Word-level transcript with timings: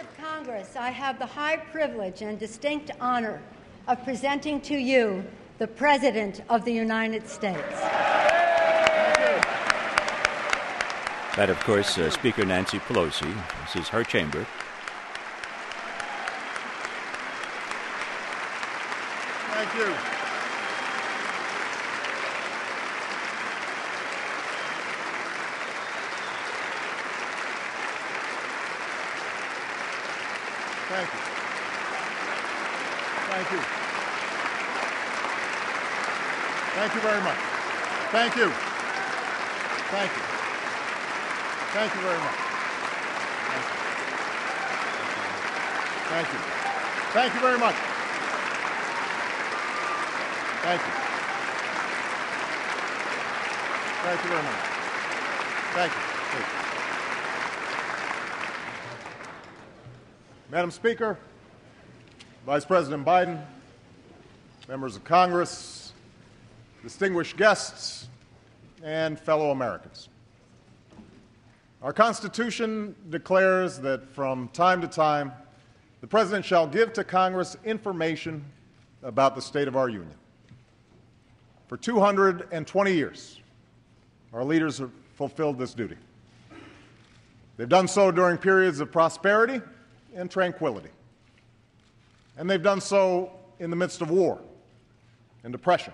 of 0.00 0.16
Congress, 0.16 0.76
I 0.76 0.88
have 0.90 1.18
the 1.18 1.26
high 1.26 1.58
privilege 1.58 2.22
and 2.22 2.38
distinct 2.38 2.90
honor 3.00 3.42
of 3.86 4.02
presenting 4.02 4.60
to 4.62 4.74
you 4.74 5.22
the 5.58 5.66
President 5.66 6.42
of 6.48 6.64
the 6.64 6.72
United 6.72 7.28
States. 7.28 7.80
That, 11.36 11.50
of 11.50 11.60
course, 11.60 11.98
uh, 11.98 12.08
Speaker 12.10 12.46
Nancy 12.46 12.78
Pelosi. 12.78 13.32
This 13.66 13.76
is 13.82 13.88
her 13.88 14.02
chamber. 14.02 14.46
Thank 19.52 19.74
you. 19.74 20.20
Thank 30.90 31.06
you. 31.06 31.20
Thank 33.30 33.52
you. 33.52 33.60
Thank 36.74 36.94
you 36.94 37.00
very 37.00 37.22
much. 37.22 37.38
Thank 38.20 38.36
you. 38.36 38.50
Thank 39.88 40.12
you. 40.12 40.22
Thank 41.72 41.94
you 41.94 42.00
very 42.02 42.18
much. 42.18 42.34
Thank 46.10 46.28
you. 46.28 46.38
Thank 47.14 47.32
you 47.32 47.40
very 47.40 47.58
much. 47.58 47.74
Thank 50.60 50.82
you. 50.82 50.92
Thank 54.02 54.22
you 54.22 54.28
very 54.28 54.42
much. 54.42 54.60
Thank 55.72 55.92
you. 55.94 56.00
Thank 56.30 56.44
you. 56.44 56.52
Madam 60.50 60.70
Speaker, 60.70 61.16
Vice 62.44 62.66
President 62.66 63.02
Biden, 63.02 63.42
members 64.68 64.94
of 64.94 65.04
Congress, 65.04 65.94
distinguished 66.82 67.38
guests, 67.38 68.08
and 68.82 69.18
fellow 69.18 69.50
Americans. 69.50 70.08
Our 71.82 71.92
Constitution 71.92 72.94
declares 73.08 73.78
that 73.78 74.06
from 74.08 74.48
time 74.48 74.80
to 74.82 74.88
time, 74.88 75.32
the 76.00 76.06
President 76.06 76.44
shall 76.44 76.66
give 76.66 76.92
to 76.94 77.04
Congress 77.04 77.56
information 77.64 78.44
about 79.02 79.34
the 79.34 79.42
state 79.42 79.68
of 79.68 79.76
our 79.76 79.88
Union. 79.88 80.14
For 81.68 81.76
220 81.76 82.92
years, 82.92 83.40
our 84.32 84.44
leaders 84.44 84.78
have 84.78 84.90
fulfilled 85.14 85.58
this 85.58 85.72
duty. 85.72 85.96
They've 87.56 87.68
done 87.68 87.88
so 87.88 88.10
during 88.10 88.38
periods 88.38 88.80
of 88.80 88.90
prosperity 88.90 89.60
and 90.14 90.30
tranquility. 90.30 90.90
And 92.36 92.48
they've 92.48 92.62
done 92.62 92.80
so 92.80 93.32
in 93.58 93.70
the 93.70 93.76
midst 93.76 94.00
of 94.00 94.10
war 94.10 94.40
and 95.44 95.52
depression, 95.52 95.92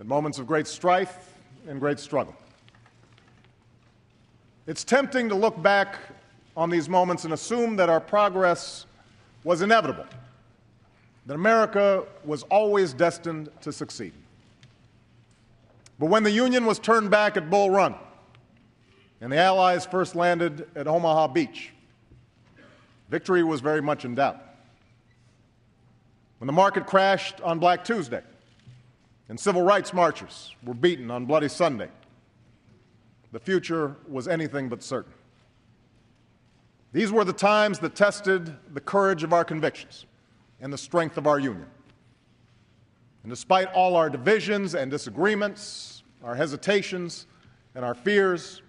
in 0.00 0.06
moments 0.06 0.38
of 0.38 0.46
great 0.46 0.66
strife 0.66 1.27
and 1.68 1.78
great 1.78 2.00
struggle. 2.00 2.34
It's 4.66 4.84
tempting 4.84 5.28
to 5.28 5.34
look 5.34 5.62
back 5.62 5.96
on 6.56 6.70
these 6.70 6.88
moments 6.88 7.24
and 7.24 7.32
assume 7.32 7.76
that 7.76 7.88
our 7.88 8.00
progress 8.00 8.86
was 9.44 9.62
inevitable, 9.62 10.06
that 11.26 11.34
America 11.34 12.04
was 12.24 12.42
always 12.44 12.92
destined 12.92 13.50
to 13.60 13.72
succeed. 13.72 14.12
But 15.98 16.06
when 16.06 16.22
the 16.22 16.30
Union 16.30 16.64
was 16.64 16.78
turned 16.78 17.10
back 17.10 17.36
at 17.36 17.50
Bull 17.50 17.70
Run 17.70 17.94
and 19.20 19.30
the 19.30 19.38
Allies 19.38 19.84
first 19.84 20.14
landed 20.14 20.68
at 20.74 20.86
Omaha 20.86 21.28
Beach, 21.28 21.72
victory 23.08 23.44
was 23.44 23.60
very 23.60 23.82
much 23.82 24.04
in 24.04 24.14
doubt. 24.14 24.40
When 26.38 26.46
the 26.46 26.52
market 26.52 26.86
crashed 26.86 27.40
on 27.40 27.58
Black 27.58 27.84
Tuesday 27.84 28.22
and 29.28 29.38
civil 29.38 29.62
rights 29.62 29.92
marchers 29.92 30.54
were 30.64 30.74
beaten 30.74 31.10
on 31.10 31.26
Bloody 31.26 31.48
Sunday, 31.48 31.88
the 33.32 33.38
future 33.38 33.96
was 34.08 34.26
anything 34.26 34.68
but 34.68 34.82
certain. 34.82 35.12
These 36.92 37.12
were 37.12 37.24
the 37.24 37.32
times 37.34 37.78
that 37.80 37.94
tested 37.94 38.54
the 38.72 38.80
courage 38.80 39.22
of 39.22 39.32
our 39.32 39.44
convictions 39.44 40.06
and 40.60 40.72
the 40.72 40.78
strength 40.78 41.18
of 41.18 41.26
our 41.26 41.38
union. 41.38 41.66
And 43.22 43.30
despite 43.30 43.70
all 43.72 43.94
our 43.96 44.08
divisions 44.08 44.74
and 44.74 44.90
disagreements, 44.90 46.02
our 46.24 46.34
hesitations 46.34 47.26
and 47.74 47.84
our 47.84 47.94
fears, 47.94 48.62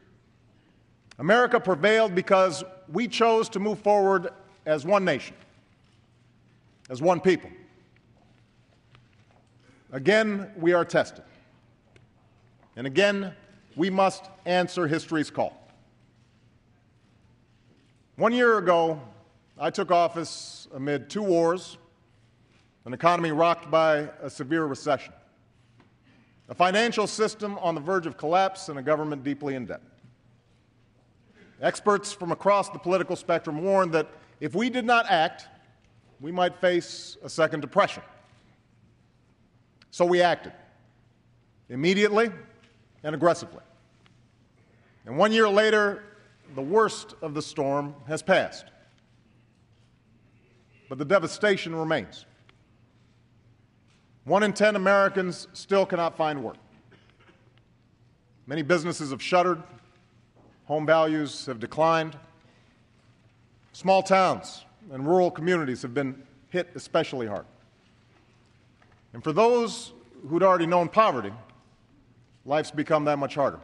America 1.17 1.59
prevailed 1.59 2.13
because 2.13 2.63
we 2.91 3.07
chose 3.07 3.47
to 3.49 3.59
move 3.59 3.79
forward 3.79 4.29
as 4.65 4.85
one 4.85 5.05
nation, 5.05 5.35
as 6.89 7.01
one 7.01 7.21
people. 7.21 7.49
Again, 9.91 10.51
we 10.55 10.73
are 10.73 10.85
tested. 10.85 11.23
And 12.75 12.85
again, 12.85 13.33
we 13.75 13.89
must 13.89 14.25
answer 14.45 14.87
history's 14.87 15.31
call. 15.31 15.67
One 18.15 18.31
year 18.31 18.59
ago, 18.59 19.01
I 19.57 19.71
took 19.71 19.89
office 19.91 20.67
amid 20.75 21.09
two 21.09 21.23
wars, 21.23 21.77
an 22.85 22.93
economy 22.93 23.31
rocked 23.31 23.71
by 23.71 24.09
a 24.21 24.29
severe 24.29 24.65
recession, 24.65 25.13
a 26.49 26.53
financial 26.53 27.07
system 27.07 27.57
on 27.57 27.73
the 27.73 27.81
verge 27.81 28.05
of 28.05 28.15
collapse, 28.15 28.69
and 28.69 28.77
a 28.77 28.83
government 28.83 29.23
deeply 29.23 29.55
in 29.55 29.65
debt. 29.65 29.81
Experts 31.61 32.13
from 32.13 32.31
across 32.31 32.69
the 32.69 32.79
political 32.79 33.15
spectrum 33.15 33.63
warned 33.63 33.91
that 33.93 34.07
if 34.39 34.53
we 34.53 34.69
did 34.69 34.85
not 34.85 35.05
act, 35.09 35.47
we 36.21 36.31
might 36.31 36.55
face 36.61 37.17
a 37.23 37.29
second 37.29 37.61
depression. 37.61 38.03
So 39.91 40.05
we 40.05 40.21
acted 40.21 40.53
immediately 41.69 42.31
and 43.03 43.15
aggressively. 43.15 43.61
And 45.05 45.17
one 45.17 45.31
year 45.31 45.49
later, 45.49 46.03
the 46.55 46.61
worst 46.61 47.15
of 47.21 47.33
the 47.33 47.41
storm 47.41 47.95
has 48.07 48.21
passed. 48.21 48.65
But 50.87 50.97
the 50.97 51.05
devastation 51.05 51.75
remains. 51.75 52.25
One 54.25 54.43
in 54.43 54.53
10 54.53 54.75
Americans 54.75 55.47
still 55.53 55.85
cannot 55.85 56.17
find 56.17 56.43
work. 56.43 56.57
Many 58.45 58.61
businesses 58.61 59.11
have 59.11 59.21
shuttered, 59.21 59.61
home 60.65 60.85
values 60.85 61.45
have 61.45 61.59
declined. 61.59 62.17
Small 63.73 64.03
towns 64.03 64.65
and 64.91 65.07
rural 65.07 65.31
communities 65.31 65.81
have 65.81 65.93
been 65.93 66.21
hit 66.49 66.69
especially 66.75 67.27
hard. 67.27 67.45
And 69.13 69.23
for 69.23 69.33
those 69.33 69.93
who'd 70.27 70.43
already 70.43 70.65
known 70.65 70.89
poverty, 70.89 71.33
life's 72.45 72.71
become 72.71 73.05
that 73.05 73.17
much 73.19 73.35
harder. 73.35 73.59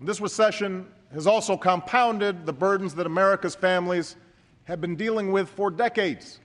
This 0.00 0.20
recession 0.20 0.86
has 1.12 1.26
also 1.26 1.56
compounded 1.56 2.44
the 2.44 2.52
burdens 2.52 2.94
that 2.96 3.06
America's 3.06 3.54
families 3.54 4.16
have 4.64 4.80
been 4.80 4.96
dealing 4.96 5.32
with 5.32 5.48
for 5.48 5.70
decades 5.70 6.40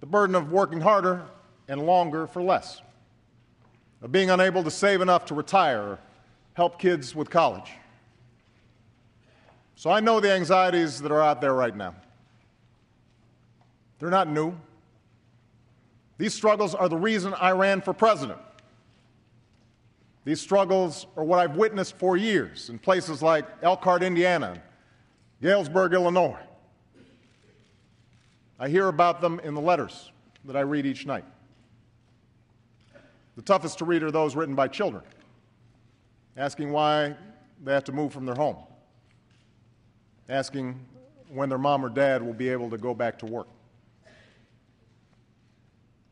the 0.00 0.06
burden 0.06 0.34
of 0.34 0.50
working 0.50 0.80
harder 0.80 1.26
and 1.68 1.84
longer 1.84 2.26
for 2.26 2.42
less, 2.42 2.80
of 4.02 4.10
being 4.10 4.30
unable 4.30 4.64
to 4.64 4.70
save 4.70 5.02
enough 5.02 5.26
to 5.26 5.34
retire 5.34 5.82
or 5.82 5.98
help 6.54 6.78
kids 6.78 7.14
with 7.14 7.28
college. 7.28 7.70
So 9.76 9.90
I 9.90 10.00
know 10.00 10.20
the 10.20 10.32
anxieties 10.32 11.00
that 11.02 11.12
are 11.12 11.22
out 11.22 11.40
there 11.40 11.54
right 11.54 11.76
now. 11.76 11.94
They're 14.00 14.10
not 14.10 14.28
new. 14.28 14.54
These 16.18 16.34
struggles 16.34 16.74
are 16.74 16.88
the 16.88 16.96
reason 16.96 17.34
I 17.34 17.52
ran 17.52 17.80
for 17.80 17.92
president. 17.92 18.38
These 20.24 20.40
struggles 20.40 21.06
are 21.16 21.24
what 21.24 21.38
I've 21.38 21.56
witnessed 21.56 21.96
for 21.96 22.16
years 22.16 22.68
in 22.68 22.78
places 22.78 23.22
like 23.22 23.46
Elkhart, 23.62 24.02
Indiana, 24.02 24.60
Galesburg, 25.40 25.94
Illinois. 25.94 26.38
I 28.58 28.68
hear 28.68 28.88
about 28.88 29.20
them 29.20 29.40
in 29.40 29.54
the 29.54 29.60
letters 29.60 30.12
that 30.44 30.56
I 30.56 30.60
read 30.60 30.84
each 30.84 31.06
night. 31.06 31.24
The 33.36 33.42
toughest 33.42 33.78
to 33.78 33.86
read 33.86 34.02
are 34.02 34.10
those 34.10 34.36
written 34.36 34.54
by 34.54 34.68
children, 34.68 35.02
asking 36.36 36.70
why 36.70 37.16
they 37.64 37.72
have 37.72 37.84
to 37.84 37.92
move 37.92 38.12
from 38.12 38.26
their 38.26 38.34
home, 38.34 38.56
asking 40.28 40.78
when 41.32 41.48
their 41.48 41.58
mom 41.58 41.84
or 41.84 41.88
dad 41.88 42.22
will 42.22 42.34
be 42.34 42.50
able 42.50 42.68
to 42.68 42.76
go 42.76 42.92
back 42.92 43.18
to 43.20 43.26
work. 43.26 43.48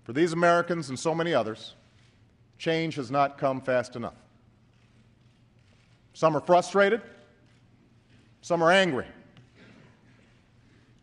For 0.09 0.15
these 0.15 0.33
Americans 0.33 0.89
and 0.89 0.99
so 0.99 1.15
many 1.15 1.35
others, 1.35 1.75
change 2.57 2.95
has 2.95 3.11
not 3.11 3.37
come 3.37 3.61
fast 3.61 3.95
enough. 3.95 4.15
Some 6.15 6.35
are 6.35 6.41
frustrated, 6.41 7.03
some 8.41 8.63
are 8.63 8.73
angry. 8.73 9.05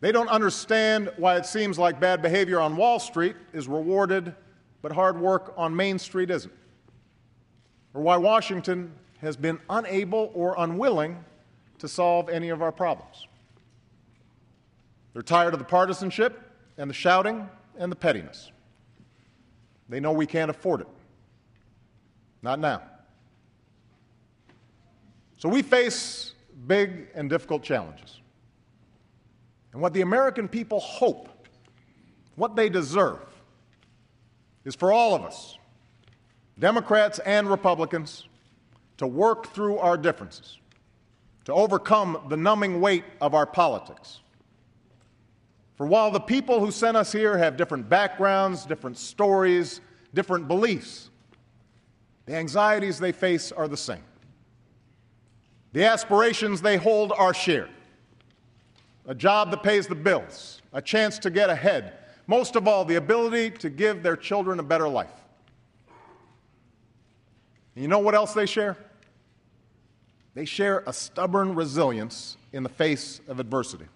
They 0.00 0.10
don't 0.10 0.26
understand 0.26 1.12
why 1.18 1.36
it 1.36 1.46
seems 1.46 1.78
like 1.78 2.00
bad 2.00 2.20
behavior 2.20 2.58
on 2.58 2.76
Wall 2.76 2.98
Street 2.98 3.36
is 3.52 3.68
rewarded, 3.68 4.34
but 4.82 4.90
hard 4.90 5.20
work 5.20 5.54
on 5.56 5.76
Main 5.76 6.00
Street 6.00 6.28
isn't. 6.28 6.52
Or 7.94 8.02
why 8.02 8.16
Washington 8.16 8.92
has 9.18 9.36
been 9.36 9.60
unable 9.70 10.32
or 10.34 10.56
unwilling 10.58 11.24
to 11.78 11.86
solve 11.86 12.28
any 12.28 12.48
of 12.48 12.60
our 12.60 12.72
problems. 12.72 13.28
They're 15.12 15.22
tired 15.22 15.52
of 15.52 15.60
the 15.60 15.64
partisanship 15.64 16.42
and 16.76 16.90
the 16.90 16.94
shouting 16.94 17.48
and 17.78 17.92
the 17.92 17.96
pettiness. 17.96 18.50
They 19.88 20.00
know 20.00 20.12
we 20.12 20.26
can't 20.26 20.50
afford 20.50 20.80
it. 20.82 20.88
Not 22.42 22.58
now. 22.58 22.82
So 25.38 25.48
we 25.48 25.62
face 25.62 26.34
big 26.66 27.08
and 27.14 27.28
difficult 27.28 27.62
challenges. 27.62 28.20
And 29.72 29.82
what 29.82 29.92
the 29.92 30.00
American 30.00 30.48
people 30.48 30.80
hope, 30.80 31.28
what 32.36 32.56
they 32.56 32.68
deserve, 32.68 33.20
is 34.64 34.74
for 34.74 34.92
all 34.92 35.14
of 35.14 35.22
us, 35.22 35.58
Democrats 36.58 37.18
and 37.20 37.48
Republicans, 37.48 38.26
to 38.96 39.06
work 39.06 39.48
through 39.48 39.78
our 39.78 39.96
differences, 39.96 40.58
to 41.44 41.52
overcome 41.52 42.26
the 42.28 42.36
numbing 42.36 42.80
weight 42.80 43.04
of 43.20 43.34
our 43.34 43.46
politics. 43.46 44.20
For 45.76 45.86
while 45.86 46.10
the 46.10 46.20
people 46.20 46.58
who 46.58 46.70
sent 46.70 46.96
us 46.96 47.12
here 47.12 47.36
have 47.36 47.56
different 47.56 47.88
backgrounds, 47.88 48.64
different 48.64 48.96
stories, 48.96 49.80
different 50.14 50.48
beliefs, 50.48 51.10
the 52.24 52.34
anxieties 52.34 52.98
they 52.98 53.12
face 53.12 53.52
are 53.52 53.68
the 53.68 53.76
same. 53.76 54.02
The 55.72 55.84
aspirations 55.84 56.62
they 56.62 56.76
hold 56.76 57.12
are 57.12 57.34
shared 57.34 57.70
a 59.08 59.14
job 59.14 59.52
that 59.52 59.62
pays 59.62 59.86
the 59.86 59.94
bills, 59.94 60.60
a 60.72 60.82
chance 60.82 61.18
to 61.20 61.30
get 61.30 61.48
ahead, 61.48 61.92
most 62.26 62.56
of 62.56 62.66
all, 62.66 62.84
the 62.84 62.96
ability 62.96 63.50
to 63.50 63.70
give 63.70 64.02
their 64.02 64.16
children 64.16 64.58
a 64.58 64.62
better 64.62 64.88
life. 64.88 65.12
And 67.74 67.82
you 67.82 67.88
know 67.88 68.00
what 68.00 68.16
else 68.16 68.32
they 68.32 68.46
share? 68.46 68.76
They 70.34 70.44
share 70.44 70.82
a 70.86 70.92
stubborn 70.92 71.54
resilience 71.54 72.36
in 72.52 72.62
the 72.62 72.68
face 72.68 73.20
of 73.28 73.38
adversity. 73.38 73.86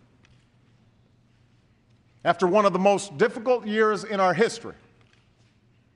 After 2.24 2.46
one 2.46 2.66
of 2.66 2.72
the 2.72 2.78
most 2.78 3.16
difficult 3.16 3.66
years 3.66 4.04
in 4.04 4.20
our 4.20 4.34
history, 4.34 4.74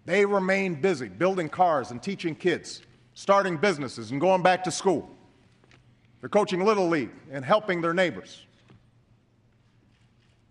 they 0.07 0.25
remain 0.25 0.75
busy 0.75 1.09
building 1.09 1.49
cars 1.49 1.91
and 1.91 2.03
teaching 2.03 2.35
kids, 2.35 2.83
starting 3.15 3.57
businesses 3.57 4.11
and 4.11 4.21
going 4.21 4.43
back 4.43 4.65
to 4.65 4.71
school. 4.71 5.11
They're 6.21 6.29
coaching 6.29 6.65
Little 6.65 6.89
League 6.89 7.11
and 7.31 7.45
helping 7.45 7.81
their 7.81 7.95
neighbors. 7.95 8.47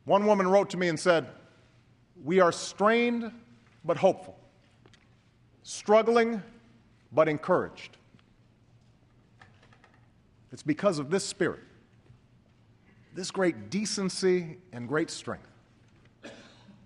One 0.05 0.25
woman 0.25 0.47
wrote 0.47 0.69
to 0.71 0.77
me 0.77 0.89
and 0.89 0.99
said, 0.99 1.27
We 2.23 2.39
are 2.39 2.51
strained 2.51 3.31
but 3.85 3.97
hopeful, 3.97 4.37
struggling 5.63 6.41
but 7.11 7.27
encouraged. 7.27 7.97
It's 10.51 10.63
because 10.63 10.99
of 10.99 11.09
this 11.09 11.25
spirit, 11.25 11.61
this 13.15 13.31
great 13.31 13.69
decency 13.69 14.57
and 14.71 14.87
great 14.87 15.09
strength, 15.09 15.49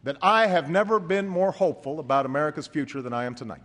that 0.07 0.15
I 0.21 0.47
have 0.47 0.69
never 0.69 1.01
been 1.01 1.27
more 1.27 1.51
hopeful 1.51 1.99
about 1.99 2.25
America's 2.25 2.65
future 2.65 3.01
than 3.01 3.11
I 3.11 3.25
am 3.25 3.35
tonight. 3.35 3.59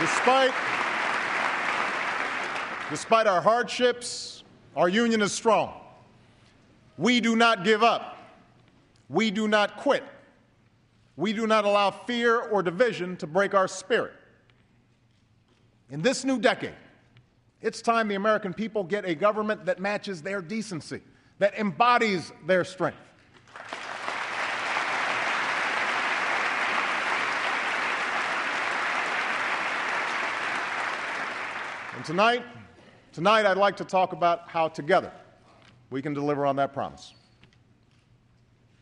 Despite, 0.00 0.54
despite 3.10 3.26
our 3.26 3.40
hardships, 3.40 4.44
our 4.76 4.88
union 4.88 5.20
is 5.20 5.32
strong. 5.32 5.74
We 6.96 7.20
do 7.20 7.34
not 7.34 7.64
give 7.64 7.82
up. 7.82 8.18
We 9.08 9.32
do 9.32 9.48
not 9.48 9.78
quit. 9.78 10.04
We 11.16 11.32
do 11.32 11.48
not 11.48 11.64
allow 11.64 11.90
fear 11.90 12.38
or 12.38 12.62
division 12.62 13.16
to 13.16 13.26
break 13.26 13.52
our 13.52 13.66
spirit. 13.66 14.12
In 15.90 16.02
this 16.02 16.24
new 16.24 16.38
decade, 16.38 16.76
it's 17.60 17.82
time 17.82 18.06
the 18.06 18.14
American 18.14 18.54
people 18.54 18.84
get 18.84 19.04
a 19.04 19.16
government 19.16 19.64
that 19.64 19.80
matches 19.80 20.22
their 20.22 20.40
decency, 20.40 21.00
that 21.40 21.58
embodies 21.58 22.30
their 22.46 22.62
strength. 22.62 22.96
And 31.96 32.04
tonight, 32.04 32.44
tonight 33.12 33.46
I'd 33.46 33.56
like 33.56 33.76
to 33.78 33.84
talk 33.84 34.12
about 34.12 34.48
how 34.48 34.68
together 34.68 35.12
we 35.90 36.00
can 36.02 36.14
deliver 36.14 36.46
on 36.46 36.56
that 36.56 36.72
promise. 36.72 37.14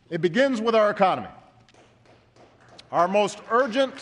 It 0.09 0.21
begins 0.21 0.61
with 0.61 0.75
our 0.75 0.89
economy. 0.89 1.29
Our 2.91 3.07
most 3.07 3.39
urgent, 3.51 3.93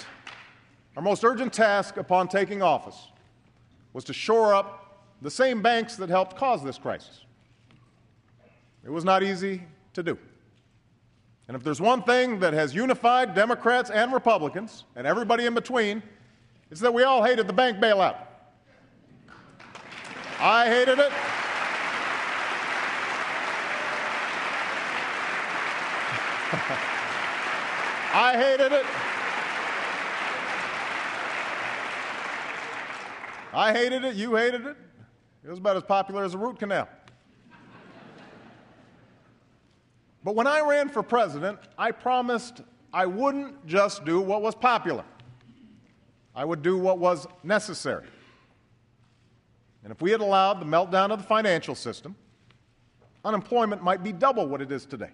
our 0.95 1.03
most 1.03 1.23
urgent 1.23 1.51
task 1.51 1.97
upon 1.97 2.27
taking 2.29 2.61
office 2.61 3.07
was 3.93 4.03
to 4.05 4.13
shore 4.13 4.53
up 4.53 5.03
the 5.21 5.31
same 5.31 5.61
banks 5.61 5.95
that 5.97 6.09
helped 6.09 6.37
cause 6.37 6.63
this 6.63 6.77
crisis. 6.77 7.25
It 8.85 8.91
was 8.91 9.03
not 9.03 9.23
easy 9.23 9.63
to 9.93 10.03
do. 10.03 10.17
And 11.47 11.55
if 11.55 11.63
there's 11.63 11.81
one 11.81 12.03
thing 12.03 12.39
that 12.39 12.53
has 12.53 12.75
unified 12.75 13.33
Democrats 13.33 13.89
and 13.89 14.13
Republicans 14.13 14.83
and 14.95 15.07
everybody 15.07 15.45
in 15.45 15.53
between, 15.53 16.03
it's 16.69 16.81
that 16.81 16.93
we 16.93 17.03
all 17.03 17.23
hated 17.23 17.47
the 17.47 17.53
bank 17.53 17.77
bailout. 17.77 18.26
I 20.39 20.67
hated 20.67 20.99
it. 20.99 21.11
I 28.13 28.37
hated 28.37 28.71
it. 28.71 28.85
I 33.51 33.73
hated 33.73 34.03
it. 34.03 34.15
You 34.15 34.35
hated 34.35 34.67
it. 34.67 34.77
It 35.43 35.49
was 35.49 35.57
about 35.57 35.77
as 35.77 35.83
popular 35.83 36.23
as 36.23 36.35
a 36.35 36.37
root 36.37 36.59
canal. 36.59 36.87
But 40.23 40.35
when 40.35 40.45
I 40.45 40.61
ran 40.61 40.89
for 40.89 41.01
president, 41.01 41.57
I 41.79 41.91
promised 41.91 42.61
I 42.93 43.07
wouldn't 43.07 43.65
just 43.65 44.05
do 44.05 44.21
what 44.21 44.43
was 44.43 44.53
popular, 44.53 45.03
I 46.35 46.45
would 46.45 46.61
do 46.61 46.77
what 46.77 46.99
was 46.99 47.25
necessary. 47.43 48.05
And 49.87 49.95
if 49.95 50.01
we 50.01 50.11
had 50.11 50.19
allowed 50.19 50.59
the 50.59 50.65
meltdown 50.65 51.11
of 51.11 51.19
the 51.19 51.23
financial 51.25 51.73
system, 51.73 52.13
unemployment 53.23 53.81
might 53.81 54.03
be 54.03 54.11
double 54.11 54.45
what 54.45 54.61
it 54.61 54.69
is 54.69 54.85
today. 54.85 55.11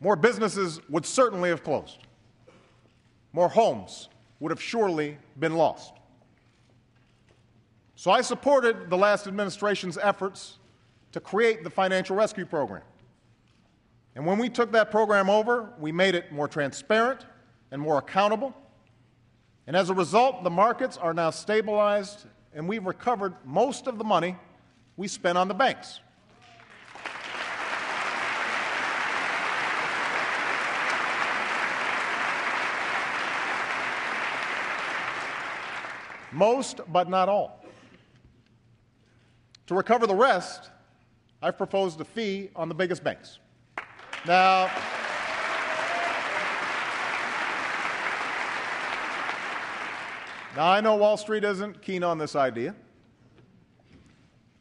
More 0.00 0.16
businesses 0.16 0.80
would 0.88 1.06
certainly 1.06 1.48
have 1.48 1.62
closed. 1.62 2.00
More 3.32 3.48
homes 3.48 4.08
would 4.40 4.50
have 4.50 4.60
surely 4.60 5.16
been 5.38 5.54
lost. 5.54 5.92
So 7.94 8.10
I 8.10 8.20
supported 8.20 8.90
the 8.90 8.96
last 8.98 9.28
administration's 9.28 9.96
efforts 9.96 10.58
to 11.12 11.20
create 11.20 11.62
the 11.62 11.70
Financial 11.70 12.16
Rescue 12.16 12.46
Program. 12.46 12.82
And 14.16 14.26
when 14.26 14.38
we 14.38 14.48
took 14.48 14.72
that 14.72 14.90
program 14.90 15.30
over, 15.30 15.72
we 15.78 15.92
made 15.92 16.16
it 16.16 16.32
more 16.32 16.48
transparent 16.48 17.26
and 17.70 17.80
more 17.80 17.98
accountable. 17.98 18.56
And 19.68 19.76
as 19.76 19.88
a 19.88 19.94
result, 19.94 20.42
the 20.42 20.50
markets 20.50 20.96
are 20.96 21.14
now 21.14 21.30
stabilized 21.30 22.26
and 22.54 22.68
we've 22.68 22.86
recovered 22.86 23.34
most 23.44 23.86
of 23.86 23.98
the 23.98 24.04
money 24.04 24.36
we 24.96 25.08
spent 25.08 25.38
on 25.38 25.48
the 25.48 25.54
banks. 25.54 26.00
Most, 36.32 36.80
but 36.88 37.08
not 37.08 37.28
all. 37.28 37.64
To 39.68 39.74
recover 39.74 40.06
the 40.06 40.14
rest, 40.14 40.70
I've 41.42 41.56
proposed 41.56 42.00
a 42.00 42.04
fee 42.04 42.50
on 42.56 42.68
the 42.68 42.74
biggest 42.74 43.02
banks. 43.02 43.38
Now, 44.26 44.70
Now, 50.58 50.72
I 50.72 50.80
know 50.80 50.96
Wall 50.96 51.16
Street 51.16 51.44
isn't 51.44 51.82
keen 51.82 52.02
on 52.02 52.18
this 52.18 52.34
idea, 52.34 52.74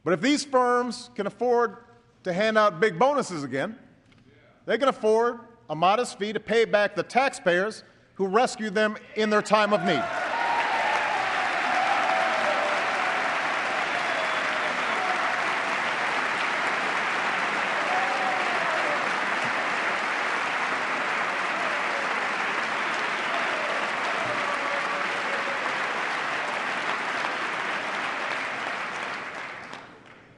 but 0.03 0.13
if 0.13 0.21
these 0.21 0.45
firms 0.45 1.09
can 1.15 1.25
afford 1.25 1.77
to 2.23 2.31
hand 2.31 2.55
out 2.55 2.79
big 2.79 2.99
bonuses 2.99 3.43
again, 3.43 3.75
they 4.67 4.77
can 4.77 4.89
afford 4.89 5.39
a 5.71 5.75
modest 5.75 6.19
fee 6.19 6.33
to 6.33 6.39
pay 6.39 6.65
back 6.65 6.95
the 6.95 7.01
taxpayers 7.01 7.83
who 8.13 8.27
rescued 8.27 8.75
them 8.75 8.95
in 9.15 9.31
their 9.31 9.41
time 9.41 9.73
of 9.73 9.83
need. 9.85 10.03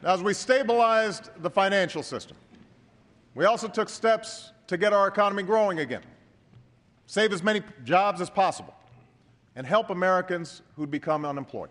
As 0.10 0.24
we 0.24 0.34
stabilized 0.34 1.30
the 1.44 1.52
financial 1.52 2.02
system, 2.02 2.36
we 3.36 3.46
also 3.46 3.68
took 3.68 3.88
steps 3.88 4.54
to 4.66 4.76
get 4.76 4.92
our 4.92 5.08
economy 5.08 5.44
growing 5.44 5.82
again, 5.82 6.02
save 7.06 7.32
as 7.32 7.44
many 7.44 7.62
jobs 7.84 8.20
as 8.20 8.28
possible, 8.28 8.74
and 9.56 9.68
help 9.68 9.92
Americans 9.92 10.64
who'd 10.76 10.90
become 10.90 11.26
unemployed. 11.26 11.70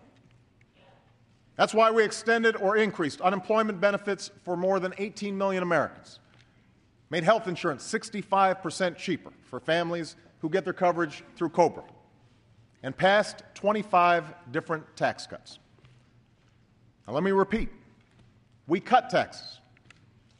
That's 1.57 1.73
why 1.73 1.91
we 1.91 2.01
extended 2.01 2.55
or 2.55 2.77
increased 2.77 3.19
unemployment 3.19 3.81
benefits 3.81 4.31
for 4.45 4.55
more 4.55 4.79
than 4.79 4.93
18 4.97 5.37
million 5.37 5.61
Americans, 5.61 6.21
made 7.09 7.25
health 7.25 7.45
insurance 7.45 7.83
65% 7.83 8.95
cheaper 8.95 9.33
for 9.41 9.59
families 9.59 10.15
who 10.39 10.49
get 10.49 10.63
their 10.63 10.71
coverage 10.71 11.25
through 11.35 11.49
COBRA, 11.49 11.83
and 12.83 12.95
passed 12.95 13.43
25 13.55 14.33
different 14.53 14.85
tax 14.95 15.27
cuts. 15.27 15.59
Now, 17.05 17.15
let 17.15 17.23
me 17.23 17.31
repeat 17.31 17.67
we 18.69 18.79
cut 18.79 19.09
taxes. 19.09 19.59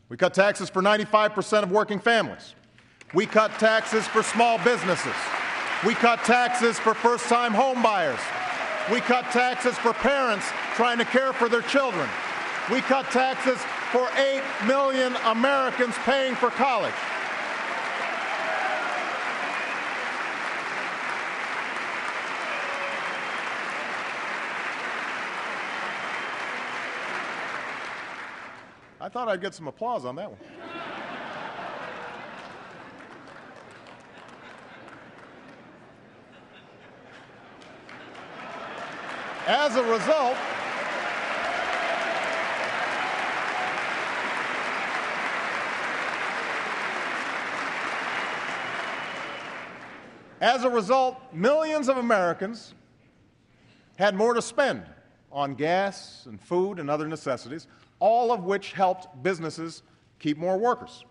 We 0.08 0.16
cut 0.16 0.34
taxes 0.34 0.70
for 0.70 0.82
95% 0.82 1.64
of 1.64 1.72
working 1.72 2.00
families. 2.00 2.54
We 3.14 3.26
cut 3.26 3.52
taxes 3.60 4.08
for 4.08 4.24
small 4.24 4.58
businesses. 4.60 5.16
We 5.86 5.96
cut 5.96 6.20
taxes 6.20 6.78
for 6.80 6.94
first 6.94 7.28
time 7.28 7.54
home 7.54 7.82
buyers. 7.82 8.20
We 8.92 9.02
cut 9.02 9.26
taxes 9.32 9.78
for 9.80 9.94
parents 9.94 10.46
trying 10.76 11.00
to 11.00 11.06
care 11.06 11.34
for 11.34 11.50
their 11.50 11.64
children. 11.64 12.08
We 12.72 12.82
cut 12.82 13.06
taxes 13.06 13.60
for 13.92 14.08
8 14.16 14.42
million 14.68 15.16
Americans 15.26 15.96
paying 16.06 16.36
for 16.36 16.50
college. 16.52 16.94
I 29.10 29.12
thought 29.12 29.28
I'd 29.28 29.42
get 29.42 29.56
some 29.56 29.68
applause 29.68 30.06
on 30.06 30.16
that 30.18 30.30
one. 30.30 30.40
As 39.48 39.76
a 39.78 39.84
result, 39.84 40.38
As 50.40 50.64
a 50.64 50.70
result, 50.70 51.18
millions 51.34 51.90
of 51.90 51.98
Americans 51.98 52.76
had 53.98 54.14
more 54.14 54.36
to 54.36 54.42
spend 54.42 54.86
on 55.32 55.56
gas 55.56 56.28
and 56.28 56.40
food 56.40 56.80
and 56.80 56.90
other 56.92 57.08
necessities, 57.08 57.68
all 58.00 58.32
of 58.32 58.44
which 58.44 58.74
helped 58.74 59.22
businesses 59.22 59.84
keep 60.20 60.38
more 60.38 60.58
workers. 60.58 61.04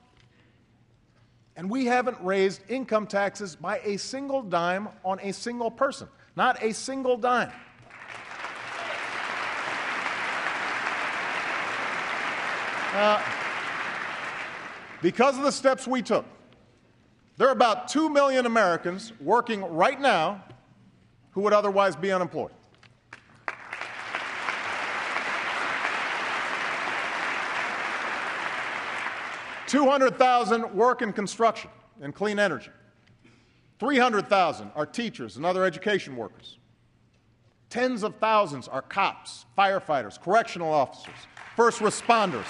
And 1.57 1.69
we 1.69 1.87
haven't 1.87 2.19
raised 2.21 2.63
income 2.69 3.07
taxes 3.07 3.57
by 3.57 3.81
a 3.85 3.97
single 3.97 4.43
dime 4.43 4.89
on 5.05 5.19
a 5.21 5.33
single 5.33 5.71
person, 5.71 6.09
not 6.37 6.63
a 6.63 6.73
single 6.73 7.17
dime. 7.17 7.53
Uh, 12.95 13.23
because 15.03 15.37
of 15.37 15.45
the 15.45 15.53
steps 15.53 15.87
we 15.87 16.01
took, 16.01 16.25
there 17.37 17.49
are 17.49 17.53
about 17.53 17.89
2 17.89 18.09
million 18.09 18.47
Americans 18.47 19.13
working 19.21 19.63
right 19.63 20.01
now 20.01 20.43
who 21.31 21.43
would 21.43 21.53
otherwise 21.53 21.95
be 21.95 22.11
unemployed. 22.11 22.53
Two 29.69 29.89
hundred 29.89 30.19
thousand 30.19 30.75
work 30.75 31.03
in 31.03 31.13
construction 31.13 31.71
and 32.01 32.15
clean 32.15 32.39
energy. 32.39 32.71
Three 33.79 33.99
hundred 33.99 34.29
thousand 34.29 34.73
are 34.75 34.87
teachers 34.87 35.37
and 35.37 35.45
other 35.45 35.63
education 35.63 36.17
workers. 36.17 36.57
Tens 37.69 38.03
of 38.03 38.17
thousands 38.17 38.67
are 38.67 38.81
cops, 38.81 39.45
firefighters, 39.57 40.19
correctional 40.19 40.73
officers, 40.73 41.15
first 41.55 41.81
responders. 41.81 42.47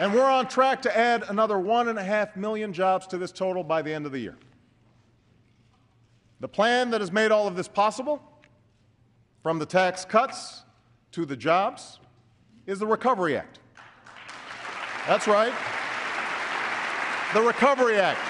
And 0.00 0.12
we're 0.12 0.28
on 0.28 0.48
track 0.48 0.82
to 0.82 0.98
add 0.98 1.22
another 1.28 1.58
one 1.60 1.86
and 1.86 2.00
a 2.00 2.02
half 2.02 2.34
million 2.34 2.72
jobs 2.72 3.06
to 3.08 3.18
this 3.18 3.30
total 3.30 3.62
by 3.62 3.80
the 3.80 3.94
end 3.94 4.06
of 4.06 4.12
the 4.12 4.18
year. 4.18 4.36
The 6.40 6.48
plan 6.48 6.90
that 6.90 7.00
has 7.00 7.12
made 7.12 7.30
all 7.30 7.46
of 7.46 7.54
this 7.54 7.68
possible, 7.68 8.20
from 9.44 9.60
the 9.60 9.66
tax 9.66 10.04
cuts 10.04 10.64
to 11.12 11.24
the 11.24 11.36
jobs, 11.36 12.00
is 12.66 12.78
the 12.78 12.86
Recovery 12.86 13.36
Act. 13.36 13.58
That's 15.06 15.26
right. 15.26 15.52
The 17.34 17.42
Recovery 17.42 17.96
Act, 17.96 18.20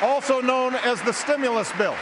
also 0.00 0.40
known 0.40 0.74
as 0.76 1.02
the 1.02 1.12
Stimulus 1.12 1.72
Bill. 1.72 1.96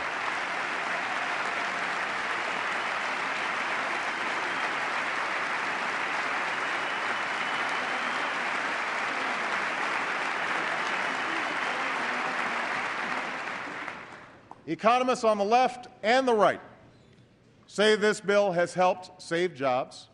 Economists 14.66 15.24
on 15.24 15.36
the 15.36 15.44
left 15.44 15.88
and 16.04 16.28
the 16.28 16.34
right 16.34 16.60
say 17.66 17.96
this 17.96 18.20
bill 18.20 18.52
has 18.52 18.72
helped 18.74 19.20
save 19.20 19.52
jobs 19.52 20.09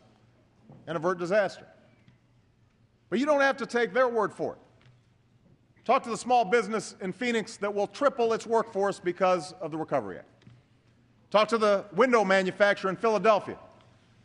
and 0.87 0.95
avert 0.95 1.19
disaster. 1.19 1.65
But 3.09 3.19
you 3.19 3.25
don't 3.25 3.41
have 3.41 3.57
to 3.57 3.65
take 3.65 3.93
their 3.93 4.07
word 4.07 4.33
for 4.33 4.53
it. 4.53 4.59
Talk 5.85 6.03
to 6.03 6.09
the 6.09 6.17
small 6.17 6.43
business 6.43 6.95
in 7.01 7.13
Phoenix 7.13 7.55
that 7.57 7.73
will 7.73 7.87
triple 7.87 8.33
its 8.33 8.45
workforce 8.45 8.99
because 8.99 9.53
of 9.61 9.71
the 9.71 9.77
Recovery 9.77 10.17
Act. 10.17 10.27
Talk 11.29 11.47
to 11.49 11.57
the 11.57 11.85
window 11.93 12.23
manufacturer 12.25 12.89
in 12.89 12.97
Philadelphia 12.97 13.57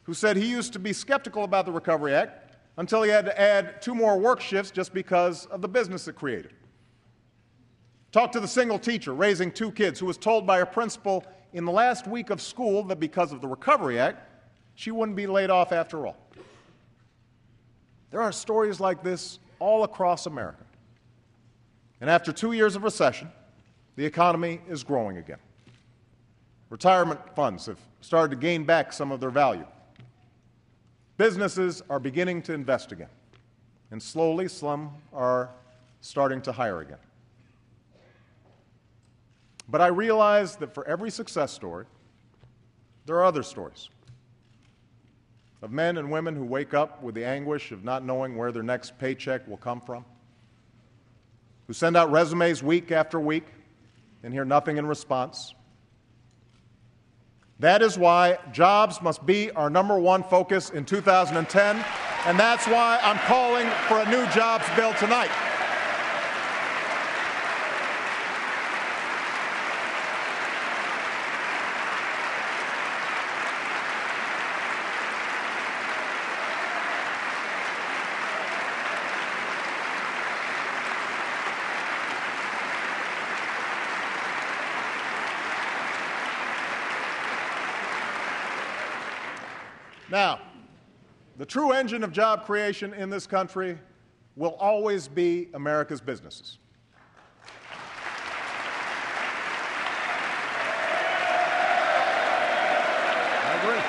who 0.05 0.15
said 0.15 0.37
he 0.37 0.51
used 0.51 0.73
to 0.73 0.79
be 0.79 0.93
skeptical 0.93 1.45
about 1.45 1.67
the 1.67 1.73
Recovery 1.73 2.15
Act 2.15 2.57
until 2.79 3.03
he 3.03 3.11
had 3.11 3.25
to 3.27 3.41
add 3.41 3.81
two 3.81 3.95
more 3.95 4.19
work 4.19 4.41
shifts 4.41 4.71
just 4.71 4.93
because 4.93 5.47
of 5.47 5.61
the 5.61 5.69
business 5.69 6.09
it 6.09 6.15
created. 6.15 6.53
Talk 8.11 8.33
to 8.33 8.41
the 8.41 8.49
single 8.49 8.79
teacher 8.79 9.15
raising 9.15 9.51
two 9.51 9.71
kids 9.71 10.01
who 10.01 10.07
was 10.07 10.19
told 10.19 10.47
by 10.47 10.59
her 10.59 10.67
principal 10.67 11.25
in 11.53 11.65
the 11.65 11.73
last 11.73 12.07
week 12.07 12.31
of 12.31 12.41
school 12.41 12.83
that 12.85 12.99
because 12.99 13.33
of 13.33 13.41
the 13.41 13.49
Recovery 13.49 13.99
Act, 13.99 14.29
she 14.75 14.91
wouldn't 14.91 15.17
be 15.17 15.27
laid 15.27 15.51
off 15.51 15.73
after 15.73 16.07
all. 16.07 16.17
There 18.13 18.21
are 18.21 18.31
stories 18.31 18.79
like 18.79 19.03
this 19.03 19.39
all 19.59 19.85
across 19.85 20.27
America. 20.27 20.65
And 22.01 22.11
after 22.11 22.31
two 22.31 22.53
years 22.53 22.77
of 22.77 22.85
recession, 22.85 23.33
the 23.97 24.05
economy 24.05 24.61
is 24.69 24.85
growing 24.85 25.17
again. 25.17 25.39
Retirement 26.69 27.21
funds 27.35 27.67
have 27.67 27.79
started 28.03 28.35
to 28.35 28.41
gain 28.41 28.65
back 28.65 28.93
some 28.93 29.13
of 29.13 29.21
their 29.21 29.31
value. 29.31 29.67
Businesses 31.17 31.83
are 31.89 31.99
beginning 31.99 32.43
to 32.43 32.53
invest 32.53 32.93
again. 32.93 33.09
And 33.91 34.03
slowly, 34.03 34.47
some 34.49 34.91
are 35.13 35.51
starting 36.03 36.43
to 36.43 36.53
hire 36.53 36.81
again. 36.81 36.99
But 39.69 39.81
I 39.81 39.87
realize 39.87 40.57
that 40.57 40.75
for 40.75 40.87
every 40.87 41.11
success 41.11 41.51
story, 41.51 41.87
there 43.07 43.17
are 43.17 43.25
other 43.25 43.43
stories 43.43 43.89
of 45.63 45.71
men 45.71 45.97
and 45.97 46.11
women 46.11 46.35
who 46.35 46.45
wake 46.45 46.75
up 46.75 47.03
with 47.03 47.15
the 47.15 47.25
anguish 47.25 47.71
of 47.71 47.85
not 47.85 48.05
knowing 48.05 48.37
where 48.37 48.51
their 48.51 48.65
next 48.65 48.99
paycheck 48.99 49.47
will 49.47 49.57
come 49.57 49.81
from, 49.81 50.05
who 51.69 51.73
send 51.73 51.97
out 51.97 52.11
resumes 52.11 52.63
week 52.63 52.91
after 52.91 53.21
week 53.21 53.47
and 54.25 54.35
hear 54.35 54.45
nothing 54.45 54.77
in 54.77 54.85
response. 54.85 55.55
That 57.61 57.81
is 57.81 57.97
why 57.97 58.39
jobs 58.51 59.01
must 59.01 59.25
be 59.25 59.53
our 59.53 59.71
number 59.71 59.97
one 59.97 60.25
focus 60.25 60.71
in 60.71 60.85
2010, 60.85 61.85
and 62.27 62.39
that's 62.39 62.67
why 62.67 62.99
I'm 63.01 63.19
calling 63.21 63.69
for 63.87 64.01
a 64.01 64.11
new 64.11 64.27
jobs 64.33 64.65
bill 64.75 64.93
tonight. 64.95 65.31
Now, 90.13 90.41
the 91.43 91.47
true 91.47 91.73
engine 91.73 92.05
of 92.05 92.13
job 92.13 92.47
creation 92.47 92.95
in 92.95 93.11
this 93.11 93.27
country 93.27 93.77
will 94.37 94.55
always 94.61 95.09
be 95.09 95.49
America's 95.55 96.01
businesses. 96.01 96.59
I 103.45 103.59
agree. 103.61 103.83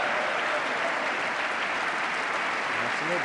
table. 3.07 3.22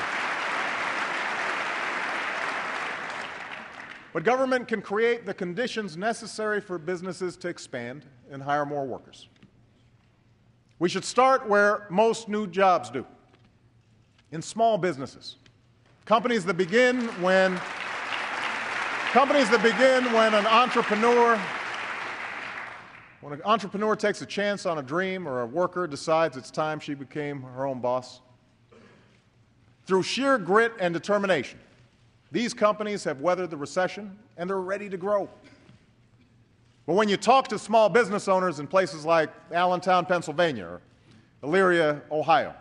But 4.13 4.25
government 4.25 4.69
can 4.69 4.83
create 4.83 5.25
the 5.25 5.33
conditions 5.33 5.97
necessary 5.97 6.61
for 6.61 6.77
businesses 6.77 7.39
to 7.39 7.49
expand 7.49 8.05
and 8.31 8.43
hire 8.43 8.67
more 8.67 8.85
workers. 8.85 9.27
We 10.79 10.91
should 10.91 11.07
start 11.07 11.49
where 11.49 11.87
most 11.89 12.29
new 12.29 12.47
jobs 12.47 12.91
do 12.91 13.07
in 14.33 14.43
small 14.43 14.79
businesses. 14.79 15.37
Companies 16.05 16.45
that 16.45 16.57
begin 16.57 17.07
when 17.23 17.59
companies 19.13 19.51
that 19.51 19.63
begin 19.63 20.13
when 20.13 20.35
an 20.35 20.47
entrepreneur 20.47 21.41
when 23.21 23.33
an 23.33 23.43
entrepreneur 23.45 23.97
takes 23.97 24.23
a 24.23 24.27
chance 24.27 24.65
on 24.65 24.79
a 24.79 24.83
dream 24.83 25.27
or 25.27 25.41
a 25.41 25.47
worker 25.47 25.87
decides 25.87 26.37
it's 26.37 26.51
time 26.51 26.79
she 26.79 26.95
became 26.95 27.43
her 27.43 27.67
own 27.67 27.81
boss. 27.81 28.21
Through 29.87 30.05
sheer 30.05 30.39
grit 30.39 30.73
and 30.79 30.95
determination, 30.95 31.59
these 32.31 32.55
companies 32.55 33.03
have 33.05 33.21
weathered 33.21 33.51
the 33.51 33.57
recession 33.57 34.17
and 34.37 34.49
they're 34.49 34.61
ready 34.61 34.89
to 34.89 34.97
grow. 34.97 35.29
But 36.87 36.95
when 36.95 37.09
you 37.09 37.17
talk 37.17 37.49
to 37.49 37.59
small 37.59 37.89
business 37.89 38.29
owners 38.29 38.61
in 38.61 38.67
places 38.67 39.05
like 39.05 39.31
Allentown, 39.53 40.07
Pennsylvania, 40.07 40.67
or 40.67 40.81
Elyria, 41.43 42.01
Ohio, 42.11 42.55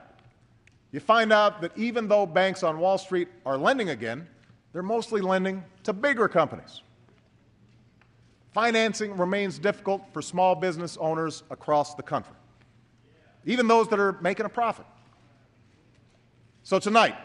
you 0.92 1.00
find 1.00 1.34
out 1.34 1.62
that 1.62 1.72
even 1.78 2.08
though 2.08 2.26
banks 2.26 2.64
on 2.64 2.80
Wall 2.80 2.98
Street 2.98 3.28
are 3.46 3.58
lending 3.58 3.90
again, 3.90 4.28
they're 4.74 4.84
mostly 4.84 5.22
lending 5.22 5.64
to 5.84 5.94
bigger 5.94 6.28
companies. 6.28 6.82
Financing 8.54 9.16
remains 9.18 9.60
difficult 9.60 10.02
for 10.14 10.22
small 10.22 10.56
business 10.56 10.98
owners 10.98 11.44
across 11.50 11.94
the 11.96 12.04
country, 12.04 12.36
even 13.46 13.68
those 13.68 13.88
that 13.90 14.00
are 14.00 14.14
making 14.22 14.46
a 14.46 14.50
profit. 14.50 14.86
So 16.64 16.80
tonight, 16.80 17.16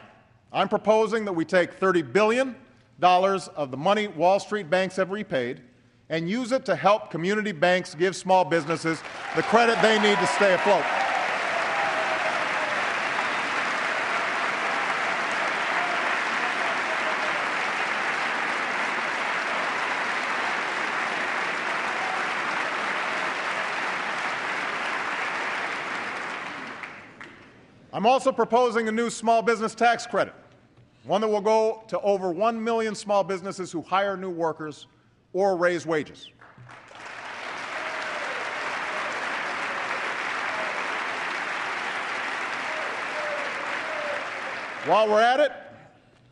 I'm 0.53 0.69
proposing 0.69 1.25
that 1.25 1.33
we 1.33 1.45
take 1.45 1.81
$30 1.81 2.13
billion 2.13 2.55
of 3.01 3.71
the 3.71 3.77
money 3.77 4.09
Wall 4.09 4.39
Street 4.39 4.69
banks 4.69 4.97
have 4.97 5.11
repaid 5.11 5.63
and 6.11 6.29
use 6.29 6.53
it 6.53 6.65
to 6.67 6.77
help 6.77 7.11
community 7.11 7.53
banks 7.53 7.95
give 7.95 8.15
small 8.15 8.45
businesses 8.45 9.01
the 9.35 9.43
credit 9.43 9.81
they 9.81 9.99
need 10.01 10.19
to 10.19 10.27
stay 10.27 10.53
afloat. 10.53 10.85
I'm 28.03 28.07
also 28.07 28.33
proposing 28.33 28.89
a 28.89 28.91
new 28.91 29.11
small 29.11 29.43
business 29.43 29.77
tax 29.77 30.09
credit, 30.09 30.35
one 31.05 31.21
that 31.21 31.29
will 31.29 31.41
go 31.41 31.85
to 31.87 32.01
over 32.01 32.33
1 32.33 32.65
million 32.65 32.97
small 32.97 33.23
businesses 33.23 33.71
who 33.71 33.81
hire 33.81 34.17
new 34.17 34.29
workers 34.29 34.89
or 35.33 35.57
raise 35.57 35.87
wages. 35.87 36.29
While 44.87 45.09
we're 45.09 45.21
at 45.21 45.39
it, 45.39 45.53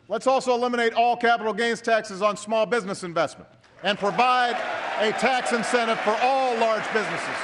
let's 0.09 0.27
also 0.27 0.53
eliminate 0.53 0.91
all 0.91 1.15
capital 1.15 1.53
gains 1.53 1.79
taxes 1.79 2.21
on 2.21 2.35
small 2.35 2.65
business 2.65 3.05
investment 3.05 3.49
and 3.81 3.97
provide 3.97 4.57
a 4.99 5.13
tax 5.13 5.53
incentive 5.53 6.01
for 6.01 6.17
all 6.21 6.53
large 6.57 6.83
businesses 6.91 7.37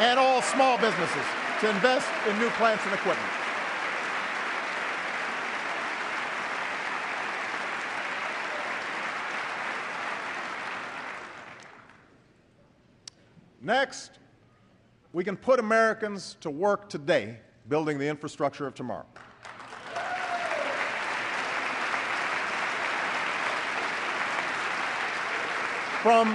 and 0.00 0.18
all 0.18 0.42
small 0.42 0.78
businesses 0.78 1.24
to 1.60 1.70
invest 1.70 2.08
in 2.28 2.36
new 2.40 2.50
plants 2.50 2.84
and 2.84 2.92
equipment. 2.92 3.37
Next, 13.68 14.12
we 15.12 15.22
can 15.24 15.36
put 15.36 15.60
Americans 15.60 16.38
to 16.40 16.48
work 16.48 16.88
today 16.88 17.36
building 17.68 17.98
the 17.98 18.08
infrastructure 18.08 18.66
of 18.66 18.74
tomorrow. 18.74 19.04
From, 26.02 26.34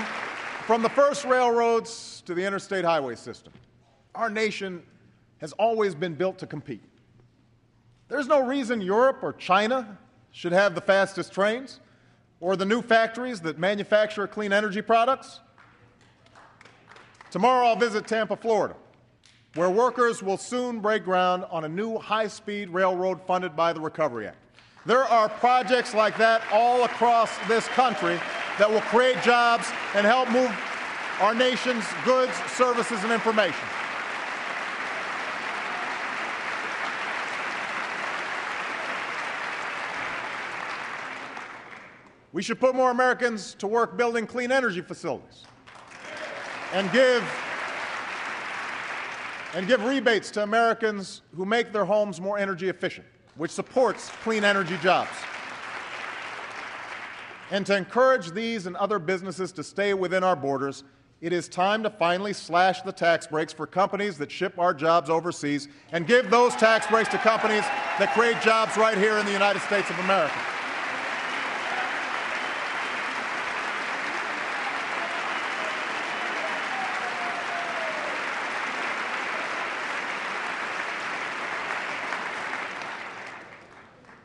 from 0.67 0.83
the 0.83 0.89
first 0.89 1.25
railroads 1.25 2.21
to 2.27 2.35
the 2.35 2.45
interstate 2.45 2.85
highway 2.85 3.15
system, 3.15 3.51
our 4.13 4.29
nation 4.29 4.83
has 5.39 5.53
always 5.53 5.95
been 5.95 6.13
built 6.13 6.37
to 6.37 6.45
compete. 6.45 6.83
There's 8.09 8.27
no 8.27 8.45
reason 8.45 8.79
Europe 8.79 9.23
or 9.23 9.33
China 9.33 9.97
should 10.33 10.51
have 10.51 10.75
the 10.75 10.81
fastest 10.81 11.33
trains 11.33 11.79
or 12.39 12.55
the 12.55 12.65
new 12.65 12.83
factories 12.83 13.41
that 13.41 13.57
manufacture 13.57 14.27
clean 14.27 14.53
energy 14.53 14.83
products. 14.83 15.39
Tomorrow 17.33 17.65
I'll 17.65 17.75
visit 17.75 18.05
Tampa, 18.05 18.35
Florida, 18.35 18.75
where 19.55 19.67
workers 19.67 20.21
will 20.21 20.37
soon 20.37 20.79
break 20.81 21.03
ground 21.03 21.45
on 21.49 21.63
a 21.63 21.67
new 21.67 21.97
high 21.97 22.27
speed 22.27 22.69
railroad 22.69 23.19
funded 23.25 23.55
by 23.55 23.73
the 23.73 23.81
Recovery 23.81 24.27
Act. 24.27 24.37
There 24.85 25.03
are 25.03 25.27
projects 25.29 25.95
like 25.95 26.15
that 26.17 26.43
all 26.51 26.83
across 26.83 27.35
this 27.47 27.67
country 27.69 28.19
that 28.59 28.69
will 28.69 28.81
create 28.81 29.19
jobs 29.23 29.67
and 29.95 30.05
help 30.05 30.29
move 30.29 30.55
our 31.21 31.33
nation's 31.33 31.83
goods, 32.05 32.35
services, 32.51 33.03
and 33.03 33.11
information. 33.11 33.65
We 42.31 42.43
should 42.43 42.59
put 42.59 42.75
more 42.75 42.91
Americans 42.91 43.55
to 43.55 43.65
work 43.65 43.97
building 43.97 44.27
clean 44.27 44.51
energy 44.51 44.81
facilities 44.81 45.45
and 46.73 46.91
give 46.91 47.23
and 49.55 49.67
give 49.67 49.83
rebates 49.85 50.31
to 50.31 50.41
Americans 50.41 51.21
who 51.35 51.45
make 51.45 51.71
their 51.71 51.85
homes 51.85 52.19
more 52.19 52.39
energy 52.39 52.69
efficient, 52.69 53.05
which 53.37 53.51
supports 53.51 54.09
clean 54.23 54.43
energy 54.43 54.77
jobs. 54.81 55.11
And 57.51 57.63
to 57.67 57.77
encourage 57.77 58.31
these 58.31 58.65
and 58.65 58.75
other 58.77 58.97
businesses 58.97 59.51
to 59.51 59.63
stay 59.63 59.93
within 59.93 60.23
our 60.23 60.35
borders, 60.35 60.83
it 61.21 61.31
is 61.31 61.47
time 61.47 61.83
to 61.83 61.89
finally 61.91 62.33
slash 62.33 62.81
the 62.81 62.91
tax 62.91 63.27
breaks 63.27 63.53
for 63.53 63.67
companies 63.67 64.17
that 64.17 64.31
ship 64.31 64.57
our 64.57 64.73
jobs 64.73 65.09
overseas 65.09 65.67
and 65.91 66.07
give 66.07 66.31
those 66.31 66.55
tax 66.55 66.87
breaks 66.87 67.09
to 67.09 67.17
companies 67.19 67.63
that 67.99 68.11
create 68.13 68.41
jobs 68.41 68.75
right 68.75 68.97
here 68.97 69.19
in 69.19 69.25
the 69.25 69.31
United 69.31 69.61
States 69.61 69.89
of 69.91 69.99
America. 69.99 70.33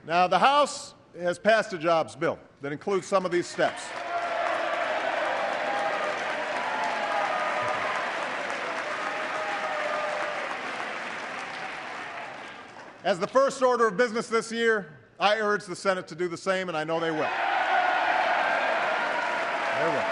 Now, 0.09 0.27
the 0.27 0.39
House 0.39 0.95
has 1.21 1.39
passed 1.39 1.75
a 1.75 1.79
jobs 1.79 2.17
bill 2.17 2.39
that 2.63 2.73
includes 2.73 3.07
some 3.07 3.27
of 3.27 3.31
these 3.31 3.47
steps. 3.47 3.83
As 13.05 13.19
the 13.19 13.27
first 13.27 13.61
order 13.63 13.87
of 13.87 13.99
business 13.99 14.29
this 14.29 14.51
year, 14.51 14.95
I 15.21 15.41
urge 15.41 15.67
the 15.67 15.77
Senate 15.77 16.09
to 16.09 16.15
do 16.15 16.27
the 16.27 16.39
same, 16.39 16.69
and 16.69 16.79
I 16.79 16.85
know 16.85 16.99
they 16.99 17.11
will. 17.11 17.29
They 19.79 19.89
will. 19.91 20.05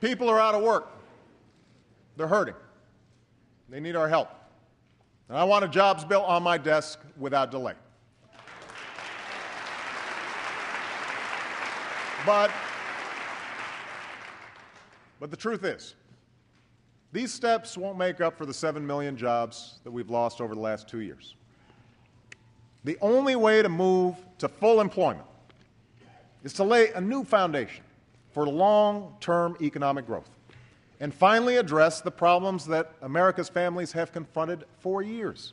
People 0.00 0.28
are 0.28 0.38
out 0.38 0.54
of 0.54 0.62
work. 0.62 0.92
They're 2.16 2.26
hurting. 2.26 2.54
They 3.68 3.80
need 3.80 3.96
our 3.96 4.08
help. 4.08 4.30
And 5.28 5.36
I 5.36 5.44
want 5.44 5.64
a 5.64 5.68
jobs 5.68 6.04
bill 6.04 6.22
on 6.22 6.42
my 6.42 6.56
desk 6.56 7.00
without 7.18 7.50
delay. 7.50 7.74
But, 12.24 12.50
but 15.20 15.30
the 15.30 15.36
truth 15.36 15.64
is, 15.64 15.94
these 17.12 17.32
steps 17.32 17.78
won't 17.78 17.98
make 17.98 18.20
up 18.20 18.36
for 18.36 18.46
the 18.46 18.54
7 18.54 18.84
million 18.84 19.16
jobs 19.16 19.78
that 19.84 19.90
we've 19.90 20.10
lost 20.10 20.40
over 20.40 20.54
the 20.54 20.60
last 20.60 20.88
two 20.88 21.00
years. 21.00 21.36
The 22.84 22.98
only 23.00 23.36
way 23.36 23.62
to 23.62 23.68
move 23.68 24.16
to 24.38 24.48
full 24.48 24.80
employment 24.80 25.26
is 26.44 26.52
to 26.54 26.64
lay 26.64 26.92
a 26.92 27.00
new 27.00 27.24
foundation 27.24 27.84
for 28.32 28.46
long 28.46 29.16
term 29.20 29.56
economic 29.60 30.06
growth 30.06 30.30
and 31.00 31.12
finally 31.12 31.56
address 31.56 32.00
the 32.00 32.10
problems 32.10 32.66
that 32.66 32.92
America's 33.02 33.48
families 33.48 33.92
have 33.92 34.12
confronted 34.12 34.64
for 34.78 35.02
years. 35.02 35.52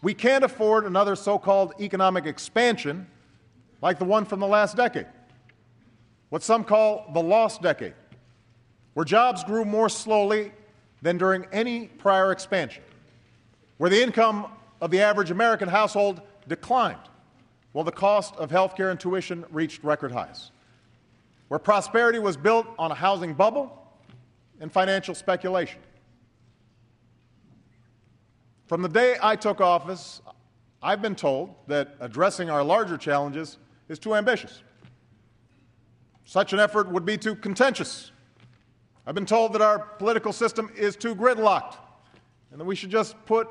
We 0.00 0.14
can't 0.14 0.44
afford 0.44 0.84
another 0.84 1.16
so 1.16 1.38
called 1.38 1.74
economic 1.80 2.24
expansion 2.24 3.06
like 3.82 3.98
the 3.98 4.04
one 4.04 4.24
from 4.24 4.40
the 4.40 4.46
last 4.46 4.76
decade, 4.76 5.06
what 6.30 6.42
some 6.42 6.64
call 6.64 7.10
the 7.14 7.22
lost 7.22 7.62
decade, 7.62 7.94
where 8.94 9.04
jobs 9.04 9.44
grew 9.44 9.64
more 9.64 9.88
slowly 9.88 10.52
than 11.02 11.18
during 11.18 11.46
any 11.52 11.86
prior 11.86 12.32
expansion, 12.32 12.82
where 13.76 13.90
the 13.90 14.02
income 14.02 14.46
of 14.80 14.90
the 14.90 15.00
average 15.00 15.30
American 15.30 15.68
household 15.68 16.20
declined 16.48 16.98
while 17.72 17.84
the 17.84 17.92
cost 17.92 18.34
of 18.36 18.50
health 18.50 18.76
care 18.76 18.90
and 18.90 18.98
tuition 18.98 19.44
reached 19.50 19.84
record 19.84 20.12
highs, 20.12 20.50
where 21.48 21.58
prosperity 21.58 22.18
was 22.18 22.36
built 22.36 22.66
on 22.78 22.92
a 22.92 22.94
housing 22.94 23.34
bubble 23.34 23.72
and 24.60 24.70
financial 24.70 25.14
speculation. 25.14 25.80
From 28.66 28.82
the 28.82 28.88
day 28.88 29.16
I 29.22 29.34
took 29.34 29.60
office, 29.60 30.20
I've 30.82 31.00
been 31.00 31.16
told 31.16 31.54
that 31.66 31.96
addressing 32.00 32.50
our 32.50 32.62
larger 32.62 32.98
challenges 32.98 33.58
is 33.88 33.98
too 33.98 34.14
ambitious. 34.14 34.62
Such 36.24 36.52
an 36.52 36.60
effort 36.60 36.90
would 36.92 37.06
be 37.06 37.16
too 37.16 37.34
contentious. 37.34 38.12
I've 39.06 39.14
been 39.14 39.26
told 39.26 39.54
that 39.54 39.62
our 39.62 39.78
political 39.78 40.34
system 40.34 40.70
is 40.76 40.94
too 40.94 41.14
gridlocked 41.14 41.76
and 42.50 42.60
that 42.60 42.66
we 42.66 42.76
should 42.76 42.90
just 42.90 43.16
put 43.24 43.48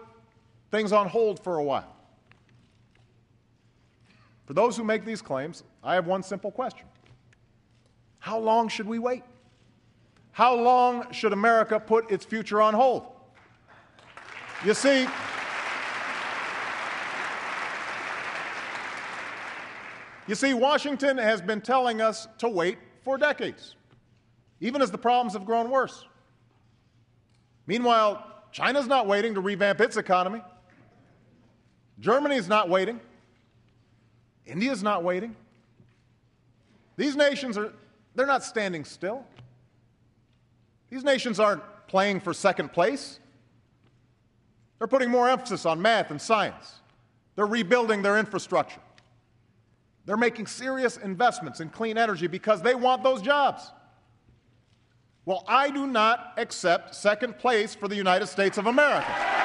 things 0.70 0.92
on 0.92 1.08
hold 1.08 1.44
for 1.44 1.58
a 1.58 1.64
while. 1.64 1.96
For 4.46 4.54
those 4.54 4.78
who 4.78 4.84
make 4.84 5.04
these 5.04 5.22
claims, 5.22 5.64
I 5.84 5.96
have 5.96 6.06
one 6.06 6.22
simple 6.22 6.52
question 6.52 6.86
How 8.28 8.38
long 8.38 8.68
should 8.68 8.88
we 8.88 9.00
wait? 9.00 9.24
How 10.34 10.54
long 10.54 11.14
should 11.14 11.32
America 11.32 11.80
put 11.80 12.12
its 12.12 12.26
future 12.26 12.62
on 12.62 12.74
hold? 12.74 13.06
You 14.66 14.74
see, 14.74 15.08
you 20.28 20.36
see, 20.36 20.54
Washington 20.54 21.18
has 21.18 21.42
been 21.42 21.62
telling 21.62 22.02
us 22.02 22.28
to 22.40 22.50
wait 22.50 22.78
for 23.02 23.18
decades, 23.18 23.78
even 24.60 24.82
as 24.82 24.92
the 24.92 24.98
problems 24.98 25.32
have 25.32 25.46
grown 25.46 25.72
worse. 25.72 26.04
Meanwhile, 27.66 28.28
China's 28.52 28.88
not 28.88 29.08
waiting 29.08 29.36
to 29.36 29.40
revamp 29.40 29.80
its 29.80 29.96
economy. 29.96 30.42
Germany's 32.02 32.50
not 32.50 32.68
waiting. 32.68 33.00
India's 34.46 34.84
not 34.84 35.02
waiting. 35.02 35.34
These 36.98 37.16
nations 37.16 37.58
are 37.58 37.72
they're 38.18 38.26
not 38.26 38.44
standing 38.44 38.84
still. 38.84 39.24
These 40.90 41.04
nations 41.04 41.40
aren't 41.40 41.62
playing 41.88 42.20
for 42.20 42.34
second 42.34 42.74
place. 42.74 43.20
They're 44.78 44.88
putting 44.88 45.10
more 45.10 45.30
emphasis 45.30 45.66
on 45.66 45.82
math 45.82 46.10
and 46.12 46.20
science. 46.20 46.82
They're 47.36 47.46
rebuilding 47.46 48.02
their 48.02 48.18
infrastructure. 48.18 48.82
They're 50.06 50.18
making 50.18 50.48
serious 50.48 50.98
investments 50.98 51.60
in 51.60 51.70
clean 51.70 51.98
energy 51.98 52.28
because 52.28 52.62
they 52.62 52.74
want 52.74 53.04
those 53.04 53.22
jobs. 53.22 53.72
Well, 55.26 55.44
I 55.48 55.70
do 55.70 55.86
not 55.86 56.34
accept 56.38 56.96
second 56.96 57.38
place 57.38 57.76
for 57.76 57.88
the 57.88 57.96
United 57.96 58.28
States 58.28 58.58
of 58.58 58.66
America. 58.66 59.37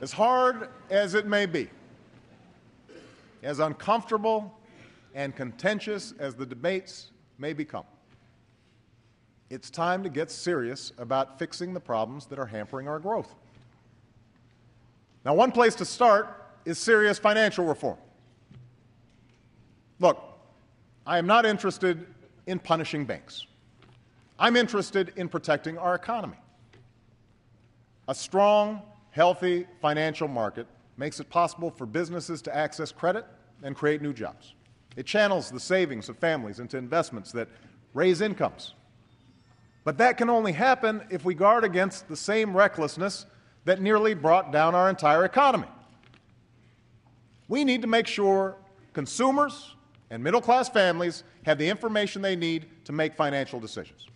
As 0.00 0.12
hard 0.12 0.68
as 0.90 1.14
it 1.14 1.26
may 1.26 1.46
be, 1.46 1.68
as 3.42 3.58
uncomfortable 3.58 4.56
and 5.14 5.34
contentious 5.34 6.14
as 6.18 6.34
the 6.34 6.46
debates 6.46 7.10
may 7.38 7.52
become, 7.52 7.84
it's 9.50 9.70
time 9.70 10.02
to 10.02 10.08
get 10.08 10.30
serious 10.30 10.92
about 10.98 11.38
fixing 11.38 11.72
the 11.72 11.80
problems 11.80 12.26
that 12.26 12.38
are 12.38 12.46
hampering 12.46 12.86
our 12.86 12.98
growth. 12.98 13.34
Now, 15.24 15.34
one 15.34 15.50
place 15.50 15.74
to 15.76 15.84
start 15.84 16.46
is 16.64 16.78
serious 16.78 17.18
financial 17.18 17.64
reform. 17.64 17.98
Look, 19.98 20.22
I 21.06 21.18
am 21.18 21.26
not 21.26 21.44
interested 21.44 22.06
in 22.46 22.58
punishing 22.58 23.04
banks. 23.04 23.46
I'm 24.38 24.54
interested 24.54 25.12
in 25.16 25.28
protecting 25.28 25.76
our 25.76 25.94
economy. 25.94 26.36
A 28.06 28.14
strong, 28.14 28.82
healthy 29.10 29.66
financial 29.80 30.28
market 30.28 30.66
makes 30.96 31.20
it 31.20 31.30
possible 31.30 31.70
for 31.70 31.86
businesses 31.86 32.42
to 32.42 32.54
access 32.54 32.92
credit 32.92 33.24
and 33.62 33.74
create 33.74 34.02
new 34.02 34.12
jobs. 34.12 34.54
It 34.96 35.06
channels 35.06 35.50
the 35.50 35.60
savings 35.60 36.08
of 36.08 36.18
families 36.18 36.58
into 36.58 36.76
investments 36.76 37.32
that 37.32 37.48
raise 37.94 38.20
incomes. 38.20 38.74
But 39.84 39.96
that 39.98 40.18
can 40.18 40.28
only 40.28 40.52
happen 40.52 41.02
if 41.08 41.24
we 41.24 41.34
guard 41.34 41.64
against 41.64 42.08
the 42.08 42.16
same 42.16 42.56
recklessness 42.56 43.26
that 43.64 43.80
nearly 43.80 44.14
brought 44.14 44.52
down 44.52 44.74
our 44.74 44.90
entire 44.90 45.24
economy. 45.24 45.68
We 47.48 47.64
need 47.64 47.80
to 47.82 47.88
make 47.88 48.06
sure 48.06 48.56
consumers 48.92 49.74
and 50.10 50.22
middle 50.22 50.40
class 50.40 50.68
families 50.68 51.24
have 51.44 51.58
the 51.58 51.68
information 51.68 52.20
they 52.20 52.36
need 52.36 52.66
to 52.84 52.92
make 52.92 53.14
financial 53.14 53.60
decisions. 53.60 54.06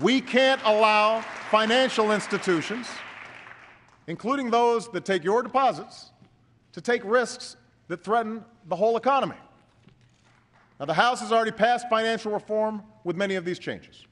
We 0.00 0.20
can't 0.20 0.60
allow 0.64 1.20
financial 1.50 2.12
institutions 2.12 2.86
including 4.06 4.50
those 4.50 4.88
that 4.92 5.04
take 5.04 5.24
your 5.24 5.42
deposits, 5.42 6.10
to 6.72 6.80
take 6.80 7.04
risks 7.04 7.56
that 7.88 8.02
threaten 8.02 8.44
the 8.68 8.76
whole 8.76 8.96
economy. 8.96 9.36
Now, 10.80 10.86
the 10.86 10.94
House 10.94 11.20
has 11.20 11.32
already 11.32 11.52
passed 11.52 11.88
financial 11.88 12.32
reform 12.32 12.82
with 13.04 13.16
many 13.16 13.36
of 13.36 13.44
these 13.44 13.58
changes. 13.58 14.06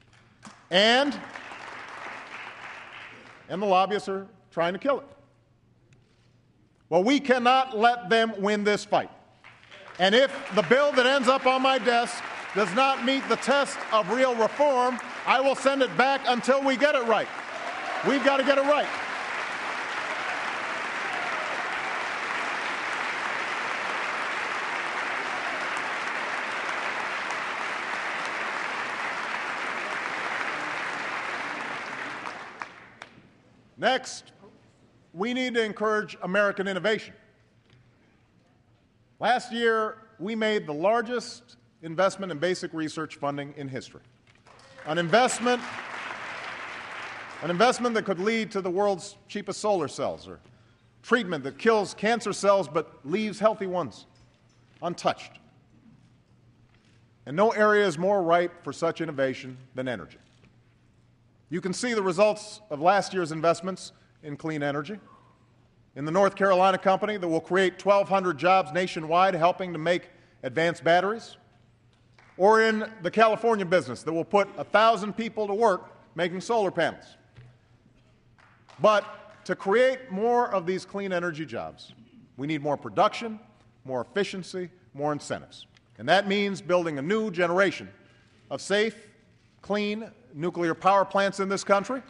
And, 0.71 1.19
and 3.49 3.61
the 3.61 3.67
lobbyists 3.67 4.09
are 4.09 4.29
trying 4.51 4.73
to 4.73 4.79
kill 4.79 5.01
it. 5.01 5.07
Well, 6.89 7.03
we 7.03 7.21
cannot 7.21 7.77
let 7.77 8.09
them 8.09 8.35
win 8.39 8.65
this 8.65 8.85
fight. 8.85 9.11
And 9.99 10.15
if 10.15 10.33
the 10.55 10.63
bill 10.63 10.93
that 10.93 11.07
ends 11.07 11.29
up 11.29 11.47
on 11.47 11.63
my 11.63 11.79
desk 11.79 12.23
does 12.55 12.73
not 12.75 13.05
meet 13.05 13.27
the 13.29 13.37
test 13.37 13.79
of 13.93 14.11
real 14.11 14.35
reform, 14.35 14.99
I 15.27 15.41
will 15.41 15.55
send 15.55 15.83
it 15.83 15.95
back 15.97 16.21
until 16.27 16.63
we 16.63 16.77
get 16.77 16.95
it 16.95 17.05
right. 17.05 17.29
We've 18.07 18.25
got 18.25 18.39
to 18.39 18.45
get 18.45 18.59
it 18.59 18.65
right. 18.65 18.89
Next, 33.83 34.31
we 35.13 35.35
need 35.35 35.55
to 35.55 35.65
encourage 35.65 36.17
American 36.23 36.69
innovation. 36.69 37.15
Last 39.19 39.51
year, 39.53 39.97
we 40.21 40.37
made 40.37 40.69
the 40.69 40.73
largest 40.73 41.57
investment 41.83 42.31
in 42.31 42.39
basic 42.39 42.73
research 42.73 43.17
funding 43.17 43.53
in 43.57 43.67
history. 43.67 44.03
An 44.87 44.99
investment, 44.99 45.61
an 47.43 47.51
investment 47.51 47.97
that 47.97 48.05
could 48.05 48.21
lead 48.21 48.53
to 48.53 48.61
the 48.61 48.71
world's 48.71 49.17
cheapest 49.27 49.59
solar 49.59 49.89
cells 49.89 50.29
or 50.29 50.39
treatment 51.03 51.43
that 51.43 51.59
kills 51.59 51.93
cancer 51.93 52.33
cells 52.33 52.69
but 52.69 53.05
leaves 53.05 53.41
healthy 53.41 53.67
ones 53.67 54.07
untouched. 54.81 55.41
And 57.27 57.37
no 57.37 57.51
area 57.51 57.85
is 57.85 57.99
more 57.99 58.23
ripe 58.23 58.63
for 58.63 58.73
such 58.73 59.01
innovation 59.01 59.59
than 59.75 59.89
energy. 59.89 60.19
You 61.53 61.61
can 61.61 61.75
see 61.75 61.93
the 61.93 62.01
results 62.01 62.63
of 62.71 62.81
last 62.81 63.13
year's 63.13 63.31
investments 63.31 63.93
in 64.23 64.39
clean 64.39 64.63
energy. 64.63 64.99
In 65.97 66.07
the 66.07 66.11
North 66.11 66.35
Carolina 66.35 66.79
company 66.79 67.19
that 67.19 67.29
will 67.29 67.43
create 67.43 67.85
1,200 67.85 68.39
jobs 68.39 68.73
nationwide 68.73 69.35
helping 69.35 69.75
to 69.75 69.79
make 69.79 70.09
advanced 70.45 70.83
batteries, 70.83 71.37
or 72.39 72.63
in 72.63 72.91
the 73.03 73.11
California 73.11 73.67
business 73.67 74.03
that 74.03 74.15
will 74.15 74.25
put 74.25 74.57
1,000 74.57 75.13
people 75.15 75.47
to 75.47 75.53
work 75.53 75.91
making 76.15 76.41
solar 76.41 76.71
panels. 76.71 77.19
But 78.81 79.05
to 79.45 79.55
create 79.55 80.11
more 80.11 80.51
of 80.55 80.65
these 80.65 80.87
clean 80.87 81.13
energy 81.13 81.45
jobs, 81.45 81.93
we 82.39 82.47
need 82.47 82.63
more 82.63 82.79
production, 82.79 83.39
more 83.85 84.01
efficiency, 84.01 84.71
more 84.95 85.13
incentives. 85.13 85.67
And 85.99 86.09
that 86.09 86.27
means 86.27 86.63
building 86.63 86.99
a 86.99 87.03
new 87.03 87.31
generation 87.31 87.91
of 88.51 88.63
safe, 88.63 89.09
clean 89.63 90.11
nuclear 90.35 90.75
power 90.75 91.05
plants 91.05 91.41
in 91.41 91.49
this 91.49 91.65
country. 91.65 92.03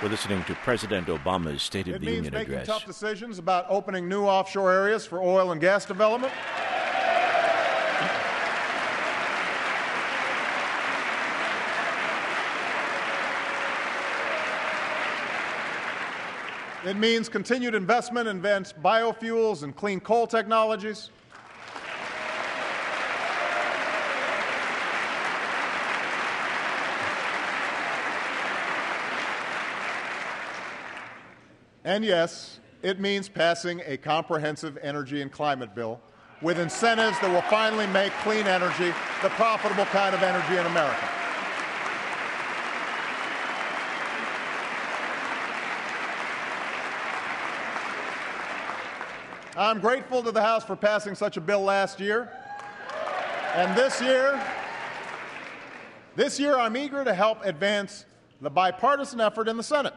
We're 0.00 0.10
listening 0.10 0.44
to 0.44 0.54
President 0.54 1.08
Obama's 1.08 1.60
State 1.60 1.88
of 1.88 1.96
It 1.96 2.00
the 2.00 2.06
means 2.06 2.16
Union 2.26 2.34
making 2.34 2.54
address. 2.54 2.66
tough 2.68 2.86
decisions 2.86 3.40
about 3.40 3.66
opening 3.68 4.08
new 4.08 4.22
offshore 4.22 4.72
areas 4.72 5.04
for 5.04 5.20
oil 5.20 5.50
and 5.50 5.60
gas 5.60 5.84
development. 5.84 6.32
It 16.88 16.96
means 16.96 17.28
continued 17.28 17.74
investment 17.74 18.28
in 18.28 18.36
advanced 18.36 18.82
biofuels 18.82 19.62
and 19.62 19.76
clean 19.76 20.00
coal 20.00 20.26
technologies. 20.26 21.10
And 31.84 32.06
yes, 32.06 32.60
it 32.80 32.98
means 32.98 33.28
passing 33.28 33.82
a 33.84 33.98
comprehensive 33.98 34.78
energy 34.80 35.20
and 35.20 35.30
climate 35.30 35.74
bill 35.74 36.00
with 36.40 36.58
incentives 36.58 37.20
that 37.20 37.30
will 37.30 37.42
finally 37.50 37.86
make 37.88 38.14
clean 38.22 38.46
energy 38.46 38.94
the 39.22 39.28
profitable 39.36 39.84
kind 39.84 40.14
of 40.14 40.22
energy 40.22 40.56
in 40.56 40.64
America. 40.64 41.17
I'm 49.58 49.80
grateful 49.80 50.22
to 50.22 50.30
the 50.30 50.40
House 50.40 50.64
for 50.64 50.76
passing 50.76 51.16
such 51.16 51.36
a 51.36 51.40
bill 51.40 51.62
last 51.62 51.98
year. 51.98 52.30
And 53.56 53.76
this 53.76 54.00
year, 54.00 54.40
this 56.14 56.38
year 56.38 56.56
I'm 56.56 56.76
eager 56.76 57.02
to 57.02 57.12
help 57.12 57.44
advance 57.44 58.04
the 58.40 58.50
bipartisan 58.50 59.20
effort 59.20 59.48
in 59.48 59.56
the 59.56 59.64
Senate. 59.64 59.94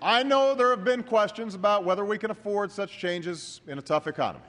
I 0.00 0.22
know 0.22 0.54
there 0.54 0.70
have 0.70 0.84
been 0.84 1.02
questions 1.02 1.54
about 1.54 1.84
whether 1.84 2.02
we 2.02 2.16
can 2.16 2.30
afford 2.30 2.72
such 2.72 2.96
changes 2.96 3.60
in 3.66 3.78
a 3.78 3.82
tough 3.82 4.06
economy. 4.06 4.44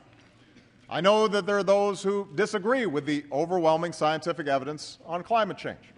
I 0.89 1.01
know 1.01 1.27
that 1.27 1.45
there 1.45 1.57
are 1.57 1.63
those 1.63 2.01
who 2.01 2.29
disagree 2.35 2.85
with 2.85 3.05
the 3.05 3.25
overwhelming 3.29 3.91
scientific 3.91 4.47
evidence 4.47 4.99
on 5.05 5.21
climate 5.21 5.57
change. 5.57 5.93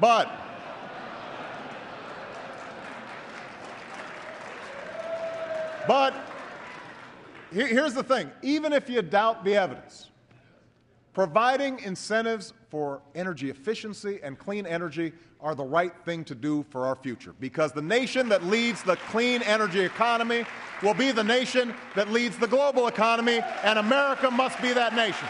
But 0.00 0.28
But 5.88 6.14
here's 7.50 7.94
the 7.94 8.02
thing 8.02 8.30
even 8.42 8.74
if 8.74 8.90
you 8.90 9.00
doubt 9.00 9.42
the 9.42 9.56
evidence, 9.56 10.10
providing 11.14 11.80
incentives 11.80 12.52
for 12.68 13.00
energy 13.14 13.48
efficiency 13.48 14.20
and 14.22 14.38
clean 14.38 14.66
energy 14.66 15.14
are 15.40 15.54
the 15.54 15.64
right 15.64 15.94
thing 16.04 16.24
to 16.24 16.34
do 16.34 16.66
for 16.68 16.86
our 16.86 16.94
future 16.94 17.34
because 17.40 17.72
the 17.72 17.80
nation 17.80 18.28
that 18.28 18.44
leads 18.44 18.82
the 18.82 18.96
clean 19.08 19.40
energy 19.42 19.80
economy 19.80 20.44
will 20.82 20.94
be 20.94 21.10
the 21.10 21.24
nation 21.24 21.74
that 21.94 22.12
leads 22.12 22.36
the 22.36 22.46
global 22.46 22.86
economy, 22.88 23.40
and 23.64 23.78
America 23.78 24.30
must 24.30 24.60
be 24.60 24.74
that 24.74 24.94
nation. 24.94 25.28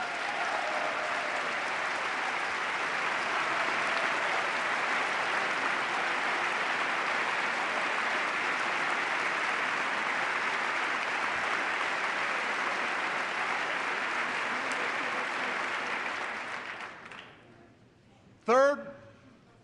Third, 18.48 18.86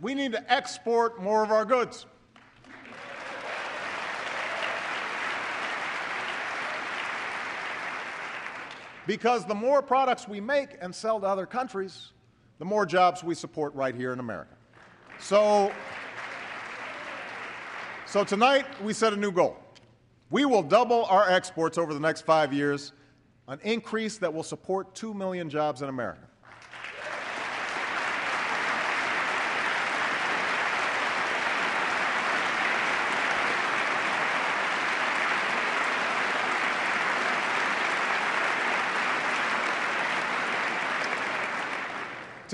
we 0.02 0.13
need 0.24 0.32
to 0.32 0.52
export 0.52 1.22
more 1.22 1.42
of 1.42 1.50
our 1.50 1.64
goods. 1.64 2.06
Because 9.06 9.44
the 9.44 9.54
more 9.54 9.82
products 9.82 10.26
we 10.26 10.40
make 10.40 10.78
and 10.80 10.94
sell 10.94 11.20
to 11.20 11.26
other 11.26 11.44
countries, 11.44 12.12
the 12.58 12.64
more 12.64 12.86
jobs 12.86 13.22
we 13.22 13.34
support 13.34 13.74
right 13.74 13.94
here 13.94 14.14
in 14.14 14.18
America. 14.18 14.54
So, 15.20 15.70
so 18.06 18.24
tonight 18.24 18.64
we 18.82 18.94
set 18.94 19.12
a 19.12 19.16
new 19.16 19.30
goal. 19.30 19.58
We 20.30 20.46
will 20.46 20.62
double 20.62 21.04
our 21.04 21.28
exports 21.28 21.76
over 21.76 21.92
the 21.92 22.00
next 22.00 22.22
five 22.22 22.54
years, 22.54 22.92
an 23.46 23.60
increase 23.62 24.16
that 24.18 24.32
will 24.32 24.42
support 24.42 24.94
2 24.94 25.12
million 25.12 25.50
jobs 25.50 25.82
in 25.82 25.90
America. 25.90 26.26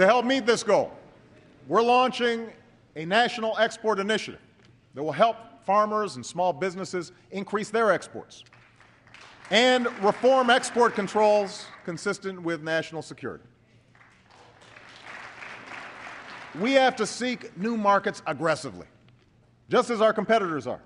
To 0.01 0.07
help 0.07 0.25
meet 0.25 0.47
this 0.47 0.63
goal, 0.63 0.91
we're 1.69 1.83
launching 1.83 2.49
a 2.97 3.05
national 3.05 3.55
export 3.59 3.99
initiative 3.99 4.41
that 4.95 5.03
will 5.03 5.13
help 5.13 5.37
farmers 5.67 6.17
and 6.17 6.25
small 6.25 6.55
businesses 6.55 7.13
increase 7.33 7.69
their 7.69 7.93
exports 7.93 8.43
and 9.51 9.87
reform 10.03 10.49
export 10.49 10.95
controls 10.95 11.67
consistent 11.85 12.41
with 12.41 12.63
national 12.63 13.03
security. 13.03 13.45
We 16.59 16.73
have 16.73 16.97
to 16.97 17.07
seek 17.07 17.55
new 17.59 17.77
markets 17.77 18.23
aggressively, 18.27 18.87
just 19.69 19.91
as 19.91 20.01
our 20.01 20.15
competitors 20.15 20.67
are. 20.67 20.81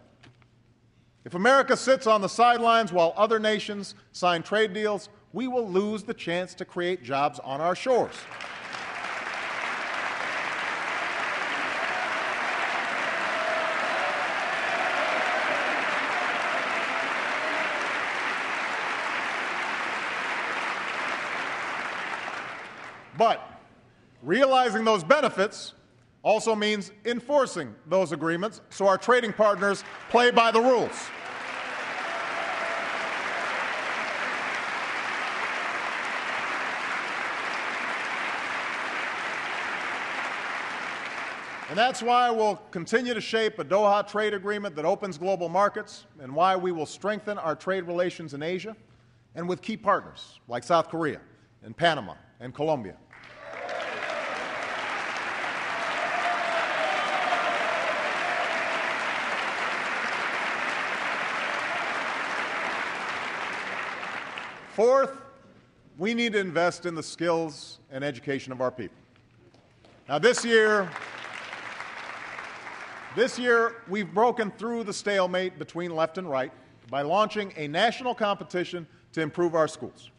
If 1.25 1.35
America 1.35 1.77
sits 1.77 2.09
on 2.09 2.21
the 2.21 2.29
sidelines 2.29 2.93
while 2.93 3.15
other 3.17 3.39
nations 3.39 3.95
sign 4.11 4.43
trade 4.43 4.73
deals, 4.73 5.09
we 5.33 5.47
will 5.47 5.69
lose 5.69 6.03
the 6.03 6.15
chance 6.15 6.53
to 6.55 6.65
create 6.65 7.05
jobs 7.05 7.39
on 7.45 7.61
our 7.61 7.77
shores. 7.77 8.15
But 23.17 23.41
realizing 24.25 24.85
those 24.85 25.05
benefits 25.05 25.75
also 26.23 26.57
means 26.57 26.91
enforcing 27.05 27.75
those 27.87 28.13
agreements 28.13 28.63
so 28.71 28.87
our 28.87 28.97
trading 28.97 29.33
partners 29.33 29.85
play 30.09 30.31
by 30.31 30.51
the 30.51 30.61
rules. 30.61 31.11
And 41.71 41.79
that's 41.79 42.03
why 42.03 42.31
we'll 42.31 42.57
continue 42.71 43.15
to 43.15 43.21
shape 43.21 43.59
a 43.59 43.65
Doha 43.65 44.07
trade 44.07 44.33
agreement 44.33 44.77
that 44.77 44.85
opens 44.85 45.19
global 45.19 45.49
markets 45.49 46.05
and 46.21 46.33
why 46.35 46.55
we 46.55 46.73
will 46.73 46.87
strengthen 46.87 47.37
our 47.37 47.57
trade 47.57 47.85
relations 47.85 48.33
in 48.33 48.43
Asia 48.43 48.77
and 49.35 49.49
with 49.49 49.61
key 49.61 49.77
partners 49.77 50.39
like 50.47 50.63
South 50.63 50.89
Korea 50.89 51.21
and 51.65 51.77
Panama 51.77 52.15
and 52.39 52.55
Colombia. 52.55 52.97
Fourth, 64.75 65.13
we 65.99 66.15
need 66.15 66.33
to 66.33 66.41
invest 66.41 66.85
in 66.85 66.97
the 66.97 67.03
skills 67.03 67.79
and 67.93 68.03
education 68.03 68.51
of 68.51 68.61
our 68.61 68.73
people. 68.73 68.97
Now, 70.09 70.19
this 70.19 70.45
year, 70.45 70.91
this 73.15 73.39
year 73.39 73.83
we've 73.87 74.13
broken 74.13 74.51
through 74.51 74.83
the 74.83 74.93
stalemate 74.93 75.61
between 75.61 75.95
left 75.95 76.19
and 76.19 76.29
right 76.29 76.51
by 76.91 77.03
launching 77.03 77.53
a 77.57 77.69
national 77.69 78.17
competition 78.17 78.85
to 79.13 79.21
improve 79.21 79.55
our 79.55 79.69
schools. 79.69 80.11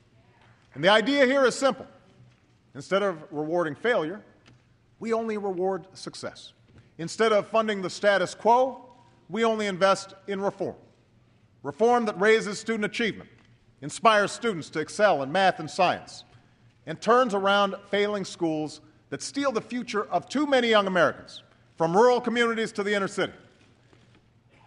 And 0.74 0.82
the 0.82 0.88
idea 0.88 1.26
here 1.26 1.44
is 1.46 1.54
simple. 1.54 1.86
Instead 2.76 3.04
of 3.04 3.26
rewarding 3.32 3.76
failure, 3.76 4.22
we 5.00 5.12
only 5.12 5.38
reward 5.38 5.86
success. 5.92 6.54
Instead 6.98 7.34
of 7.34 7.50
funding 7.50 7.82
the 7.82 7.90
status 7.90 8.34
quo, 8.34 8.86
we 9.28 9.44
only 9.44 9.68
invest 9.68 10.14
in 10.28 10.40
reform. 10.40 10.76
Reform 11.62 12.06
that 12.06 12.18
raises 12.18 12.58
student 12.58 12.86
achievement, 12.86 13.30
inspires 13.82 14.32
students 14.32 14.70
to 14.72 14.80
excel 14.80 15.24
in 15.24 15.32
math 15.32 15.60
and 15.60 15.70
science, 15.70 16.24
and 16.86 17.00
turns 17.00 17.34
around 17.34 17.76
failing 17.90 18.26
schools 18.26 18.82
that 19.10 19.22
steal 19.22 19.52
the 19.52 19.62
future 19.62 20.06
of 20.06 20.28
too 20.28 20.46
many 20.46 20.70
young 20.70 20.88
Americans, 20.88 21.44
from 21.78 21.96
rural 21.96 22.22
communities 22.22 22.72
to 22.72 22.84
the 22.84 22.94
inner 22.94 23.08
city. 23.08 23.34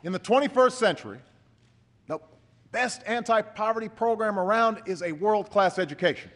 In 0.04 0.12
the 0.12 0.20
21st 0.20 0.72
century, 0.72 1.18
the 2.06 2.18
best 2.70 3.02
anti 3.06 3.42
poverty 3.42 3.88
program 3.88 4.38
around 4.38 4.82
is 4.86 5.02
a 5.02 5.12
world 5.12 5.50
class 5.50 5.78
education. 5.78 6.30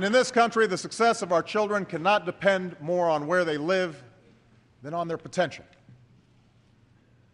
And 0.00 0.06
in 0.06 0.12
this 0.12 0.30
country, 0.30 0.66
the 0.66 0.78
success 0.78 1.20
of 1.20 1.30
our 1.30 1.42
children 1.42 1.84
cannot 1.84 2.24
depend 2.24 2.74
more 2.80 3.10
on 3.10 3.26
where 3.26 3.44
they 3.44 3.58
live 3.58 4.02
than 4.82 4.94
on 4.94 5.08
their 5.08 5.18
potential. 5.18 5.66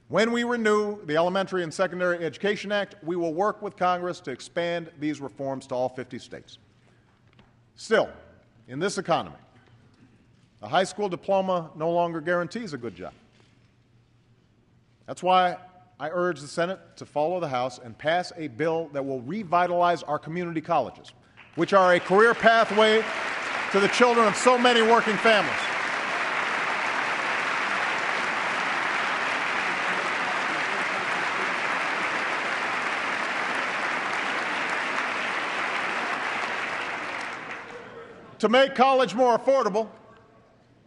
When 0.08 0.32
we 0.32 0.42
renew 0.42 1.00
the 1.06 1.14
Elementary 1.14 1.62
and 1.62 1.72
Secondary 1.72 2.24
Education 2.24 2.72
Act, 2.72 2.96
we 3.04 3.14
will 3.14 3.32
work 3.32 3.62
with 3.62 3.76
Congress 3.76 4.18
to 4.18 4.32
expand 4.32 4.90
these 4.98 5.20
reforms 5.20 5.68
to 5.68 5.76
all 5.76 5.88
50 5.88 6.18
states. 6.18 6.58
Still, 7.76 8.10
in 8.66 8.80
this 8.80 8.98
economy, 8.98 9.36
a 10.60 10.66
high 10.66 10.82
school 10.82 11.08
diploma 11.08 11.70
no 11.76 11.92
longer 11.92 12.20
guarantees 12.20 12.72
a 12.72 12.78
good 12.78 12.96
job. 12.96 13.12
That's 15.06 15.22
why 15.22 15.56
I 16.00 16.10
urge 16.10 16.40
the 16.40 16.48
Senate 16.48 16.80
to 16.96 17.06
follow 17.06 17.38
the 17.38 17.46
House 17.46 17.78
and 17.78 17.96
pass 17.96 18.32
a 18.36 18.48
bill 18.48 18.90
that 18.92 19.06
will 19.06 19.20
revitalize 19.20 20.02
our 20.02 20.18
community 20.18 20.60
colleges, 20.60 21.12
which 21.56 21.72
are 21.72 21.94
a 21.94 22.00
career 22.00 22.34
pathway 22.34 23.04
to 23.72 23.80
the 23.80 23.88
children 23.88 24.26
of 24.26 24.36
so 24.36 24.56
many 24.56 24.82
working 24.82 25.16
families. 25.16 25.52
To 38.40 38.50
make 38.50 38.74
college 38.74 39.14
more 39.14 39.38
affordable, 39.38 39.88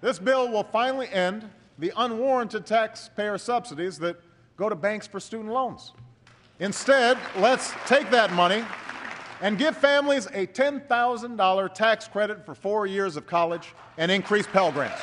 this 0.01 0.19
bill 0.19 0.49
will 0.49 0.63
finally 0.63 1.09
end 1.09 1.49
the 1.79 1.91
unwarranted 1.97 2.65
taxpayer 2.65 3.39
subsidies 3.39 3.97
that 3.99 4.17
go 4.55 4.69
to 4.69 4.75
banks 4.75 5.07
for 5.07 5.19
student 5.19 5.51
loans. 5.51 5.93
Instead, 6.59 7.17
let's 7.37 7.73
take 7.87 8.11
that 8.11 8.31
money 8.33 8.63
and 9.41 9.57
give 9.57 9.75
families 9.77 10.25
a 10.27 10.47
$10,000 10.47 11.73
tax 11.73 12.07
credit 12.07 12.45
for 12.45 12.53
four 12.53 12.85
years 12.85 13.15
of 13.15 13.25
college 13.25 13.73
and 13.97 14.11
increase 14.11 14.47
Pell 14.47 14.71
Grants. 14.71 15.01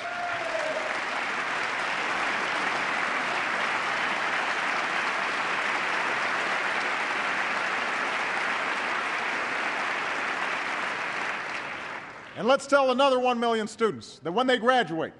And 12.37 12.46
let's 12.46 12.66
tell 12.66 12.90
another 12.90 13.18
1 13.18 13.40
million 13.40 13.66
students 13.66 14.20
that 14.22 14.31
when 14.31 14.46
they 14.46 14.59
graduate, 14.59 15.14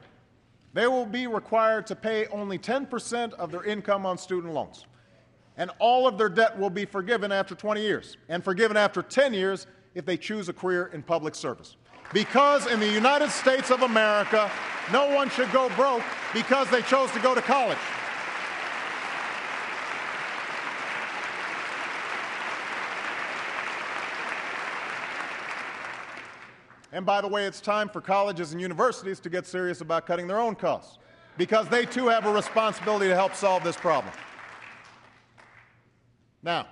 they 0.75 0.87
will 0.87 1.07
be 1.07 1.27
required 1.27 1.87
to 1.87 1.97
pay 1.97 2.27
only 2.27 2.59
10% 2.59 3.33
of 3.33 3.51
their 3.51 3.65
income 3.65 4.05
on 4.05 4.19
student 4.19 4.53
loans. 4.53 4.85
And 5.57 5.71
all 5.79 6.07
of 6.07 6.19
their 6.19 6.29
debt 6.29 6.59
will 6.59 6.71
be 6.71 6.85
forgiven 6.85 7.33
after 7.33 7.55
20 7.55 7.81
years, 7.81 8.17
and 8.29 8.45
forgiven 8.45 8.77
after 8.77 9.03
10 9.03 9.33
years 9.33 9.67
if 9.95 10.05
they 10.05 10.17
choose 10.17 10.49
a 10.49 10.53
career 10.53 10.91
in 10.93 11.03
public 11.03 11.35
service. 11.35 11.77
Because 12.13 12.67
in 12.67 12.79
the 12.79 12.89
United 12.89 13.31
States 13.31 13.71
of 13.71 13.83
America, 13.83 14.51
no 14.93 15.15
one 15.15 15.31
should 15.31 15.51
go 15.53 15.69
broke 15.71 16.03
because 16.33 16.69
they 16.71 16.83
chose 16.83 17.11
to 17.13 17.19
go 17.21 17.35
to 17.35 17.43
college. 17.43 17.79
And 26.93 27.05
by 27.05 27.21
the 27.21 27.29
way, 27.29 27.45
it's 27.45 27.61
time 27.61 27.89
for 27.89 28.01
colleges 28.01 28.53
and 28.53 28.61
universities 28.61 29.21
to 29.21 29.29
get 29.29 29.47
serious 29.47 29.81
about 29.81 30.07
cutting 30.07 30.27
their 30.27 30.39
own 30.39 30.55
costs 30.55 30.99
because 31.37 31.69
they 31.69 31.85
too 31.85 32.09
have 32.09 32.25
a 32.25 32.33
responsibility 32.33 33.09
to 33.09 33.15
help 33.15 33.35
solve 33.35 33.63
this 33.65 33.77
problem. 33.77 34.13
Now, 36.47 36.69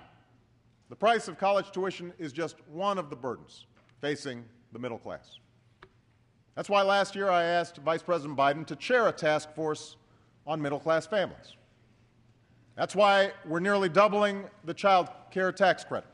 the 0.87 0.95
price 0.95 1.27
of 1.27 1.37
college 1.37 1.69
tuition 1.69 2.13
is 2.17 2.31
just 2.31 2.55
one 2.71 2.97
of 2.97 3.09
the 3.09 3.15
burdens 3.17 3.65
facing 3.99 4.45
the 4.71 4.79
middle 4.79 4.97
class. 4.97 5.39
That's 6.55 6.69
why 6.69 6.81
last 6.81 7.13
year 7.13 7.29
I 7.29 7.43
asked 7.43 7.79
Vice 7.79 8.01
President 8.01 8.37
Biden 8.39 8.65
to 8.67 8.77
chair 8.77 9.09
a 9.09 9.11
task 9.11 9.53
force 9.53 9.97
on 10.47 10.61
middle 10.61 10.79
class 10.79 11.05
families. 11.05 11.57
That's 12.77 12.95
why 12.95 13.33
we're 13.45 13.59
nearly 13.59 13.89
doubling 13.89 14.45
the 14.63 14.73
child 14.73 15.09
care 15.29 15.51
tax 15.51 15.83
credit 15.83 16.09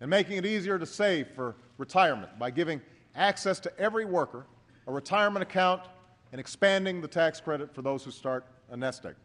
and 0.00 0.08
making 0.08 0.36
it 0.36 0.46
easier 0.46 0.78
to 0.78 0.86
save 0.86 1.26
for 1.34 1.56
retirement 1.78 2.38
by 2.38 2.52
giving 2.52 2.80
access 3.16 3.58
to 3.60 3.76
every 3.76 4.04
worker, 4.04 4.46
a 4.86 4.92
retirement 4.92 5.42
account, 5.42 5.82
and 6.30 6.40
expanding 6.40 7.00
the 7.00 7.08
tax 7.08 7.40
credit 7.40 7.74
for 7.74 7.82
those 7.82 8.04
who 8.04 8.12
start 8.12 8.46
a 8.70 8.76
nest 8.76 9.04
egg. 9.04 9.16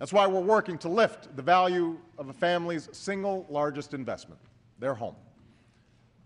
That's 0.00 0.14
why 0.14 0.26
we're 0.26 0.40
working 0.40 0.78
to 0.78 0.88
lift 0.88 1.36
the 1.36 1.42
value 1.42 1.98
of 2.16 2.30
a 2.30 2.32
family's 2.32 2.88
single 2.90 3.46
largest 3.50 3.92
investment, 3.92 4.40
their 4.78 4.94
home. 4.94 5.14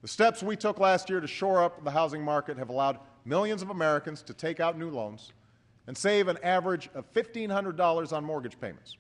The 0.01 0.07
steps 0.07 0.45
we 0.45 0.55
took 0.55 0.79
last 0.79 1.11
year 1.11 1.21
to 1.21 1.27
shore 1.27 1.61
up 1.61 1.83
the 1.83 1.91
housing 1.91 2.23
market 2.23 2.57
have 2.57 2.69
allowed 2.69 3.01
millions 3.25 3.63
of 3.63 3.71
Americans 3.71 4.23
to 4.23 4.33
take 4.33 4.61
out 4.61 4.79
new 4.79 4.91
loans 4.91 5.33
and 5.89 5.97
save 5.97 6.29
an 6.29 6.39
average 6.45 6.89
of 6.95 7.13
$1,500 7.15 8.13
on 8.13 8.25
mortgage 8.25 8.61
payments. 8.61 8.97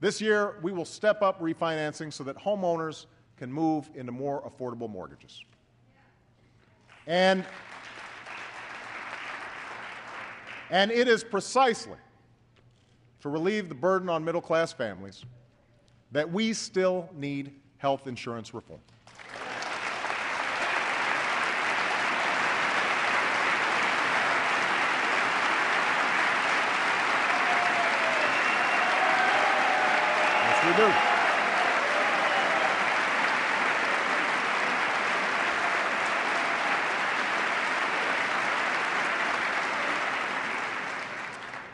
This 0.00 0.20
year, 0.20 0.56
we 0.60 0.72
will 0.72 0.84
step 0.84 1.22
up 1.22 1.40
refinancing 1.40 2.12
so 2.12 2.24
that 2.24 2.36
homeowners 2.36 3.06
can 3.36 3.52
move 3.52 3.88
into 3.94 4.10
more 4.10 4.42
affordable 4.42 4.90
mortgages. 4.90 5.44
And, 7.06 7.44
and 10.68 10.90
it 10.90 11.06
is 11.06 11.22
precisely 11.22 11.98
to 13.26 13.30
relieve 13.30 13.68
the 13.68 13.74
burden 13.74 14.08
on 14.08 14.24
middle 14.24 14.40
class 14.40 14.72
families 14.72 15.24
that 16.12 16.30
we 16.30 16.52
still 16.52 17.10
need 17.12 17.50
health 17.78 18.06
insurance 18.06 18.54
reform. 18.54 18.78
Yes, 30.44 30.64
we 30.64 30.72
do. 30.84 30.92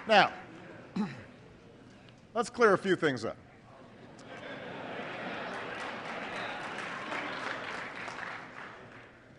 Now, 0.08 0.32
let's 2.34 2.48
clear 2.48 2.71
a 2.71 2.71
few 2.82 2.96
things 2.96 3.24
up. 3.24 3.36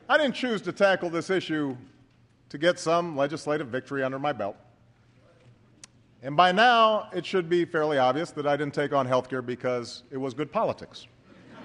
I 0.07 0.17
didn't 0.17 0.35
choose 0.35 0.61
to 0.61 0.71
tackle 0.71 1.09
this 1.09 1.29
issue 1.29 1.75
to 2.47 2.57
get 2.57 2.79
some 2.79 3.17
legislative 3.17 3.67
victory 3.67 4.01
under 4.03 4.17
my 4.17 4.31
belt. 4.31 4.55
And 6.21 6.37
by 6.37 6.53
now, 6.53 7.09
it 7.13 7.25
should 7.25 7.49
be 7.49 7.65
fairly 7.65 7.97
obvious 7.97 8.31
that 8.31 8.47
I 8.47 8.55
didn't 8.55 8.73
take 8.73 8.93
on 8.93 9.05
health 9.05 9.29
care 9.29 9.41
because 9.41 10.03
it 10.09 10.17
was 10.17 10.33
good 10.33 10.49
politics. 10.51 11.07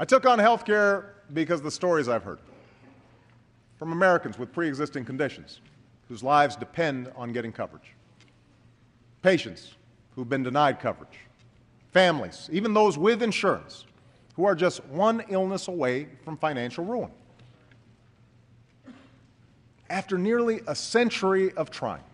I 0.00 0.06
took 0.06 0.24
on 0.24 0.38
health 0.38 0.64
care 0.64 1.16
because 1.34 1.60
the 1.60 1.70
stories 1.70 2.08
I've 2.08 2.22
heard 2.22 2.38
from 3.84 3.92
Americans 3.92 4.38
with 4.38 4.50
pre 4.50 4.66
existing 4.66 5.04
conditions 5.04 5.60
whose 6.08 6.22
lives 6.22 6.56
depend 6.56 7.12
on 7.16 7.34
getting 7.34 7.52
coverage, 7.52 7.92
patients 9.20 9.74
who've 10.14 10.30
been 10.30 10.42
denied 10.42 10.80
coverage, 10.80 11.18
families, 11.92 12.48
even 12.50 12.72
those 12.72 12.96
with 12.96 13.22
insurance, 13.22 13.84
who 14.36 14.46
are 14.46 14.54
just 14.54 14.82
one 14.86 15.22
illness 15.28 15.68
away 15.68 16.08
from 16.24 16.34
financial 16.38 16.82
ruin. 16.82 17.10
After 19.90 20.16
nearly 20.16 20.62
a 20.66 20.74
century 20.74 21.52
of 21.52 21.70
trying, 21.70 22.04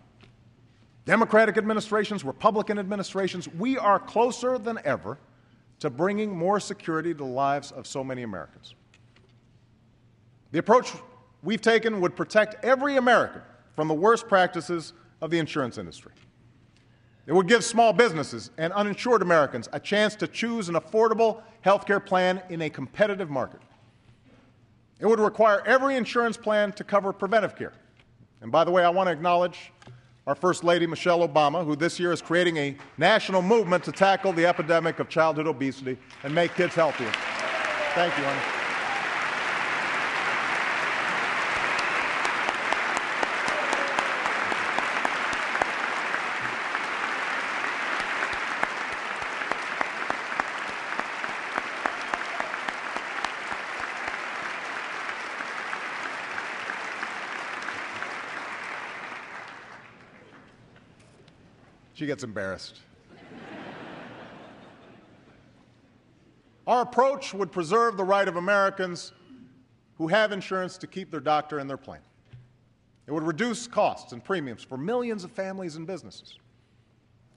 Democratic 1.05 1.57
administrations, 1.57 2.25
Republican 2.25 2.79
administrations, 2.79 3.47
we 3.47 3.77
are 3.77 3.97
closer 3.97 4.57
than 4.57 4.77
ever 4.83 5.17
to 5.79 5.89
bringing 5.89 6.35
more 6.35 6.59
security 6.59 7.13
to 7.13 7.19
the 7.19 7.23
lives 7.23 7.71
of 7.71 7.87
so 7.87 8.03
many 8.03 8.23
Americans. 8.23 8.75
The 10.51 10.59
approach 10.59 10.91
we've 11.43 11.61
taken 11.61 12.01
would 12.01 12.15
protect 12.15 12.63
every 12.63 12.97
American 12.97 13.41
from 13.75 13.87
the 13.87 13.93
worst 13.93 14.27
practices 14.27 14.93
of 15.21 15.29
the 15.31 15.39
insurance 15.39 15.77
industry. 15.77 16.11
It 17.27 17.33
would 17.33 17.47
give 17.47 17.63
small 17.63 17.93
businesses 17.93 18.51
and 18.57 18.73
uninsured 18.73 19.21
Americans 19.21 19.69
a 19.73 19.79
chance 19.79 20.15
to 20.15 20.27
choose 20.27 20.69
an 20.69 20.75
affordable 20.75 21.41
health 21.61 21.85
care 21.85 21.99
plan 21.99 22.41
in 22.49 22.63
a 22.63 22.69
competitive 22.69 23.29
market. 23.29 23.61
It 24.99 25.05
would 25.05 25.19
require 25.19 25.63
every 25.65 25.95
insurance 25.95 26.37
plan 26.37 26.71
to 26.73 26.83
cover 26.83 27.13
preventive 27.13 27.55
care. 27.55 27.73
And 28.41 28.51
by 28.51 28.63
the 28.63 28.71
way, 28.71 28.83
I 28.83 28.89
want 28.89 29.07
to 29.07 29.13
acknowledge 29.13 29.71
our 30.27 30.35
First 30.35 30.63
Lady, 30.63 30.85
Michelle 30.85 31.27
Obama, 31.27 31.65
who 31.65 31.75
this 31.75 31.99
year 31.99 32.11
is 32.11 32.21
creating 32.21 32.57
a 32.57 32.75
national 32.97 33.41
movement 33.41 33.83
to 33.85 33.91
tackle 33.91 34.33
the 34.33 34.45
epidemic 34.45 34.99
of 34.99 35.09
childhood 35.09 35.47
obesity 35.47 35.97
and 36.23 36.33
make 36.33 36.53
kids 36.55 36.75
healthier. 36.75 37.11
Thank 37.95 38.15
you, 38.17 38.23
honey. 38.23 38.60
She 62.01 62.07
gets 62.07 62.23
embarrassed. 62.23 62.79
Our 66.65 66.81
approach 66.81 67.31
would 67.31 67.51
preserve 67.51 67.95
the 67.95 68.03
right 68.03 68.27
of 68.27 68.37
Americans 68.37 69.13
who 69.99 70.07
have 70.07 70.31
insurance 70.31 70.79
to 70.79 70.87
keep 70.87 71.11
their 71.11 71.19
doctor 71.19 71.59
in 71.59 71.67
their 71.67 71.77
plan. 71.77 71.99
It 73.05 73.11
would 73.11 73.21
reduce 73.21 73.67
costs 73.67 74.13
and 74.13 74.23
premiums 74.23 74.63
for 74.63 74.79
millions 74.79 75.23
of 75.23 75.31
families 75.31 75.75
and 75.75 75.85
businesses. 75.85 76.39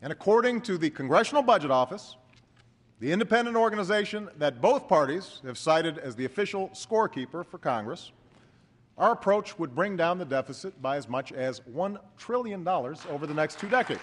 And 0.01 0.11
according 0.11 0.63
to 0.63 0.79
the 0.79 0.89
Congressional 0.89 1.43
Budget 1.43 1.71
Office, 1.71 2.17
the 3.01 3.13
independent 3.13 3.59
organization 3.59 4.31
that 4.39 4.63
both 4.63 4.89
parties 4.89 5.43
have 5.45 5.59
cited 5.59 5.99
as 5.99 6.17
the 6.17 6.25
official 6.25 6.71
scorekeeper 6.71 7.45
for 7.45 7.59
Congress, 7.59 8.13
our 8.97 9.13
approach 9.13 9.59
would 9.59 9.75
bring 9.75 9.95
down 9.95 10.17
the 10.17 10.25
deficit 10.25 10.81
by 10.81 10.97
as 10.97 11.07
much 11.07 11.33
as 11.33 11.61
$1 11.61 11.99
trillion 12.17 12.67
over 12.67 13.27
the 13.27 13.35
next 13.35 13.59
two 13.59 13.69
decades. 13.69 14.01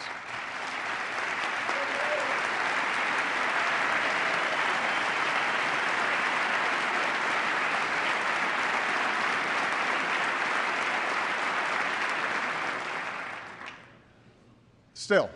Still, 15.11 15.29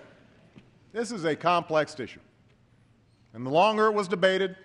this 0.93 1.11
is 1.11 1.26
a 1.26 1.36
complex 1.36 1.99
issue. 1.99 2.21
And 3.34 3.45
the 3.45 3.49
longer 3.49 3.88
it 3.88 3.93
was 3.93 4.07
debated, 4.07 4.55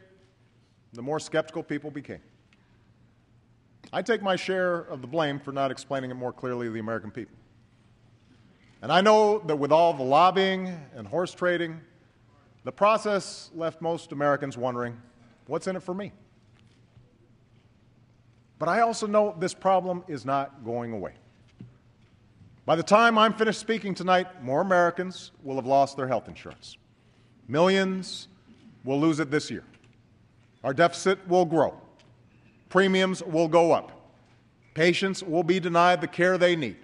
the 0.92 1.02
more 1.02 1.18
skeptical 1.18 1.64
people 1.64 1.90
became. 1.90 2.20
I 3.92 4.02
take 4.02 4.22
my 4.22 4.36
share 4.36 4.82
of 4.82 5.00
the 5.00 5.08
blame 5.08 5.40
for 5.40 5.50
not 5.50 5.72
explaining 5.72 6.12
it 6.12 6.14
more 6.14 6.32
clearly 6.32 6.68
to 6.68 6.70
the 6.70 6.78
American 6.78 7.10
people. 7.10 7.34
And 8.82 8.92
I 8.92 9.00
know 9.00 9.40
that 9.40 9.56
with 9.56 9.72
all 9.72 9.92
the 9.94 10.04
lobbying 10.04 10.78
and 10.94 11.08
horse 11.08 11.34
trading, 11.34 11.80
the 12.62 12.70
process 12.70 13.50
left 13.52 13.82
most 13.82 14.12
Americans 14.12 14.56
wondering 14.56 14.96
what's 15.48 15.66
in 15.66 15.74
it 15.74 15.82
for 15.82 15.92
me? 15.92 16.12
But 18.60 18.68
I 18.68 18.82
also 18.82 19.08
know 19.08 19.34
this 19.40 19.54
problem 19.54 20.04
is 20.06 20.24
not 20.24 20.64
going 20.64 20.92
away. 20.92 21.14
By 22.70 22.76
the 22.76 22.84
time 22.84 23.18
I'm 23.18 23.32
finished 23.32 23.58
speaking 23.58 23.96
tonight, 23.96 24.44
more 24.44 24.60
Americans 24.60 25.32
will 25.42 25.56
have 25.56 25.66
lost 25.66 25.96
their 25.96 26.06
health 26.06 26.28
insurance. 26.28 26.76
Millions 27.48 28.28
will 28.84 29.00
lose 29.00 29.18
it 29.18 29.28
this 29.28 29.50
year. 29.50 29.64
Our 30.62 30.72
deficit 30.72 31.18
will 31.26 31.44
grow. 31.44 31.76
Premiums 32.68 33.24
will 33.24 33.48
go 33.48 33.72
up. 33.72 34.12
Patients 34.74 35.20
will 35.20 35.42
be 35.42 35.58
denied 35.58 36.00
the 36.00 36.06
care 36.06 36.38
they 36.38 36.54
need. 36.54 36.76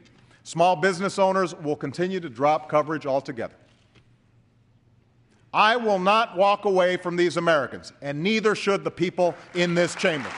Small 0.42 0.74
business 0.74 1.20
owners 1.20 1.54
will 1.54 1.76
continue 1.76 2.18
to 2.18 2.28
drop 2.28 2.68
coverage 2.68 3.06
altogether. 3.06 3.54
I 5.54 5.76
will 5.76 6.00
not 6.00 6.36
walk 6.36 6.64
away 6.64 6.96
from 6.96 7.14
these 7.14 7.36
Americans, 7.36 7.92
and 8.02 8.24
neither 8.24 8.56
should 8.56 8.82
the 8.82 8.90
people 8.90 9.36
in 9.54 9.76
this 9.76 9.94
chamber. 9.94 10.32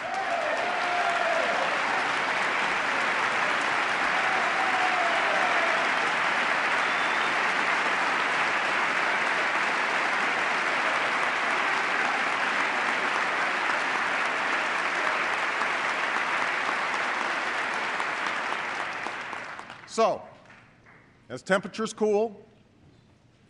So, 19.99 20.23
as 21.39 21.43
temperatures 21.43 21.93
cool, 21.93 22.37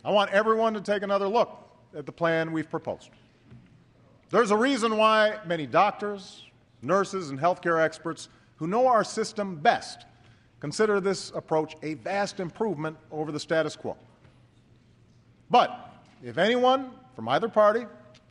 I 0.05 0.11
want 0.11 0.29
everyone 0.29 0.75
to 0.75 0.81
take 0.81 1.01
another 1.01 1.27
look 1.27 1.57
at 1.97 2.05
the 2.05 2.11
plan 2.11 2.51
we've 2.51 2.69
proposed. 2.69 3.09
There's 4.29 4.51
a 4.51 4.55
reason 4.55 4.95
why 4.95 5.39
many 5.47 5.65
doctors, 5.65 6.45
nurses, 6.83 7.31
and 7.31 7.39
healthcare 7.39 7.83
experts 7.83 8.29
who 8.57 8.67
know 8.67 8.85
our 8.85 9.03
system 9.03 9.55
best 9.55 10.05
consider 10.59 10.99
this 10.99 11.31
approach 11.31 11.75
a 11.81 11.95
vast 11.95 12.39
improvement 12.39 12.95
over 13.11 13.31
the 13.31 13.39
status 13.39 13.75
quo. 13.75 13.97
But 15.49 15.91
if 16.23 16.37
anyone 16.37 16.91
from 17.15 17.27
either 17.27 17.49
party 17.49 17.87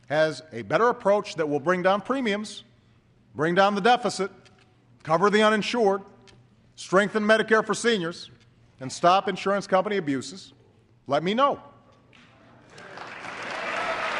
has 0.07 0.41
a 0.53 0.61
better 0.61 0.87
approach 0.87 1.35
that 1.35 1.49
will 1.49 1.59
bring 1.59 1.83
down 1.83 1.99
premiums, 1.99 2.63
bring 3.35 3.55
down 3.55 3.75
the 3.75 3.81
deficit, 3.81 4.31
cover 5.03 5.29
the 5.29 5.41
uninsured, 5.41 6.01
strengthen 6.77 7.23
Medicare 7.23 7.65
for 7.65 7.73
seniors, 7.73 8.31
and 8.79 8.91
stop 8.91 9.27
insurance 9.27 9.67
company 9.67 9.97
abuses, 9.97 10.53
let 11.07 11.23
me 11.23 11.33
know. 11.33 11.59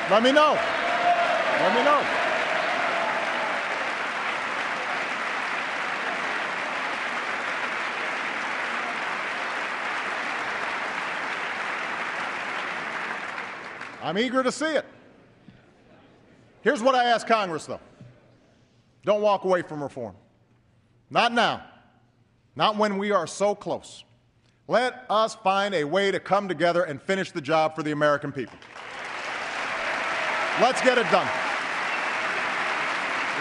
Let 0.10 0.24
me 0.24 0.32
know. 0.32 0.54
Let 0.54 1.76
me 1.76 1.84
know. 1.84 2.06
I'm 14.02 14.18
eager 14.18 14.42
to 14.42 14.52
see 14.52 14.66
it. 14.66 14.86
Here's 16.62 16.82
what 16.82 16.96
I 16.96 17.06
ask 17.06 17.28
Congress, 17.28 17.66
though 17.66 17.80
don't 19.06 19.22
walk 19.22 19.44
away 19.44 19.62
from 19.62 19.82
reform. 19.82 20.16
Not 21.10 21.32
now 21.34 21.64
not 22.56 22.76
when 22.76 22.98
we 22.98 23.12
are 23.12 23.26
so 23.26 23.56
close. 23.56 24.04
Let 24.70 25.04
us 25.10 25.34
find 25.34 25.74
a 25.74 25.84
way 25.84 26.12
to 26.12 26.20
come 26.20 26.48
together 26.48 26.84
and 26.84 27.02
finish 27.02 27.32
the 27.32 27.42
job 27.42 27.76
for 27.76 27.82
the 27.82 27.90
American 27.90 28.32
people. 28.32 28.56
Let's 30.62 30.80
get 30.82 31.00
it 31.00 31.10
done. 31.10 31.28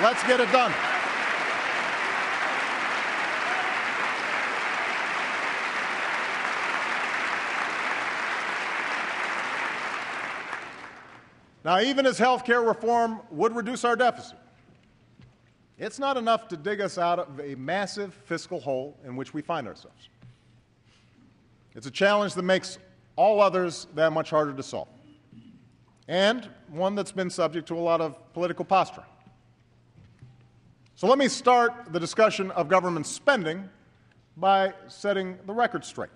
Let's 0.02 0.22
get 0.22 0.40
it 0.40 0.50
done. 0.50 0.72
Now, 11.62 11.80
even 11.80 12.06
as 12.06 12.16
health 12.16 12.46
care 12.46 12.62
reform 12.62 13.20
would 13.30 13.54
reduce 13.54 13.84
our 13.84 13.96
deficit, 13.96 14.38
it's 15.76 15.98
not 15.98 16.16
enough 16.16 16.48
to 16.48 16.56
dig 16.56 16.80
us 16.80 16.96
out 16.96 17.18
of 17.18 17.38
a 17.38 17.54
massive 17.56 18.14
fiscal 18.14 18.60
hole 18.60 18.96
in 19.04 19.14
which 19.14 19.34
we 19.34 19.42
find 19.42 19.68
ourselves. 19.68 20.08
It's 21.74 21.86
a 21.86 21.90
challenge 21.90 22.34
that 22.34 22.42
makes 22.42 22.78
all 23.16 23.40
others 23.40 23.86
that 23.94 24.12
much 24.12 24.30
harder 24.30 24.52
to 24.52 24.62
solve, 24.62 24.88
and 26.06 26.48
one 26.68 26.94
that's 26.94 27.12
been 27.12 27.30
subject 27.30 27.68
to 27.68 27.74
a 27.74 27.80
lot 27.80 28.00
of 28.00 28.32
political 28.32 28.64
posturing. 28.64 29.06
So 30.94 31.06
let 31.06 31.18
me 31.18 31.28
start 31.28 31.92
the 31.92 32.00
discussion 32.00 32.50
of 32.52 32.68
government 32.68 33.06
spending 33.06 33.68
by 34.36 34.72
setting 34.88 35.38
the 35.46 35.52
record 35.52 35.84
straight. 35.84 36.10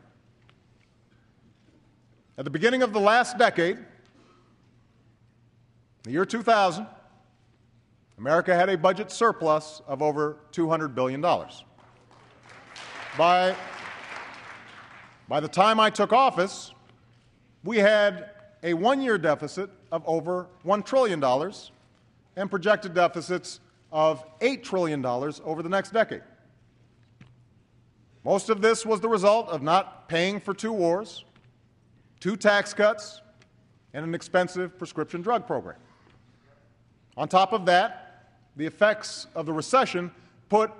At 2.38 2.44
the 2.44 2.50
beginning 2.50 2.82
of 2.82 2.92
the 2.92 3.00
last 3.00 3.36
decade, 3.38 3.78
the 6.02 6.10
year 6.10 6.24
2000, 6.24 6.86
America 8.18 8.54
had 8.54 8.68
a 8.68 8.76
budget 8.76 9.10
surplus 9.10 9.82
of 9.86 10.02
over 10.02 10.38
$200 10.52 10.94
billion. 10.94 11.20
By, 13.18 13.54
by 15.28 15.40
the 15.40 15.48
time 15.48 15.80
I 15.80 15.90
took 15.90 16.12
office, 16.12 16.72
we 17.64 17.78
had 17.78 18.30
a 18.62 18.74
one 18.74 19.02
year 19.02 19.18
deficit 19.18 19.70
of 19.90 20.02
over 20.06 20.46
$1 20.64 20.84
trillion 20.84 21.22
and 22.36 22.50
projected 22.50 22.94
deficits 22.94 23.60
of 23.90 24.24
$8 24.40 24.62
trillion 24.62 25.04
over 25.04 25.62
the 25.62 25.68
next 25.68 25.92
decade. 25.92 26.22
Most 28.24 28.50
of 28.50 28.62
this 28.62 28.86
was 28.86 29.00
the 29.00 29.08
result 29.08 29.48
of 29.48 29.62
not 29.62 30.08
paying 30.08 30.38
for 30.38 30.54
two 30.54 30.72
wars, 30.72 31.24
two 32.20 32.36
tax 32.36 32.72
cuts, 32.72 33.20
and 33.94 34.04
an 34.04 34.14
expensive 34.14 34.78
prescription 34.78 35.22
drug 35.22 35.46
program. 35.46 35.76
On 37.16 37.28
top 37.28 37.52
of 37.52 37.66
that, 37.66 38.28
the 38.56 38.64
effects 38.64 39.26
of 39.34 39.44
the 39.46 39.52
recession 39.52 40.10
put 40.48 40.70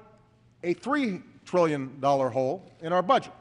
a 0.62 0.74
$3 0.74 1.22
trillion 1.45 2.01
hole 2.01 2.70
in 2.80 2.93
our 2.93 3.03
budget. 3.03 3.32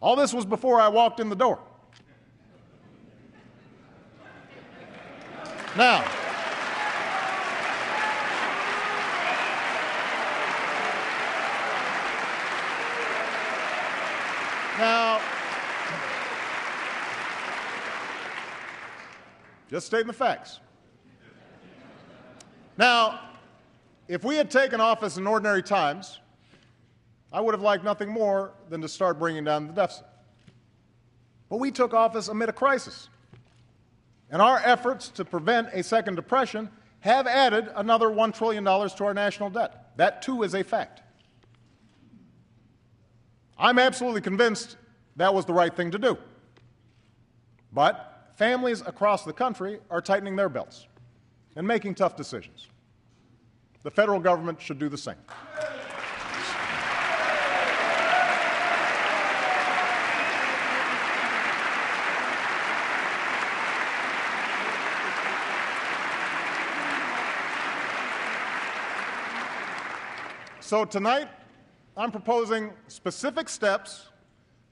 All 0.00 0.16
this 0.16 0.32
was 0.32 0.46
before 0.46 0.80
I 0.80 0.88
walked 0.88 1.20
in 1.20 1.28
the 1.28 1.36
door. 1.36 1.58
Now, 5.76 6.04
now, 14.78 15.20
just 19.70 19.86
stating 19.86 20.08
the 20.08 20.12
facts. 20.12 20.58
Now, 22.76 23.20
if 24.08 24.24
we 24.24 24.34
had 24.36 24.50
taken 24.50 24.80
office 24.80 25.18
in 25.18 25.26
ordinary 25.26 25.62
times, 25.62 26.18
I 27.32 27.40
would 27.40 27.54
have 27.54 27.62
liked 27.62 27.84
nothing 27.84 28.08
more 28.08 28.52
than 28.68 28.80
to 28.80 28.88
start 28.88 29.18
bringing 29.18 29.44
down 29.44 29.66
the 29.66 29.72
deficit. 29.72 30.06
But 31.48 31.58
we 31.58 31.70
took 31.70 31.94
office 31.94 32.28
amid 32.28 32.48
a 32.48 32.52
crisis. 32.52 33.08
And 34.30 34.40
our 34.40 34.58
efforts 34.64 35.08
to 35.10 35.24
prevent 35.24 35.68
a 35.72 35.82
second 35.82 36.14
depression 36.14 36.70
have 37.00 37.26
added 37.26 37.68
another 37.74 38.08
$1 38.08 38.34
trillion 38.34 38.64
to 38.64 39.04
our 39.04 39.14
national 39.14 39.50
debt. 39.50 39.96
That, 39.96 40.22
too, 40.22 40.42
is 40.42 40.54
a 40.54 40.62
fact. 40.62 41.02
I'm 43.58 43.78
absolutely 43.78 44.20
convinced 44.20 44.76
that 45.16 45.34
was 45.34 45.44
the 45.44 45.52
right 45.52 45.74
thing 45.74 45.90
to 45.90 45.98
do. 45.98 46.16
But 47.72 48.32
families 48.36 48.80
across 48.80 49.24
the 49.24 49.32
country 49.32 49.80
are 49.90 50.00
tightening 50.00 50.36
their 50.36 50.48
belts 50.48 50.86
and 51.56 51.66
making 51.66 51.94
tough 51.94 52.16
decisions. 52.16 52.68
The 53.82 53.90
federal 53.90 54.20
government 54.20 54.60
should 54.60 54.78
do 54.78 54.88
the 54.88 54.98
same. 54.98 55.16
So 70.70 70.84
tonight, 70.84 71.26
I'm 71.96 72.12
proposing 72.12 72.70
specific 72.86 73.48
steps 73.48 74.06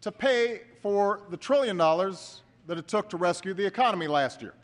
to 0.00 0.12
pay 0.12 0.60
for 0.80 1.22
the 1.28 1.36
trillion 1.36 1.76
dollars 1.76 2.42
that 2.68 2.78
it 2.78 2.86
took 2.86 3.10
to 3.10 3.16
rescue 3.16 3.52
the 3.52 3.66
economy 3.66 4.06
last 4.06 4.40
year. 4.40 4.54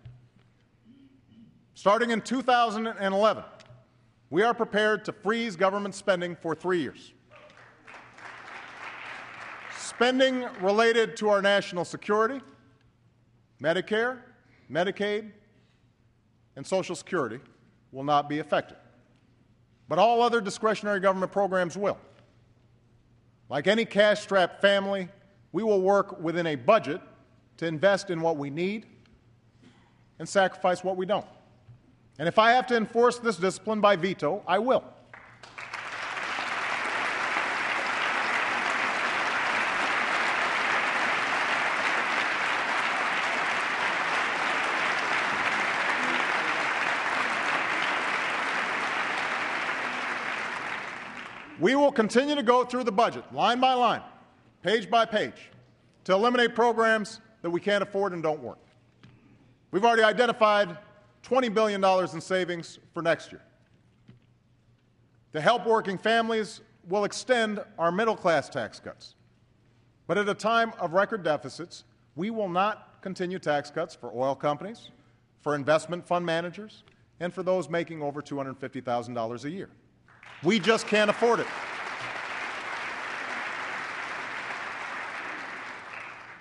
Starting 1.74 2.12
in 2.12 2.20
2011, 2.20 3.42
we 4.30 4.44
are 4.44 4.54
prepared 4.54 5.04
to 5.06 5.12
freeze 5.12 5.56
government 5.56 5.96
spending 5.96 6.36
for 6.36 6.54
three 6.54 6.80
years. 6.80 7.12
Spending 9.76 10.46
related 10.60 11.16
to 11.16 11.30
our 11.30 11.42
national 11.42 11.84
security, 11.84 12.40
Medicare, 13.60 14.18
Medicaid, 14.70 15.32
and 16.54 16.64
Social 16.64 16.94
Security 16.94 17.40
will 17.90 18.04
not 18.04 18.28
be 18.28 18.38
affected. 18.38 18.76
But 19.88 19.98
all 19.98 20.22
other 20.22 20.40
discretionary 20.40 21.00
government 21.00 21.32
programs 21.32 21.76
will. 21.76 21.98
Like 23.48 23.66
any 23.66 23.84
cash 23.84 24.20
strapped 24.22 24.60
family, 24.60 25.08
we 25.52 25.62
will 25.62 25.80
work 25.80 26.20
within 26.20 26.46
a 26.46 26.56
budget 26.56 27.00
to 27.58 27.66
invest 27.66 28.10
in 28.10 28.20
what 28.20 28.36
we 28.36 28.50
need 28.50 28.86
and 30.18 30.28
sacrifice 30.28 30.82
what 30.82 30.96
we 30.96 31.06
don't. 31.06 31.26
And 32.18 32.28
if 32.28 32.38
I 32.38 32.52
have 32.52 32.66
to 32.68 32.76
enforce 32.76 33.18
this 33.18 33.36
discipline 33.36 33.80
by 33.80 33.96
veto, 33.96 34.42
I 34.46 34.58
will. 34.58 34.84
We 51.64 51.76
will 51.76 51.92
continue 51.92 52.34
to 52.34 52.42
go 52.42 52.62
through 52.62 52.84
the 52.84 52.92
budget, 52.92 53.24
line 53.32 53.58
by 53.58 53.72
line, 53.72 54.02
page 54.62 54.90
by 54.90 55.06
page, 55.06 55.50
to 56.04 56.12
eliminate 56.12 56.54
programs 56.54 57.22
that 57.40 57.48
we 57.48 57.58
can't 57.58 57.82
afford 57.82 58.12
and 58.12 58.22
don't 58.22 58.42
work. 58.42 58.58
We've 59.70 59.82
already 59.82 60.02
identified 60.02 60.76
$20 61.22 61.54
billion 61.54 61.82
in 61.82 62.20
savings 62.20 62.80
for 62.92 63.02
next 63.02 63.32
year. 63.32 63.40
To 65.32 65.40
help 65.40 65.66
working 65.66 65.96
families, 65.96 66.60
we'll 66.86 67.04
extend 67.04 67.60
our 67.78 67.90
middle 67.90 68.14
class 68.14 68.50
tax 68.50 68.78
cuts. 68.78 69.14
But 70.06 70.18
at 70.18 70.28
a 70.28 70.34
time 70.34 70.74
of 70.78 70.92
record 70.92 71.22
deficits, 71.22 71.84
we 72.14 72.28
will 72.28 72.50
not 72.50 72.98
continue 73.00 73.38
tax 73.38 73.70
cuts 73.70 73.94
for 73.94 74.12
oil 74.14 74.34
companies, 74.34 74.90
for 75.40 75.54
investment 75.54 76.06
fund 76.06 76.26
managers, 76.26 76.82
and 77.20 77.32
for 77.32 77.42
those 77.42 77.70
making 77.70 78.02
over 78.02 78.20
$250,000 78.20 79.44
a 79.44 79.50
year. 79.50 79.70
We 80.44 80.58
just 80.58 80.86
can't 80.86 81.08
afford 81.08 81.40
it. 81.40 81.46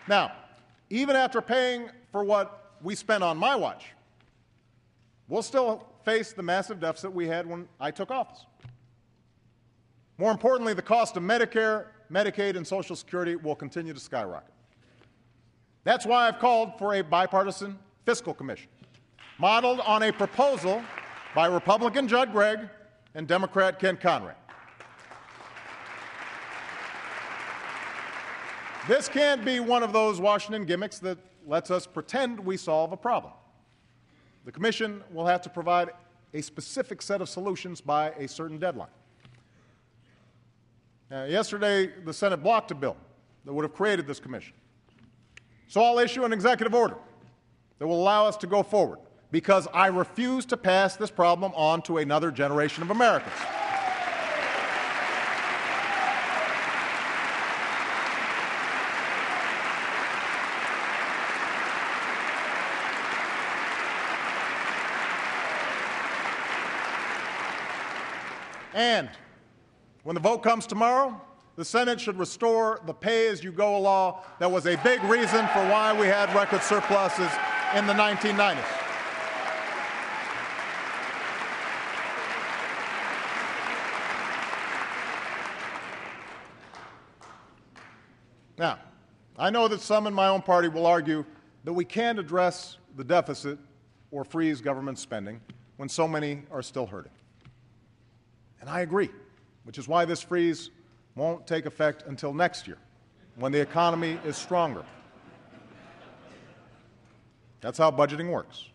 Now, 0.07 0.33
even 0.89 1.15
after 1.15 1.41
paying 1.41 1.89
for 2.11 2.23
what 2.23 2.75
we 2.81 2.95
spent 2.95 3.23
on 3.23 3.37
my 3.37 3.55
watch, 3.55 3.85
we'll 5.29 5.41
still 5.41 5.87
face 6.03 6.33
the 6.33 6.43
massive 6.43 6.81
deficit 6.81 7.13
we 7.13 7.27
had 7.27 7.47
when 7.47 7.67
I 7.79 7.91
took 7.91 8.11
office. 8.11 8.45
More 10.17 10.31
importantly, 10.31 10.73
the 10.73 10.81
cost 10.81 11.15
of 11.15 11.23
Medicare, 11.23 11.85
Medicaid, 12.11 12.57
and 12.57 12.67
Social 12.67 12.97
Security 12.97 13.37
will 13.37 13.55
continue 13.55 13.93
to 13.93 13.99
skyrocket. 13.99 14.53
That's 15.85 16.05
why 16.05 16.27
I've 16.27 16.39
called 16.39 16.77
for 16.77 16.95
a 16.95 17.01
bipartisan 17.01 17.79
fiscal 18.05 18.33
commission, 18.33 18.69
modeled 19.37 19.79
on 19.79 20.03
a 20.03 20.11
proposal 20.11 20.83
by 21.33 21.47
Republican 21.47 22.07
Judd 22.07 22.33
Gregg 22.33 22.59
and 23.15 23.27
Democrat 23.27 23.79
Kent 23.79 24.01
Conrad. 24.01 24.35
This 28.87 29.07
can't 29.07 29.45
be 29.45 29.59
one 29.59 29.81
of 29.81 29.93
those 29.93 30.19
Washington 30.19 30.65
gimmicks 30.65 30.99
that 30.99 31.17
lets 31.47 31.71
us 31.71 31.87
pretend 31.87 32.39
we 32.39 32.57
solve 32.57 32.91
a 32.91 32.97
problem. 32.97 33.33
The 34.45 34.51
Commission 34.51 35.03
will 35.11 35.25
have 35.25 35.41
to 35.43 35.49
provide 35.49 35.91
a 36.33 36.41
specific 36.41 37.01
set 37.01 37.21
of 37.21 37.29
solutions 37.29 37.79
by 37.79 38.09
a 38.11 38.27
certain 38.27 38.57
deadline. 38.57 38.89
Now, 41.09 41.25
yesterday, 41.25 41.91
the 42.03 42.13
Senate 42.13 42.37
blocked 42.37 42.71
a 42.71 42.75
bill 42.75 42.97
that 43.45 43.53
would 43.53 43.63
have 43.63 43.73
created 43.73 44.07
this 44.07 44.19
commission. 44.19 44.53
So 45.67 45.81
I'll 45.81 45.99
issue 45.99 46.25
an 46.25 46.33
executive 46.33 46.73
order 46.73 46.97
that 47.79 47.87
will 47.87 48.01
allow 48.01 48.25
us 48.25 48.35
to 48.37 48.47
go 48.47 48.63
forward 48.63 48.99
because 49.33 49.67
I 49.73 49.87
refuse 49.87 50.45
to 50.45 50.57
pass 50.57 50.95
this 50.95 51.09
problem 51.09 51.53
on 51.55 51.81
to 51.83 51.97
another 51.97 52.29
generation 52.29 52.83
of 52.83 52.91
Americans. 52.91 53.33
And 68.75 69.09
when 70.03 70.13
the 70.13 70.19
vote 70.19 70.43
comes 70.43 70.67
tomorrow, 70.67 71.19
the 71.55 71.65
Senate 71.65 71.99
should 71.99 72.19
restore 72.19 72.81
the 72.85 72.93
pay 72.93 73.29
as 73.29 73.43
you 73.43 73.51
go 73.51 73.79
law 73.79 74.23
that 74.37 74.51
was 74.51 74.67
a 74.67 74.75
big 74.83 75.03
reason 75.05 75.47
for 75.47 75.67
why 75.69 75.91
we 75.99 76.05
had 76.05 76.31
record 76.35 76.61
surpluses 76.61 77.31
in 77.75 77.87
the 77.87 77.93
1990s. 77.93 78.82
Now, 88.57 88.79
I 89.37 89.49
know 89.49 89.67
that 89.67 89.81
some 89.81 90.05
in 90.07 90.13
my 90.13 90.27
own 90.27 90.41
party 90.41 90.67
will 90.67 90.85
argue 90.85 91.25
that 91.63 91.73
we 91.73 91.85
can't 91.85 92.19
address 92.19 92.77
the 92.95 93.03
deficit 93.03 93.57
or 94.11 94.23
freeze 94.23 94.61
government 94.61 94.99
spending 94.99 95.41
when 95.77 95.89
so 95.89 96.07
many 96.07 96.43
are 96.51 96.61
still 96.61 96.85
hurting. 96.85 97.11
And 98.61 98.69
I 98.69 98.81
agree, 98.81 99.09
which 99.63 99.77
is 99.77 99.87
why 99.87 100.05
this 100.05 100.21
freeze 100.21 100.69
won't 101.15 101.47
take 101.47 101.65
effect 101.65 102.03
until 102.07 102.33
next 102.33 102.67
year 102.67 102.77
when 103.35 103.51
the 103.51 103.59
economy 103.59 104.19
is 104.23 104.37
stronger. 104.37 104.85
That's 107.61 107.77
how 107.77 107.89
budgeting 107.91 108.29
works. 108.29 108.69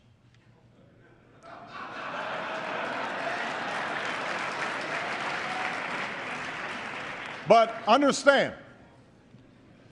But 7.47 7.75
understand, 7.87 8.53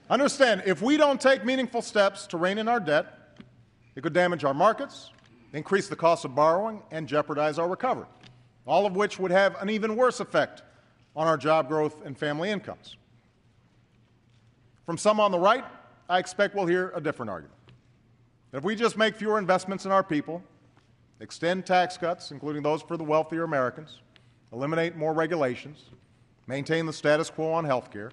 Understand, 0.09 0.63
if 0.67 0.83
we 0.83 0.97
don't 0.97 1.21
take 1.21 1.45
meaningful 1.45 1.83
steps 1.83 2.29
to 2.29 2.37
rein 2.37 2.59
in 2.59 2.69
our 2.69 2.79
debt, 2.79 3.39
it 3.97 4.03
could 4.03 4.13
damage 4.13 4.45
our 4.45 4.55
markets, 4.55 5.11
increase 5.53 5.89
the 5.89 5.97
cost 5.97 6.25
of 6.25 6.35
borrowing, 6.35 6.81
and 6.93 7.09
jeopardize 7.09 7.59
our 7.59 7.69
recovery, 7.69 8.07
all 8.67 8.87
of 8.87 8.95
which 8.95 9.19
would 9.19 9.33
have 9.33 9.61
an 9.61 9.69
even 9.69 9.97
worse 9.97 10.21
effect 10.21 10.63
on 11.17 11.27
our 11.27 11.37
job 11.37 11.67
growth 11.67 12.05
and 12.05 12.17
family 12.17 12.51
incomes. 12.51 12.97
From 14.85 14.97
some 14.97 15.19
on 15.19 15.33
the 15.33 15.39
right, 15.39 15.65
I 16.09 16.21
expect 16.21 16.55
we'll 16.55 16.67
hear 16.67 16.93
a 16.95 17.01
different 17.01 17.31
argument. 17.31 17.59
That 18.53 18.59
if 18.59 18.65
we 18.65 18.77
just 18.77 18.97
make 18.97 19.17
fewer 19.17 19.41
investments 19.41 19.87
in 19.87 19.91
our 19.91 20.05
people, 20.05 20.41
extend 21.19 21.67
tax 21.67 21.97
cuts, 21.97 22.31
including 22.31 22.63
those 22.63 22.83
for 22.83 22.97
the 22.97 23.03
wealthier 23.03 23.43
Americans, 23.43 24.03
eliminate 24.53 24.95
more 24.95 25.13
regulations, 25.13 25.87
maintain 26.47 26.87
the 26.87 26.93
status 26.93 27.29
quo 27.29 27.51
on 27.51 27.65
health 27.65 27.91
care, 27.91 28.13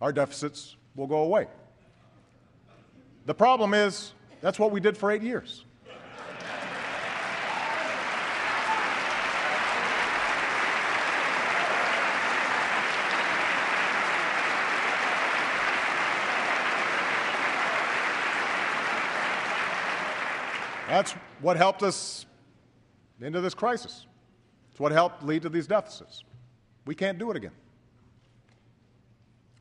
our 0.00 0.12
deficits 0.12 0.76
will 0.96 1.06
go 1.06 1.22
away. 1.22 1.46
The 3.26 3.34
problem 3.34 3.74
is, 3.74 4.12
that's 4.40 4.58
what 4.58 4.70
we 4.70 4.80
did 4.80 4.96
for 4.96 5.10
eight 5.10 5.22
years. 5.22 5.64
That's 20.88 21.12
what 21.40 21.56
helped 21.56 21.82
us 21.82 22.24
into 23.20 23.40
this 23.40 23.54
crisis. 23.54 24.06
It's 24.70 24.80
what 24.80 24.92
helped 24.92 25.22
lead 25.22 25.42
to 25.42 25.48
these 25.48 25.66
deficits. 25.66 26.24
We 26.86 26.94
can't 26.94 27.18
do 27.18 27.30
it 27.30 27.36
again. 27.36 27.52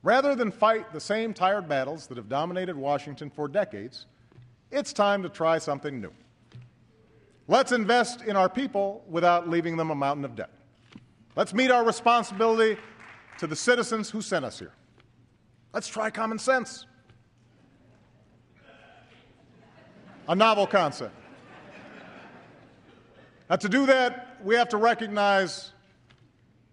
Rather 0.05 0.35
than 0.35 0.51
fight 0.51 0.93
the 0.93 0.99
same 0.99 1.33
tired 1.33 1.67
battles 1.67 2.05
that 2.05 2.15
have 2.15 2.29
dominated 2.29 2.75
Washington 2.75 3.27
for 3.27 3.47
decades, 3.47 4.05
it's 4.69 4.93
time 4.93 5.23
to 5.23 5.29
try 5.29 5.57
something 5.57 5.99
new. 5.99 6.13
Let's 7.47 7.71
invest 7.71 8.21
in 8.21 8.35
our 8.35 8.47
people 8.47 9.03
without 9.09 9.49
leaving 9.49 9.77
them 9.77 9.89
a 9.89 9.95
mountain 9.95 10.23
of 10.23 10.35
debt. 10.35 10.51
Let's 11.35 11.55
meet 11.55 11.71
our 11.71 11.83
responsibility 11.83 12.79
to 13.39 13.47
the 13.47 13.55
citizens 13.55 14.11
who 14.11 14.21
sent 14.21 14.45
us 14.45 14.59
here. 14.59 14.73
Let's 15.73 15.87
try 15.87 16.11
common 16.11 16.37
sense. 16.37 16.85
A 20.27 20.35
novel 20.35 20.67
concept. 20.67 21.15
Now, 23.49 23.55
to 23.55 23.67
do 23.67 23.87
that, 23.87 24.37
we 24.43 24.53
have 24.53 24.69
to 24.69 24.77
recognize 24.77 25.71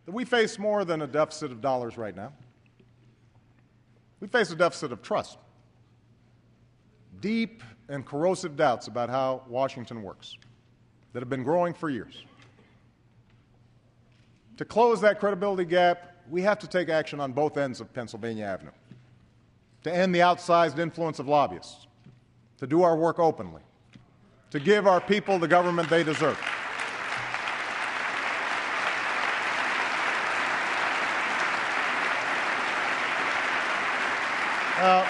that 0.04 0.12
we 0.12 0.26
face 0.26 0.58
more 0.58 0.84
than 0.84 1.00
a 1.00 1.06
deficit 1.06 1.50
of 1.50 1.62
dollars 1.62 1.96
right 1.96 2.14
now. 2.14 2.34
We 4.22 4.28
face 4.28 4.52
a 4.52 4.54
deficit 4.54 4.92
of 4.92 5.02
trust, 5.02 5.36
deep 7.18 7.60
and 7.88 8.06
corrosive 8.06 8.56
doubts 8.56 8.86
about 8.86 9.10
how 9.10 9.42
Washington 9.48 10.00
works 10.04 10.38
that 11.12 11.18
have 11.18 11.28
been 11.28 11.42
growing 11.42 11.74
for 11.74 11.90
years. 11.90 12.22
To 14.58 14.64
close 14.64 15.00
that 15.00 15.18
credibility 15.18 15.64
gap, 15.64 16.14
we 16.30 16.40
have 16.42 16.60
to 16.60 16.68
take 16.68 16.88
action 16.88 17.18
on 17.18 17.32
both 17.32 17.56
ends 17.56 17.80
of 17.80 17.92
Pennsylvania 17.92 18.44
Avenue 18.44 18.70
to 19.82 19.92
end 19.92 20.14
the 20.14 20.20
outsized 20.20 20.78
influence 20.78 21.18
of 21.18 21.26
lobbyists, 21.26 21.88
to 22.58 22.66
do 22.68 22.84
our 22.84 22.96
work 22.96 23.18
openly, 23.18 23.62
to 24.50 24.60
give 24.60 24.86
our 24.86 25.00
people 25.00 25.40
the 25.40 25.48
government 25.48 25.90
they 25.90 26.04
deserve. 26.04 26.38
Uh, 34.82 35.06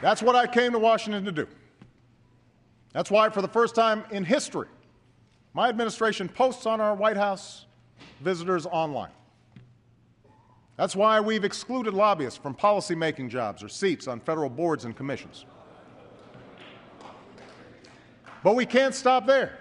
that's 0.00 0.22
what 0.22 0.34
I 0.34 0.46
came 0.46 0.72
to 0.72 0.78
Washington 0.78 1.26
to 1.26 1.30
do. 1.30 1.46
That's 2.94 3.10
why, 3.10 3.28
for 3.28 3.42
the 3.42 3.48
first 3.48 3.74
time 3.74 4.02
in 4.10 4.24
history, 4.24 4.68
my 5.52 5.68
administration 5.68 6.30
posts 6.30 6.64
on 6.64 6.80
our 6.80 6.94
White 6.94 7.18
House 7.18 7.66
visitors 8.22 8.64
online. 8.64 9.10
That's 10.78 10.96
why 10.96 11.20
we've 11.20 11.44
excluded 11.44 11.92
lobbyists 11.92 12.38
from 12.38 12.54
policymaking 12.54 13.28
jobs 13.28 13.62
or 13.62 13.68
seats 13.68 14.08
on 14.08 14.18
federal 14.18 14.48
boards 14.48 14.86
and 14.86 14.96
commissions. 14.96 15.44
But 18.42 18.56
we 18.56 18.64
can't 18.64 18.94
stop 18.94 19.26
there. 19.26 19.58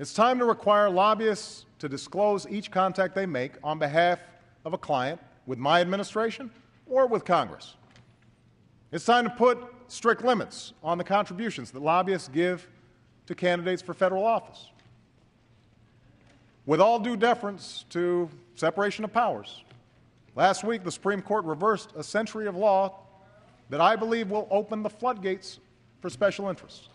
It's 0.00 0.12
time 0.12 0.40
to 0.40 0.44
require 0.46 0.90
lobbyists 0.90 1.64
to 1.78 1.88
disclose 1.88 2.44
each 2.48 2.72
contact 2.72 3.14
they 3.14 3.24
make 3.24 3.52
on 3.62 3.78
behalf 3.78 4.18
of 4.64 4.72
a 4.72 4.78
client 4.78 5.20
with 5.48 5.58
my 5.58 5.80
administration 5.80 6.50
or 6.86 7.06
with 7.06 7.24
Congress. 7.24 7.74
It's 8.92 9.06
time 9.06 9.24
to 9.24 9.30
put 9.30 9.58
strict 9.88 10.22
limits 10.22 10.74
on 10.84 10.98
the 10.98 11.04
contributions 11.04 11.70
that 11.70 11.82
lobbyists 11.82 12.28
give 12.28 12.68
to 13.26 13.34
candidates 13.34 13.80
for 13.80 13.94
federal 13.94 14.24
office. 14.24 14.68
With 16.66 16.82
all 16.82 17.00
due 17.00 17.16
deference 17.16 17.86
to 17.90 18.28
separation 18.56 19.04
of 19.04 19.12
powers, 19.12 19.64
last 20.36 20.64
week 20.64 20.84
the 20.84 20.92
Supreme 20.92 21.22
Court 21.22 21.46
reversed 21.46 21.92
a 21.96 22.04
century 22.04 22.46
of 22.46 22.54
law 22.54 23.00
that 23.70 23.80
I 23.80 23.96
believe 23.96 24.30
will 24.30 24.48
open 24.50 24.82
the 24.82 24.90
floodgates 24.90 25.60
for 26.02 26.10
special 26.10 26.50
interests, 26.50 26.90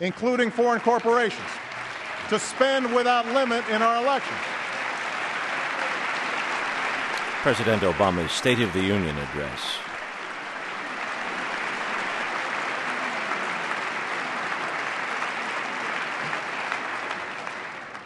including 0.00 0.50
foreign 0.50 0.80
corporations, 0.80 1.48
to 2.28 2.38
spend 2.38 2.94
without 2.94 3.26
limit 3.28 3.66
in 3.70 3.80
our 3.80 4.02
elections. 4.02 4.55
President 7.42 7.82
Obama's 7.82 8.32
State 8.32 8.60
of 8.60 8.72
the 8.72 8.80
Union 8.82 9.16
address. 9.16 9.78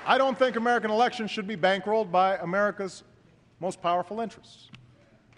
I 0.06 0.18
don't 0.18 0.38
think 0.38 0.56
American 0.56 0.90
elections 0.90 1.30
should 1.30 1.46
be 1.46 1.56
bankrolled 1.56 2.10
by 2.10 2.36
America's 2.38 3.04
most 3.60 3.80
powerful 3.80 4.20
interests, 4.20 4.68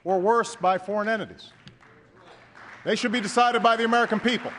or 0.02 0.18
worse, 0.18 0.56
by 0.56 0.78
foreign 0.78 1.08
entities. 1.08 1.52
They 2.84 2.96
should 2.96 3.12
be 3.12 3.20
decided 3.20 3.62
by 3.62 3.76
the 3.76 3.84
American 3.84 4.18
people. 4.18 4.50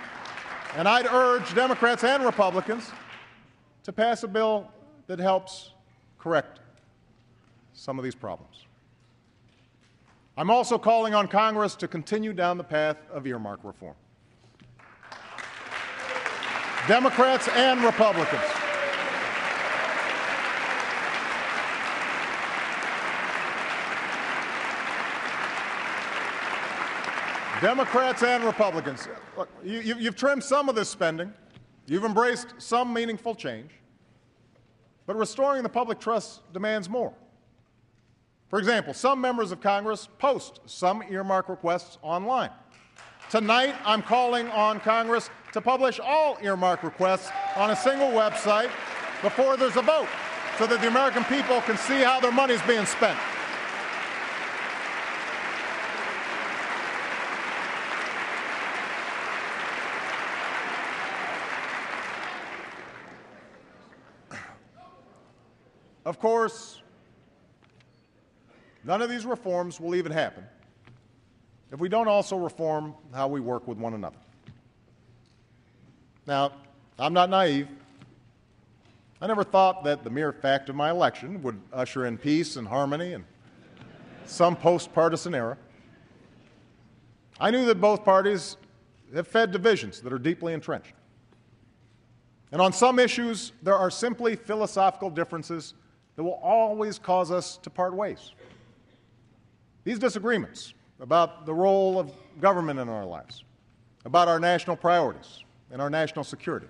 And 0.75 0.87
I'd 0.87 1.07
urge 1.07 1.53
Democrats 1.53 2.03
and 2.03 2.23
Republicans 2.23 2.91
to 3.83 3.91
pass 3.91 4.23
a 4.23 4.27
bill 4.27 4.69
that 5.07 5.19
helps 5.19 5.71
correct 6.17 6.59
some 7.73 7.97
of 7.97 8.03
these 8.03 8.15
problems. 8.15 8.65
I'm 10.35 10.49
also 10.49 10.79
calling 10.79 11.13
on 11.13 11.27
Congress 11.27 11.75
to 11.75 11.87
continue 11.87 12.33
down 12.33 12.57
the 12.57 12.63
path 12.63 12.97
of 13.11 13.27
earmark 13.27 13.59
reform. 13.63 13.95
Democrats 16.87 17.47
and 17.49 17.83
Republicans. 17.83 18.41
Democrats 27.61 28.23
and 28.23 28.43
Republicans. 28.43 29.07
Look, 29.37 29.47
you, 29.63 29.95
have 29.95 30.15
trimmed 30.17 30.43
some 30.43 30.67
of 30.67 30.75
this 30.75 30.89
spending. 30.89 31.31
You've 31.85 32.03
embraced 32.03 32.55
some 32.57 32.91
meaningful 32.91 33.35
change. 33.35 33.71
But 35.05 35.15
restoring 35.15 35.63
the 35.63 35.69
public 35.69 35.99
trust 35.99 36.41
demands 36.51 36.89
more. 36.89 37.13
For 38.53 38.59
example, 38.59 38.93
some 38.93 39.19
members 39.19 39.51
of 39.51 39.61
Congress 39.61 40.07
post 40.19 40.59
some 40.67 41.01
earmark 41.09 41.49
requests 41.49 41.97
online. 42.03 42.51
Tonight, 43.31 43.73
I'm 43.83 44.03
calling 44.03 44.47
on 44.49 44.79
Congress 44.79 45.31
to 45.53 45.59
publish 45.59 45.99
all 45.99 46.37
earmark 46.39 46.83
requests 46.83 47.31
on 47.55 47.71
a 47.71 47.75
single 47.75 48.09
website 48.09 48.69
before 49.23 49.57
there's 49.57 49.75
a 49.75 49.81
vote 49.81 50.07
so 50.59 50.67
that 50.67 50.81
the 50.81 50.87
American 50.87 51.23
people 51.23 51.61
can 51.61 51.77
see 51.77 52.03
how 52.03 52.19
their 52.19 52.31
money 52.31 52.53
is 52.53 52.61
being 52.61 52.85
spent. 52.85 53.17
Of 66.05 66.19
course, 66.19 66.82
None 68.83 69.01
of 69.01 69.09
these 69.09 69.25
reforms 69.25 69.79
will 69.79 69.95
even 69.95 70.11
happen 70.11 70.43
if 71.71 71.79
we 71.79 71.89
don't 71.89 72.07
also 72.07 72.37
reform 72.37 72.93
how 73.13 73.27
we 73.27 73.39
work 73.39 73.67
with 73.67 73.77
one 73.77 73.93
another. 73.93 74.17
Now, 76.27 76.51
I'm 76.99 77.13
not 77.13 77.29
naive. 77.29 77.67
I 79.19 79.27
never 79.27 79.43
thought 79.43 79.83
that 79.85 80.03
the 80.03 80.09
mere 80.09 80.31
fact 80.31 80.69
of 80.69 80.75
my 80.75 80.91
election 80.91 81.41
would 81.41 81.59
usher 81.71 82.05
in 82.05 82.17
peace 82.17 82.57
and 82.57 82.67
harmony 82.67 83.13
and 83.13 83.23
some 84.25 84.55
post 84.55 84.93
partisan 84.93 85.33
era. 85.33 85.57
I 87.39 87.49
knew 87.49 87.65
that 87.65 87.81
both 87.81 88.03
parties 88.03 88.57
have 89.15 89.27
fed 89.27 89.51
divisions 89.51 90.01
that 90.01 90.13
are 90.13 90.19
deeply 90.19 90.53
entrenched. 90.53 90.93
And 92.51 92.61
on 92.61 92.71
some 92.71 92.99
issues, 92.99 93.51
there 93.63 93.75
are 93.75 93.89
simply 93.89 94.35
philosophical 94.35 95.09
differences 95.09 95.73
that 96.15 96.23
will 96.23 96.39
always 96.43 96.99
cause 96.99 97.31
us 97.31 97.57
to 97.63 97.69
part 97.69 97.95
ways. 97.95 98.33
These 99.83 99.99
disagreements 99.99 100.73
about 100.99 101.45
the 101.45 101.53
role 101.53 101.99
of 101.99 102.11
government 102.39 102.79
in 102.79 102.89
our 102.89 103.05
lives, 103.05 103.43
about 104.05 104.27
our 104.27 104.39
national 104.39 104.75
priorities 104.75 105.43
and 105.71 105.81
our 105.81 105.89
national 105.89 106.23
security, 106.23 106.67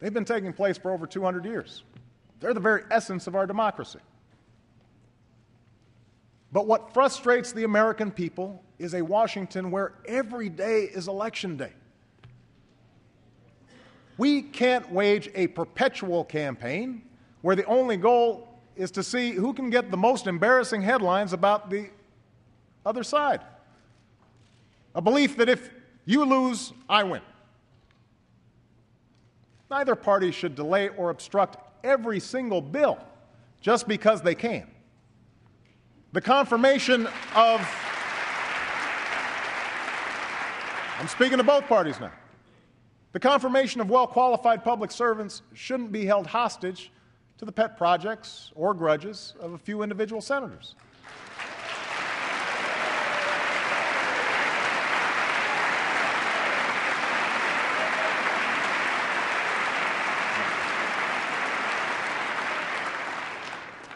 they've 0.00 0.14
been 0.14 0.24
taking 0.24 0.52
place 0.52 0.78
for 0.78 0.92
over 0.92 1.06
200 1.06 1.44
years. 1.44 1.82
They're 2.40 2.54
the 2.54 2.60
very 2.60 2.82
essence 2.90 3.26
of 3.26 3.34
our 3.34 3.46
democracy. 3.46 4.00
But 6.52 6.66
what 6.66 6.94
frustrates 6.94 7.52
the 7.52 7.64
American 7.64 8.10
people 8.10 8.62
is 8.78 8.94
a 8.94 9.02
Washington 9.02 9.70
where 9.70 9.94
every 10.06 10.48
day 10.48 10.82
is 10.84 11.08
election 11.08 11.56
day. 11.56 11.72
We 14.16 14.42
can't 14.42 14.90
wage 14.92 15.28
a 15.34 15.48
perpetual 15.48 16.24
campaign 16.24 17.02
where 17.42 17.56
the 17.56 17.64
only 17.64 17.96
goal 17.96 18.53
is 18.76 18.90
to 18.92 19.02
see 19.02 19.32
who 19.32 19.52
can 19.52 19.70
get 19.70 19.90
the 19.90 19.96
most 19.96 20.26
embarrassing 20.26 20.82
headlines 20.82 21.32
about 21.32 21.70
the 21.70 21.88
other 22.84 23.02
side. 23.02 23.40
A 24.94 25.02
belief 25.02 25.36
that 25.36 25.48
if 25.48 25.70
you 26.04 26.24
lose, 26.24 26.72
I 26.88 27.02
win. 27.02 27.22
Neither 29.70 29.94
party 29.94 30.30
should 30.30 30.54
delay 30.54 30.88
or 30.90 31.10
obstruct 31.10 31.56
every 31.82 32.20
single 32.20 32.60
bill 32.60 32.98
just 33.60 33.88
because 33.88 34.22
they 34.22 34.34
can. 34.34 34.66
The 36.12 36.20
confirmation 36.20 37.08
of 37.34 37.60
I'm 41.00 41.08
speaking 41.08 41.38
to 41.38 41.44
both 41.44 41.66
parties 41.66 41.98
now. 41.98 42.12
The 43.12 43.20
confirmation 43.20 43.80
of 43.80 43.90
well 43.90 44.06
qualified 44.06 44.62
public 44.62 44.92
servants 44.92 45.42
shouldn't 45.54 45.90
be 45.90 46.04
held 46.04 46.26
hostage 46.26 46.92
to 47.38 47.44
the 47.44 47.52
pet 47.52 47.76
projects 47.76 48.52
or 48.54 48.74
grudges 48.74 49.34
of 49.40 49.52
a 49.52 49.58
few 49.58 49.82
individual 49.82 50.20
senators. 50.20 50.74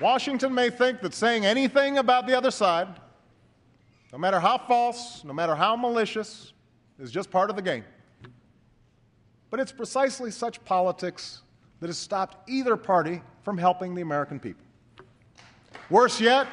Washington 0.01 0.55
may 0.55 0.71
think 0.71 1.01
that 1.01 1.13
saying 1.13 1.45
anything 1.45 1.99
about 1.99 2.27
the 2.27 2.37
other 2.37 2.53
side, 2.53 2.89
no 4.13 4.19
matter 4.19 4.39
how 4.39 4.57
false, 4.57 5.25
no 5.25 5.33
matter 5.33 5.57
how 5.57 5.75
malicious, 5.75 6.53
is 7.01 7.11
just 7.11 7.31
part 7.31 7.51
of 7.51 7.57
the 7.57 7.63
game. 7.63 7.85
But 9.51 9.61
it's 9.61 9.73
precisely 9.73 10.31
such 10.31 10.65
politics 10.65 11.43
that 11.81 11.87
has 11.87 11.99
stopped 11.99 12.49
either 12.49 12.77
party 12.77 13.21
from 13.43 13.57
helping 13.57 13.95
the 13.95 14.03
American 14.03 14.41
people. 14.41 14.65
Worse 15.91 16.21
yet, 16.21 16.47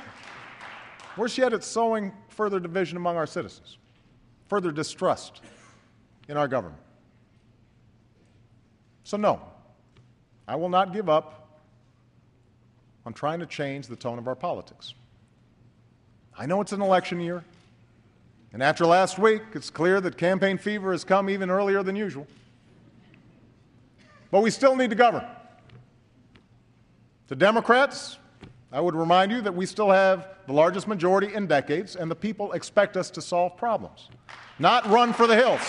worse 1.18 1.38
yet, 1.38 1.54
it's 1.54 1.68
sowing 1.68 2.14
further 2.30 2.60
division 2.60 2.98
among 2.98 3.18
our 3.18 3.28
citizens, 3.28 3.78
further 4.48 4.72
distrust 4.72 5.42
in 6.30 6.38
our 6.38 6.48
government. 6.48 6.82
So, 9.04 9.18
no, 9.18 9.42
I 10.48 10.56
will 10.56 10.70
not 10.70 10.94
give 10.94 11.10
up 11.10 11.60
on 13.06 13.14
trying 13.14 13.40
to 13.40 13.46
change 13.46 13.88
the 13.88 13.96
tone 13.96 14.18
of 14.18 14.28
our 14.28 14.36
politics. 14.36 14.94
I 16.38 16.46
know 16.46 16.62
it's 16.62 16.72
an 16.72 16.82
election 16.82 17.20
year, 17.20 17.44
and 18.52 18.64
after 18.64 18.86
last 18.86 19.20
week, 19.20 19.42
it's 19.54 19.70
clear 19.70 20.02
that 20.02 20.18
campaign 20.18 20.58
fever 20.58 20.92
has 20.92 21.04
come 21.04 21.30
even 21.30 21.50
earlier 21.50 21.84
than 21.84 21.96
usual. 21.96 22.26
But 24.36 24.42
we 24.42 24.52
still 24.52 24.76
need 24.76 24.90
to 24.90 24.98
govern. 24.98 25.24
To 27.30 27.36
Democrats, 27.38 28.18
I 28.70 28.82
would 28.82 28.94
remind 28.94 29.32
you 29.32 29.40
that 29.40 29.56
we 29.56 29.66
still 29.66 29.90
have 29.90 30.28
the 30.46 30.52
largest 30.52 30.90
majority 30.90 31.34
in 31.34 31.48
decades, 31.48 31.96
and 31.96 32.12
the 32.12 32.16
people 32.16 32.52
expect 32.52 32.98
us 32.98 33.10
to 33.12 33.22
solve 33.22 33.56
problems, 33.56 34.10
not 34.60 34.86
run 34.88 35.14
for 35.14 35.26
the 35.26 35.38
hills. 35.38 35.62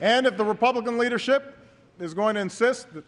And 0.00 0.28
if 0.28 0.36
the 0.36 0.44
Republican 0.44 0.96
leadership 0.96 1.56
is 2.00 2.14
going 2.14 2.34
to 2.34 2.40
insist 2.40 2.92
that, 2.94 3.04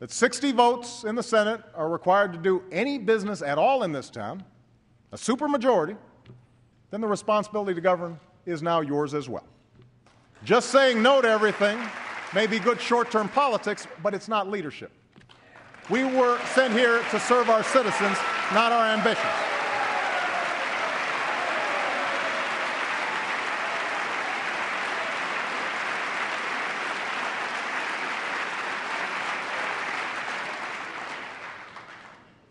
that 0.00 0.10
60 0.10 0.52
votes 0.52 1.04
in 1.04 1.14
the 1.14 1.22
Senate 1.22 1.60
are 1.74 1.88
required 1.88 2.32
to 2.32 2.38
do 2.38 2.62
any 2.70 2.98
business 2.98 3.42
at 3.42 3.58
all 3.58 3.82
in 3.82 3.92
this 3.92 4.10
town, 4.10 4.42
a 5.12 5.16
supermajority, 5.16 5.96
then 6.90 7.00
the 7.00 7.06
responsibility 7.06 7.74
to 7.74 7.80
govern 7.80 8.18
is 8.46 8.62
now 8.62 8.80
yours 8.80 9.14
as 9.14 9.28
well. 9.28 9.44
Just 10.44 10.70
saying 10.70 11.02
no 11.02 11.20
to 11.20 11.28
everything 11.28 11.78
may 12.34 12.46
be 12.46 12.58
good 12.58 12.80
short 12.80 13.10
term 13.10 13.28
politics, 13.28 13.86
but 14.02 14.14
it's 14.14 14.28
not 14.28 14.48
leadership. 14.48 14.92
We 15.90 16.04
were 16.04 16.38
sent 16.54 16.74
here 16.74 17.02
to 17.10 17.20
serve 17.20 17.48
our 17.48 17.62
citizens, 17.62 18.16
not 18.52 18.72
our 18.72 18.86
ambitions. 18.86 19.47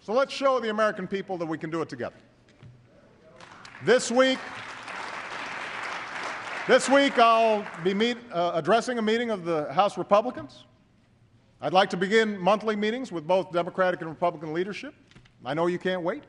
So 0.08 0.14
let's 0.14 0.34
show 0.34 0.62
the 0.62 0.70
American 0.70 1.06
people 1.06 1.38
that 1.38 1.46
we 1.46 1.58
can 1.58 1.70
do 1.70 1.82
it 1.82 1.90
together. 1.90 2.16
This 3.84 4.10
week, 4.10 4.40
this 6.66 6.88
week 6.88 7.20
I'll 7.20 7.66
be 7.84 7.94
meet, 7.94 8.16
uh, 8.32 8.52
addressing 8.54 9.00
a 9.00 9.02
meeting 9.02 9.32
of 9.32 9.44
the 9.44 9.66
House 9.74 9.98
Republicans. 9.98 10.64
I'd 11.60 11.74
like 11.74 11.90
to 11.90 11.98
begin 11.98 12.40
monthly 12.40 12.78
meetings 12.78 13.12
with 13.12 13.28
both 13.28 13.52
Democratic 13.52 14.00
and 14.00 14.10
Republican 14.10 14.54
leadership. 14.54 14.96
I 15.44 15.54
know 15.54 15.68
you 15.68 15.78
can't 15.78 16.04
wait. 16.04 16.24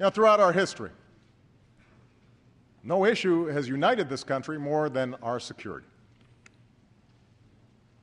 Now, 0.00 0.10
throughout 0.10 0.40
our 0.40 0.52
history, 0.52 0.90
no 2.84 3.06
issue 3.06 3.46
has 3.46 3.66
united 3.66 4.10
this 4.10 4.22
country 4.22 4.58
more 4.58 4.90
than 4.90 5.14
our 5.22 5.40
security. 5.40 5.86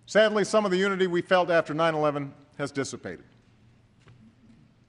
Sadly, 0.07 0.43
some 0.43 0.65
of 0.65 0.71
the 0.71 0.77
unity 0.77 1.05
we 1.07 1.21
felt 1.21 1.51
after 1.51 1.73
9 1.73 1.93
11 1.93 2.33
has 2.57 2.71
dissipated. 2.71 3.23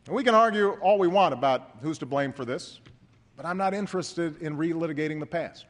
And 0.07 0.17
we 0.17 0.25
can 0.25 0.35
argue 0.35 0.71
all 0.81 0.99
we 0.99 1.09
want 1.09 1.35
about 1.35 1.77
who's 1.83 1.99
to 1.99 2.07
blame 2.07 2.33
for 2.33 2.45
this, 2.45 2.81
but 3.37 3.45
I'm 3.47 3.59
not 3.59 3.75
interested 3.75 4.41
in 4.43 4.57
relitigating 4.57 5.21
the 5.21 5.27
past. 5.27 5.67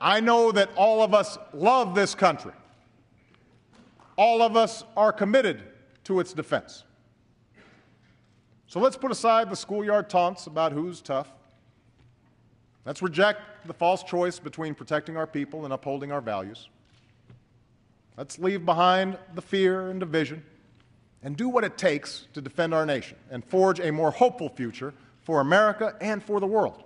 I 0.00 0.20
know 0.20 0.52
that 0.52 0.68
all 0.76 1.02
of 1.02 1.14
us 1.14 1.38
love 1.54 1.94
this 1.94 2.14
country. 2.14 2.52
All 4.16 4.42
of 4.42 4.56
us 4.56 4.84
are 4.96 5.12
committed 5.12 5.62
to 6.04 6.20
its 6.20 6.34
defense. 6.34 6.84
So 8.66 8.78
let's 8.78 8.96
put 8.96 9.10
aside 9.10 9.48
the 9.48 9.56
schoolyard 9.56 10.10
taunts 10.10 10.46
about 10.46 10.72
who's 10.72 11.00
tough 11.00 11.32
Let's 12.86 13.02
reject 13.02 13.66
the 13.66 13.74
false 13.74 14.04
choice 14.04 14.38
between 14.38 14.76
protecting 14.76 15.16
our 15.16 15.26
people 15.26 15.64
and 15.64 15.74
upholding 15.74 16.12
our 16.12 16.20
values. 16.20 16.68
Let's 18.16 18.38
leave 18.38 18.64
behind 18.64 19.18
the 19.34 19.42
fear 19.42 19.90
and 19.90 19.98
division 19.98 20.44
and 21.24 21.36
do 21.36 21.48
what 21.48 21.64
it 21.64 21.76
takes 21.76 22.28
to 22.34 22.40
defend 22.40 22.72
our 22.72 22.86
nation 22.86 23.18
and 23.28 23.44
forge 23.44 23.80
a 23.80 23.90
more 23.90 24.12
hopeful 24.12 24.48
future 24.48 24.94
for 25.22 25.40
America 25.40 25.96
and 26.00 26.22
for 26.22 26.38
the 26.38 26.46
world. 26.46 26.84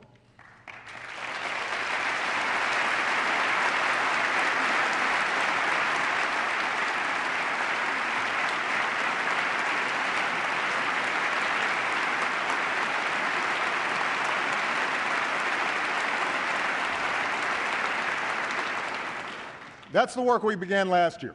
That's 20.01 20.15
the 20.15 20.23
work 20.23 20.43
we 20.43 20.57
began 20.57 20.89
last 20.89 21.23
year. 21.23 21.35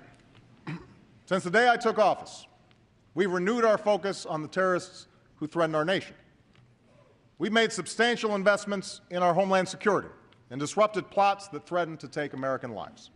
Since 1.28 1.44
the 1.44 1.52
day 1.52 1.70
I 1.70 1.78
took 1.78 2.00
office, 2.00 2.48
we've 3.14 3.30
renewed 3.30 3.64
our 3.64 3.78
focus 3.78 4.26
on 4.26 4.42
the 4.42 4.48
terrorists 4.48 5.06
who 5.36 5.46
threaten 5.46 5.76
our 5.76 5.86
nation. 5.86 6.16
We've 7.38 7.52
made 7.52 7.72
substantial 7.72 8.34
investments 8.34 9.02
in 9.12 9.22
our 9.22 9.36
homeland 9.36 9.70
security 9.70 10.08
and 10.50 10.60
disrupted 10.60 11.12
plots 11.12 11.48
that 11.50 11.68
threaten 11.68 11.96
to 11.98 12.08
take 12.08 12.34
American 12.34 12.72
lives. 12.72 13.12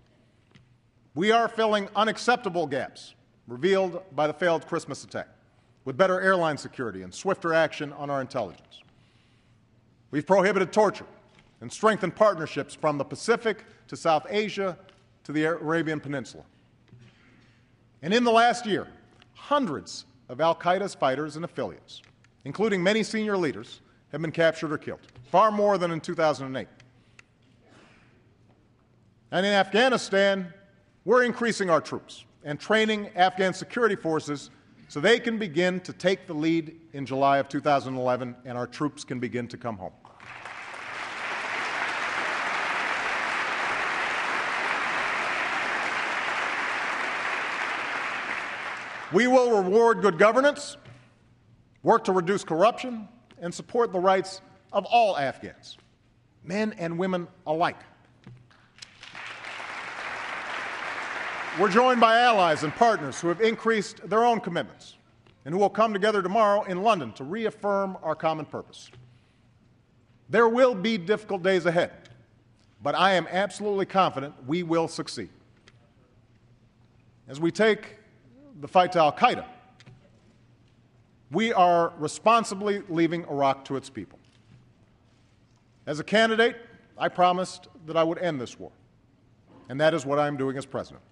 We 1.15 1.31
are 1.31 1.47
filling 1.47 1.89
unacceptable 1.95 2.67
gaps 2.67 3.15
revealed 3.47 4.03
by 4.15 4.27
the 4.27 4.33
failed 4.33 4.67
Christmas 4.67 5.03
attack 5.03 5.29
with 5.83 5.97
better 5.97 6.21
airline 6.21 6.59
security 6.59 7.01
and 7.01 7.11
swifter 7.11 7.55
action 7.55 7.91
on 7.93 8.11
our 8.11 8.21
intelligence. 8.21 8.83
We've 10.11 10.27
prohibited 10.27 10.71
torture 10.71 11.07
and 11.59 11.73
strengthened 11.73 12.15
partnerships 12.15 12.75
from 12.75 12.99
the 12.99 13.03
Pacific 13.03 13.65
to 13.87 13.97
South 13.97 14.27
Asia 14.29 14.77
to 15.29 15.33
the 15.33 15.43
Arabian 15.43 15.99
Peninsula. 15.99 16.43
And 18.01 18.15
in 18.15 18.23
the 18.23 18.31
last 18.31 18.65
year, 18.65 18.87
hundreds 19.35 20.07
of 20.27 20.41
Al 20.41 20.55
Qaeda's 20.55 20.95
fighters 20.95 21.35
and 21.35 21.45
affiliates, 21.45 22.01
including 22.45 22.81
many 22.81 23.03
senior 23.03 23.37
leaders, 23.37 23.81
have 24.11 24.23
been 24.23 24.31
captured 24.31 24.71
or 24.71 24.79
killed, 24.79 25.01
far 25.29 25.51
more 25.51 25.77
than 25.77 25.91
in 25.91 26.01
2008. 26.01 26.67
And 29.31 29.45
in 29.45 29.51
Afghanistan, 29.51 30.51
we're 31.05 31.21
increasing 31.21 31.69
our 31.69 31.79
troops 31.79 32.25
and 32.43 32.59
training 32.59 33.09
Afghan 33.15 33.53
security 33.53 33.95
forces 33.95 34.49
so 34.87 34.99
they 34.99 35.19
can 35.19 35.37
begin 35.37 35.79
to 35.81 35.93
take 35.93 36.25
the 36.25 36.33
lead 36.33 36.75
in 36.93 37.05
July 37.05 37.37
of 37.37 37.47
2011 37.49 38.35
and 38.45 38.57
our 38.57 38.65
troops 38.65 39.03
can 39.03 39.19
begin 39.19 39.47
to 39.49 39.57
come 39.57 39.77
home. 39.77 39.93
We 49.11 49.27
will 49.27 49.63
reward 49.63 50.01
good 50.01 50.17
governance, 50.17 50.77
work 51.83 52.03
to 52.05 52.11
reduce 52.11 52.43
corruption, 52.43 53.07
and 53.41 53.53
support 53.53 53.91
the 53.91 53.99
rights 53.99 54.41
of 54.71 54.85
all 54.85 55.17
Afghans, 55.17 55.77
men 56.43 56.73
and 56.77 56.97
women 56.97 57.27
alike. 57.47 57.77
we're 61.59 61.69
joined 61.69 61.99
by 61.99 62.17
allies 62.17 62.63
and 62.63 62.73
partners 62.75 63.19
who 63.19 63.27
have 63.27 63.41
increased 63.41 64.07
their 64.09 64.23
own 64.23 64.39
commitments 64.39 64.95
and 65.43 65.53
who 65.53 65.59
will 65.59 65.69
come 65.69 65.91
together 65.91 66.21
tomorrow 66.21 66.63
in 66.63 66.83
London 66.83 67.11
to 67.11 67.23
reaffirm 67.25 67.97
our 68.01 68.15
common 68.15 68.45
purpose. 68.45 68.89
There 70.29 70.47
will 70.47 70.73
be 70.73 70.97
difficult 70.97 71.43
days 71.43 71.65
ahead, 71.65 71.91
but 72.81 72.95
I 72.95 73.13
am 73.13 73.27
absolutely 73.29 73.87
confident 73.87 74.35
we 74.47 74.63
will 74.63 74.87
succeed. 74.87 75.29
As 77.27 77.41
we 77.41 77.51
take 77.51 77.97
the 78.59 78.67
fight 78.67 78.91
to 78.93 78.99
Al 78.99 79.11
Qaeda, 79.11 79.45
we 81.31 81.53
are 81.53 81.93
responsibly 81.97 82.81
leaving 82.89 83.23
Iraq 83.25 83.65
to 83.65 83.75
its 83.75 83.89
people. 83.89 84.19
As 85.85 85.99
a 85.99 86.03
candidate, 86.03 86.57
I 86.97 87.07
promised 87.07 87.67
that 87.85 87.95
I 87.95 88.03
would 88.03 88.19
end 88.19 88.41
this 88.41 88.59
war, 88.59 88.71
and 89.69 89.79
that 89.79 89.93
is 89.93 90.05
what 90.05 90.19
I'm 90.19 90.37
doing 90.37 90.57
as 90.57 90.65
president. 90.65 91.03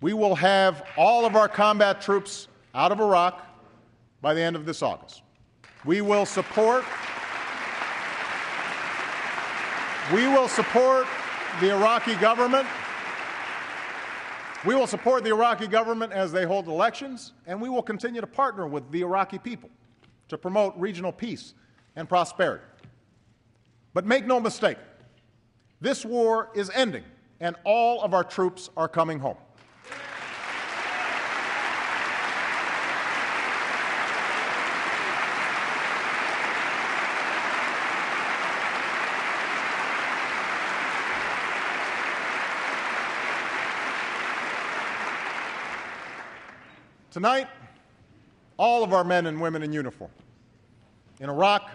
We 0.00 0.14
will 0.14 0.34
have 0.34 0.84
all 0.96 1.24
of 1.24 1.36
our 1.36 1.48
combat 1.48 2.00
troops 2.00 2.48
out 2.74 2.90
of 2.90 3.00
Iraq 3.00 3.46
by 4.20 4.34
the 4.34 4.40
end 4.40 4.56
of 4.56 4.66
this 4.66 4.82
August. 4.82 5.22
We 5.84 6.00
will 6.00 6.26
support 6.26 6.84
we 10.12 10.26
will 10.26 10.48
support 10.48 11.06
the 11.60 11.70
Iraqi 11.70 12.16
government. 12.16 12.66
We 14.64 14.76
will 14.76 14.86
support 14.86 15.24
the 15.24 15.30
Iraqi 15.30 15.66
government 15.66 16.12
as 16.12 16.30
they 16.30 16.44
hold 16.44 16.68
elections, 16.68 17.32
and 17.48 17.60
we 17.60 17.68
will 17.68 17.82
continue 17.82 18.20
to 18.20 18.26
partner 18.28 18.66
with 18.66 18.88
the 18.92 19.00
Iraqi 19.00 19.38
people 19.38 19.68
to 20.28 20.38
promote 20.38 20.74
regional 20.76 21.10
peace 21.10 21.54
and 21.96 22.08
prosperity. 22.08 22.64
But 23.92 24.06
make 24.06 24.24
no 24.24 24.38
mistake, 24.38 24.78
this 25.80 26.04
war 26.04 26.50
is 26.54 26.70
ending, 26.70 27.02
and 27.40 27.56
all 27.64 28.02
of 28.02 28.14
our 28.14 28.22
troops 28.22 28.70
are 28.76 28.86
coming 28.86 29.18
home. 29.18 29.36
Tonight, 47.12 47.46
all 48.56 48.82
of 48.82 48.94
our 48.94 49.04
men 49.04 49.26
and 49.26 49.38
women 49.38 49.62
in 49.62 49.70
uniform, 49.70 50.10
in 51.20 51.28
Iraq, 51.28 51.70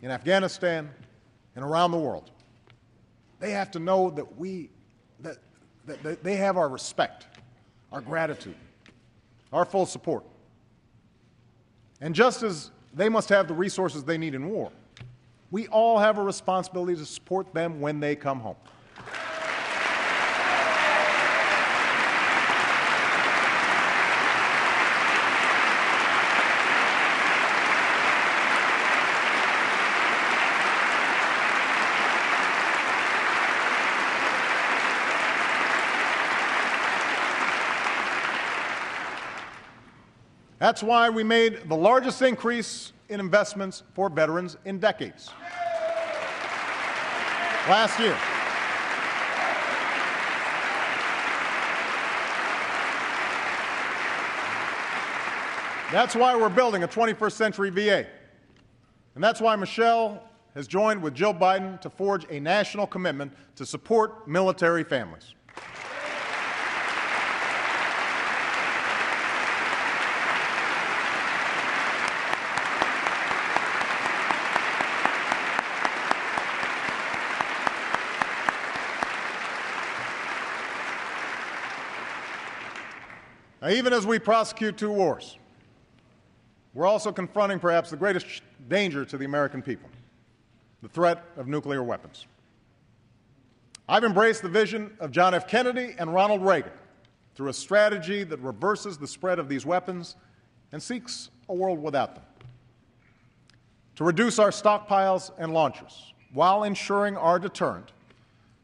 in 0.00 0.12
Afghanistan, 0.12 0.88
and 1.56 1.64
around 1.64 1.90
the 1.90 1.98
world, 1.98 2.30
they 3.40 3.50
have 3.50 3.72
to 3.72 3.80
know 3.80 4.10
that 4.10 4.38
we, 4.38 4.70
that, 5.18 5.38
that, 5.86 6.22
they 6.22 6.36
have 6.36 6.56
our 6.56 6.68
respect, 6.68 7.26
our 7.90 8.00
gratitude, 8.00 8.54
our 9.52 9.64
full 9.64 9.86
support. 9.86 10.24
And 12.00 12.14
just 12.14 12.44
as 12.44 12.70
they 12.94 13.08
must 13.08 13.28
have 13.30 13.48
the 13.48 13.54
resources 13.54 14.04
they 14.04 14.18
need 14.18 14.36
in 14.36 14.48
war, 14.48 14.70
we 15.50 15.66
all 15.66 15.98
have 15.98 16.16
a 16.16 16.22
responsibility 16.22 16.94
to 16.94 17.04
support 17.04 17.52
them 17.54 17.80
when 17.80 17.98
they 17.98 18.14
come 18.14 18.38
home. 18.38 18.56
That's 40.64 40.82
why 40.82 41.10
we 41.10 41.22
made 41.22 41.68
the 41.68 41.76
largest 41.76 42.22
increase 42.22 42.94
in 43.10 43.20
investments 43.20 43.82
for 43.92 44.08
veterans 44.08 44.56
in 44.64 44.78
decades. 44.78 45.28
Last 47.68 48.00
year. 48.00 48.16
That's 55.92 56.16
why 56.16 56.34
we're 56.34 56.48
building 56.48 56.82
a 56.82 56.88
21st 56.88 57.32
century 57.32 57.68
VA. 57.68 58.06
And 59.16 59.22
that's 59.22 59.42
why 59.42 59.56
Michelle 59.56 60.22
has 60.54 60.66
joined 60.66 61.02
with 61.02 61.12
Jill 61.14 61.34
Biden 61.34 61.78
to 61.82 61.90
forge 61.90 62.24
a 62.30 62.40
national 62.40 62.86
commitment 62.86 63.34
to 63.56 63.66
support 63.66 64.26
military 64.26 64.82
families. 64.82 65.34
Now, 83.64 83.70
even 83.70 83.94
as 83.94 84.06
we 84.06 84.18
prosecute 84.18 84.76
two 84.76 84.90
wars, 84.90 85.38
we're 86.74 86.86
also 86.86 87.10
confronting 87.10 87.58
perhaps 87.58 87.88
the 87.88 87.96
greatest 87.96 88.42
danger 88.68 89.06
to 89.06 89.16
the 89.16 89.24
American 89.24 89.62
people 89.62 89.88
the 90.82 90.88
threat 90.90 91.24
of 91.38 91.48
nuclear 91.48 91.82
weapons. 91.82 92.26
I've 93.88 94.04
embraced 94.04 94.42
the 94.42 94.50
vision 94.50 94.94
of 95.00 95.12
John 95.12 95.32
F. 95.32 95.48
Kennedy 95.48 95.94
and 95.98 96.12
Ronald 96.12 96.44
Reagan 96.44 96.74
through 97.34 97.48
a 97.48 97.54
strategy 97.54 98.22
that 98.22 98.38
reverses 98.40 98.98
the 98.98 99.06
spread 99.06 99.38
of 99.38 99.48
these 99.48 99.64
weapons 99.64 100.16
and 100.72 100.82
seeks 100.82 101.30
a 101.48 101.54
world 101.54 101.82
without 101.82 102.16
them. 102.16 102.24
To 103.96 104.04
reduce 104.04 104.38
our 104.38 104.50
stockpiles 104.50 105.30
and 105.38 105.54
launchers 105.54 106.12
while 106.34 106.64
ensuring 106.64 107.16
our 107.16 107.38
deterrent, 107.38 107.92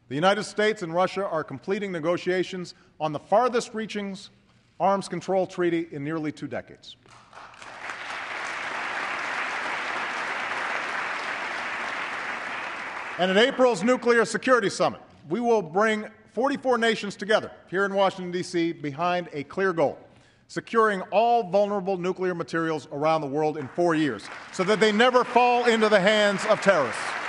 the 0.09 0.15
United 0.15 0.43
States 0.43 0.83
and 0.83 0.93
Russia 0.93 1.25
are 1.25 1.43
completing 1.43 1.91
negotiations 1.91 2.75
on 2.99 3.13
the 3.13 3.19
farthest 3.19 3.73
reachings 3.73 4.29
arms 4.81 5.07
control 5.07 5.45
treaty 5.45 5.87
in 5.91 6.03
nearly 6.03 6.31
two 6.31 6.47
decades. 6.47 6.97
And 13.19 13.29
at 13.29 13.37
April's 13.37 13.83
Nuclear 13.83 14.25
Security 14.25 14.69
Summit, 14.69 14.99
we 15.29 15.39
will 15.39 15.61
bring 15.61 16.07
44 16.33 16.79
nations 16.79 17.15
together 17.15 17.51
here 17.69 17.85
in 17.85 17.93
Washington, 17.93 18.31
D.C., 18.31 18.71
behind 18.73 19.29
a 19.31 19.43
clear 19.43 19.71
goal 19.71 19.99
securing 20.47 21.01
all 21.11 21.49
vulnerable 21.49 21.95
nuclear 21.95 22.35
materials 22.35 22.85
around 22.91 23.21
the 23.21 23.27
world 23.27 23.57
in 23.57 23.69
four 23.69 23.95
years 23.95 24.27
so 24.51 24.65
that 24.65 24.81
they 24.81 24.91
never 24.91 25.23
fall 25.23 25.63
into 25.63 25.87
the 25.87 25.99
hands 25.99 26.43
of 26.47 26.59
terrorists. 26.59 27.20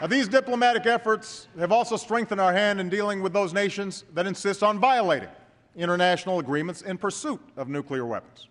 Now, 0.00 0.06
these 0.06 0.28
diplomatic 0.28 0.86
efforts 0.86 1.48
have 1.58 1.72
also 1.72 1.96
strengthened 1.96 2.40
our 2.40 2.54
hand 2.54 2.80
in 2.80 2.88
dealing 2.88 3.20
with 3.20 3.34
those 3.34 3.52
nations 3.52 4.04
that 4.14 4.26
insist 4.26 4.62
on 4.62 4.78
violating 4.78 5.28
international 5.76 6.38
agreements 6.38 6.80
in 6.80 6.96
pursuit 6.96 7.40
of 7.58 7.68
nuclear 7.68 8.06
weapons. 8.06 8.48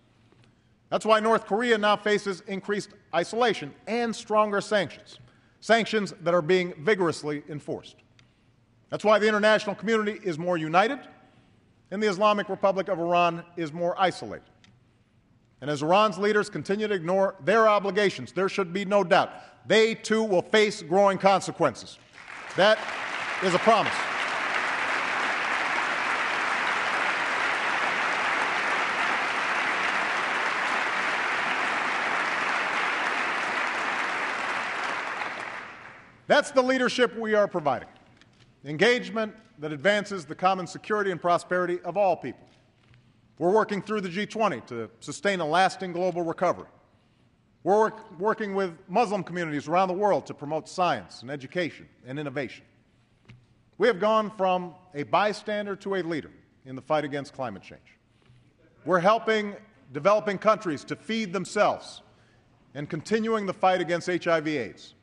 That's 0.89 1.05
why 1.05 1.19
North 1.19 1.47
Korea 1.47 1.77
now 1.77 1.95
faces 1.95 2.41
increased 2.41 2.89
isolation 3.15 3.73
and 3.87 4.15
stronger 4.15 4.61
sanctions, 4.61 5.19
sanctions 5.59 6.13
that 6.21 6.35
are 6.35 6.41
being 6.41 6.73
vigorously 6.83 7.43
enforced. 7.49 7.95
That's 8.89 9.03
why 9.03 9.17
the 9.17 9.27
international 9.27 9.75
community 9.75 10.19
is 10.23 10.37
more 10.37 10.57
united 10.57 10.99
and 11.91 12.01
the 12.01 12.07
Islamic 12.07 12.49
Republic 12.49 12.89
of 12.89 12.99
Iran 12.99 13.43
is 13.57 13.73
more 13.73 13.99
isolated. 13.99 14.45
And 15.61 15.69
as 15.69 15.81
Iran's 15.81 16.17
leaders 16.17 16.49
continue 16.49 16.87
to 16.87 16.93
ignore 16.93 17.35
their 17.43 17.67
obligations, 17.67 18.31
there 18.31 18.49
should 18.49 18.71
be 18.71 18.85
no 18.85 19.03
doubt 19.03 19.31
they 19.67 19.93
too 19.93 20.23
will 20.23 20.41
face 20.41 20.81
growing 20.81 21.17
consequences. 21.17 21.97
That 22.55 22.79
is 23.43 23.53
a 23.53 23.59
promise. 23.59 23.93
That's 36.27 36.51
the 36.51 36.61
leadership 36.61 37.17
we 37.17 37.33
are 37.33 37.47
providing. 37.47 37.89
Engagement 38.63 39.33
that 39.57 39.73
advances 39.73 40.25
the 40.25 40.35
common 40.35 40.67
security 40.67 41.09
and 41.11 41.19
prosperity 41.19 41.79
of 41.81 41.97
all 41.97 42.15
people. 42.15 42.47
We're 43.39 43.51
working 43.51 43.81
through 43.81 44.01
the 44.01 44.09
G20 44.09 44.67
to 44.67 44.89
sustain 44.99 45.39
a 45.39 45.45
lasting 45.45 45.93
global 45.93 46.23
recovery. 46.23 46.67
We're 47.63 47.79
work, 47.79 48.19
working 48.19 48.53
with 48.53 48.77
Muslim 48.89 49.23
communities 49.23 49.69
around 49.69 49.87
the 49.87 49.93
world 49.93 50.25
to 50.27 50.33
promote 50.33 50.67
science 50.67 51.21
and 51.21 51.31
education 51.31 51.87
and 52.05 52.19
innovation. 52.19 52.65
We 53.77 53.87
have 53.87 54.01
gone 54.01 54.29
from 54.37 54.75
a 54.93 55.03
bystander 55.03 55.77
to 55.77 55.95
a 55.95 56.03
leader 56.03 56.31
in 56.65 56.75
the 56.75 56.81
fight 56.81 57.05
against 57.05 57.33
climate 57.33 57.63
change. 57.63 57.97
We're 58.83 58.99
helping 58.99 59.55
developing 59.93 60.37
countries 60.37 60.83
to 60.83 60.97
feed 60.97 61.31
themselves 61.31 62.01
and 62.75 62.89
continuing 62.89 63.45
the 63.45 63.53
fight 63.53 63.79
against 63.79 64.07
HIV/AIDS. 64.07 64.95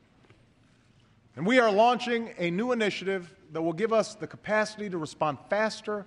And 1.35 1.45
we 1.45 1.59
are 1.59 1.71
launching 1.71 2.35
a 2.37 2.51
new 2.51 2.71
initiative 2.71 3.33
that 3.51 3.63
will 3.63 3.73
give 3.73 3.91
us 3.91 4.13
the 4.13 4.27
capacity 4.27 4.91
to 4.91 4.97
respond 4.99 5.39
faster 5.49 6.05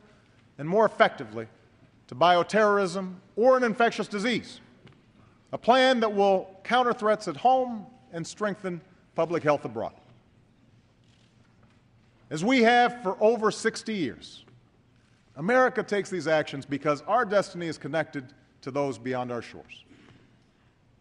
and 0.59 0.69
more 0.69 0.87
effectively 0.87 1.49
to 2.11 2.17
bioterrorism 2.17 3.15
or 3.37 3.57
an 3.57 3.63
infectious 3.63 4.09
disease. 4.09 4.61
A 5.53 5.59
plan 5.59 6.01
that 6.01 6.13
will 6.13 6.51
counter 6.65 6.93
threats 6.93 7.29
at 7.29 7.37
home 7.37 7.87
and 8.13 8.27
strengthen 8.27 8.81
public 9.15 9.45
health 9.45 9.65
abroad. 9.65 9.93
As 12.29 12.45
we 12.45 12.63
have 12.63 13.01
for 13.05 13.17
over 13.23 13.53
60 13.53 13.95
years, 13.95 14.45
America 15.37 15.85
takes 15.85 16.11
these 16.11 16.27
actions 16.27 16.67
because 16.67 17.01
our 17.03 17.25
destiny 17.25 17.69
is 17.69 17.79
connected 17.79 18.35
to 18.63 18.73
those 18.73 18.99
beyond 18.99 19.31
our 19.31 19.41
shores. 19.41 19.85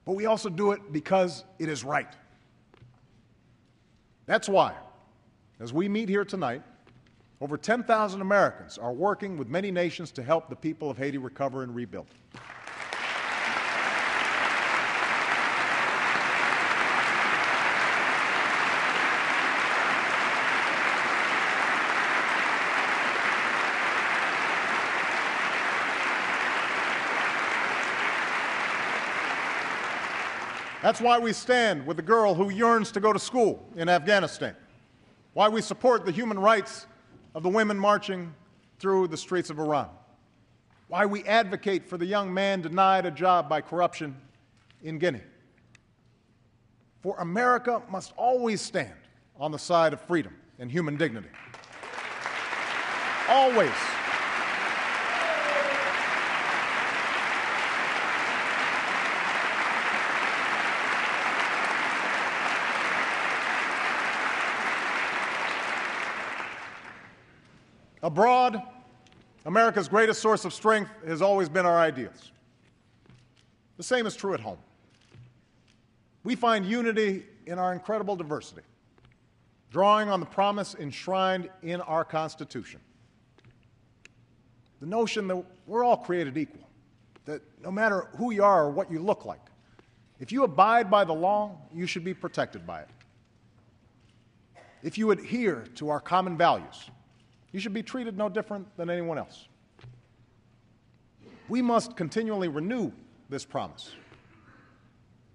But 0.06 0.14
we 0.14 0.28
also 0.28 0.48
do 0.48 0.74
it 0.74 0.94
because 0.94 1.44
it 1.58 1.70
is 1.70 1.84
right. 1.84 2.14
That's 4.28 4.48
why, 4.48 4.76
as 5.60 5.74
we 5.74 5.90
meet 5.90 6.08
here 6.08 6.24
tonight, 6.24 6.62
over 7.42 7.58
10,000 7.58 8.20
Americans 8.20 8.78
are 8.78 8.92
working 8.92 9.38
with 9.38 9.48
many 9.48 9.72
nations 9.72 10.12
to 10.12 10.24
help 10.24 10.50
the 10.50 10.56
people 10.56 10.90
of 10.90 10.98
Haiti 10.98 11.18
recover 11.18 11.64
and 11.64 11.74
rebuild. 11.74 12.08
That's 30.82 31.02
why 31.02 31.20
we 31.20 31.34
stand 31.34 31.86
with 31.86 31.98
the 31.98 32.04
girl 32.04 32.34
who 32.34 32.50
yearns 32.50 32.92
to 32.94 33.00
go 33.00 33.14
to 33.14 33.20
school 33.20 33.66
in 33.76 33.90
Afghanistan. 33.90 34.56
Why 35.34 35.48
we 35.48 35.62
support 35.62 36.06
the 36.06 36.12
human 36.12 36.40
rights 36.40 36.88
of 37.36 37.44
the 37.44 37.50
women 37.50 37.78
marching 37.78 38.34
through 38.80 39.08
the 39.08 39.18
streets 39.18 39.50
of 39.50 39.60
Iran. 39.60 39.90
Why 40.88 41.06
we 41.06 41.24
advocate 41.26 41.88
for 41.88 41.98
the 41.98 42.06
young 42.06 42.34
man 42.34 42.62
denied 42.62 43.06
a 43.06 43.12
job 43.12 43.48
by 43.48 43.62
corruption 43.62 44.16
in 44.82 44.98
Guinea. 44.98 45.22
For 47.02 47.16
America 47.20 47.82
must 47.90 48.14
always 48.18 48.62
stand 48.62 48.94
on 49.40 49.52
the 49.52 49.60
side 49.60 49.94
of 49.94 50.02
freedom 50.02 50.36
and 50.58 50.72
human 50.72 50.98
dignity. 50.98 51.30
Always. 53.30 53.72
Abroad, 68.02 68.62
America's 69.46 69.88
greatest 69.90 70.22
source 70.22 70.46
of 70.46 70.54
strength 70.54 70.92
has 71.06 71.22
always 71.22 71.50
been 71.50 71.66
our 71.66 71.80
ideals. 71.80 72.32
The 73.78 73.84
same 73.84 74.06
is 74.06 74.16
true 74.16 74.34
at 74.34 74.40
home. 74.40 74.58
We 76.24 76.36
find 76.36 76.66
unity 76.66 77.26
in 77.46 77.60
our 77.60 77.74
incredible 77.74 78.16
diversity, 78.16 78.62
drawing 79.72 80.10
on 80.10 80.20
the 80.20 80.26
promise 80.26 80.76
enshrined 80.76 81.50
in 81.62 81.82
our 81.82 82.04
Constitution. 82.04 82.80
The 84.80 84.86
notion 84.86 85.28
that 85.28 85.44
we're 85.68 85.84
all 85.84 85.98
created 85.98 86.38
equal, 86.38 86.68
that 87.26 87.42
no 87.62 87.72
matter 87.72 88.08
who 88.18 88.32
you 88.32 88.44
are 88.44 88.66
or 88.66 88.70
what 88.70 88.92
you 88.92 89.00
look 89.00 89.26
like, 89.26 89.42
if 90.20 90.32
you 90.32 90.44
abide 90.44 90.90
by 90.90 91.04
the 91.04 91.14
law, 91.14 91.58
you 91.74 91.86
should 91.86 92.04
be 92.04 92.14
protected 92.14 92.66
by 92.68 92.82
it. 92.82 92.90
If 94.84 94.98
you 94.98 95.12
adhere 95.12 95.66
to 95.76 95.90
our 95.90 96.00
common 96.00 96.38
values, 96.38 96.90
you 97.52 97.60
should 97.60 97.74
be 97.74 97.84
treated 97.84 98.18
no 98.18 98.30
different 98.30 98.68
than 98.78 98.90
anyone 98.90 99.18
else. 99.18 99.48
We 101.48 101.62
must 101.62 101.96
continually 101.96 102.48
renew 102.48 102.92
this 103.30 103.46
promise. 103.46 103.92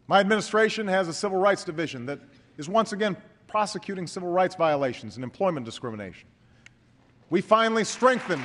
My 0.06 0.20
administration 0.20 0.86
has 0.86 1.08
a 1.08 1.12
civil 1.12 1.38
rights 1.38 1.64
division 1.64 2.06
that 2.06 2.20
is 2.56 2.68
once 2.68 2.92
again 2.92 3.16
prosecuting 3.46 4.06
civil 4.06 4.30
rights 4.30 4.54
violations 4.54 5.16
and 5.16 5.24
employment 5.24 5.64
discrimination. 5.64 6.28
We 7.30 7.40
finally 7.40 7.84
strengthened 7.84 8.44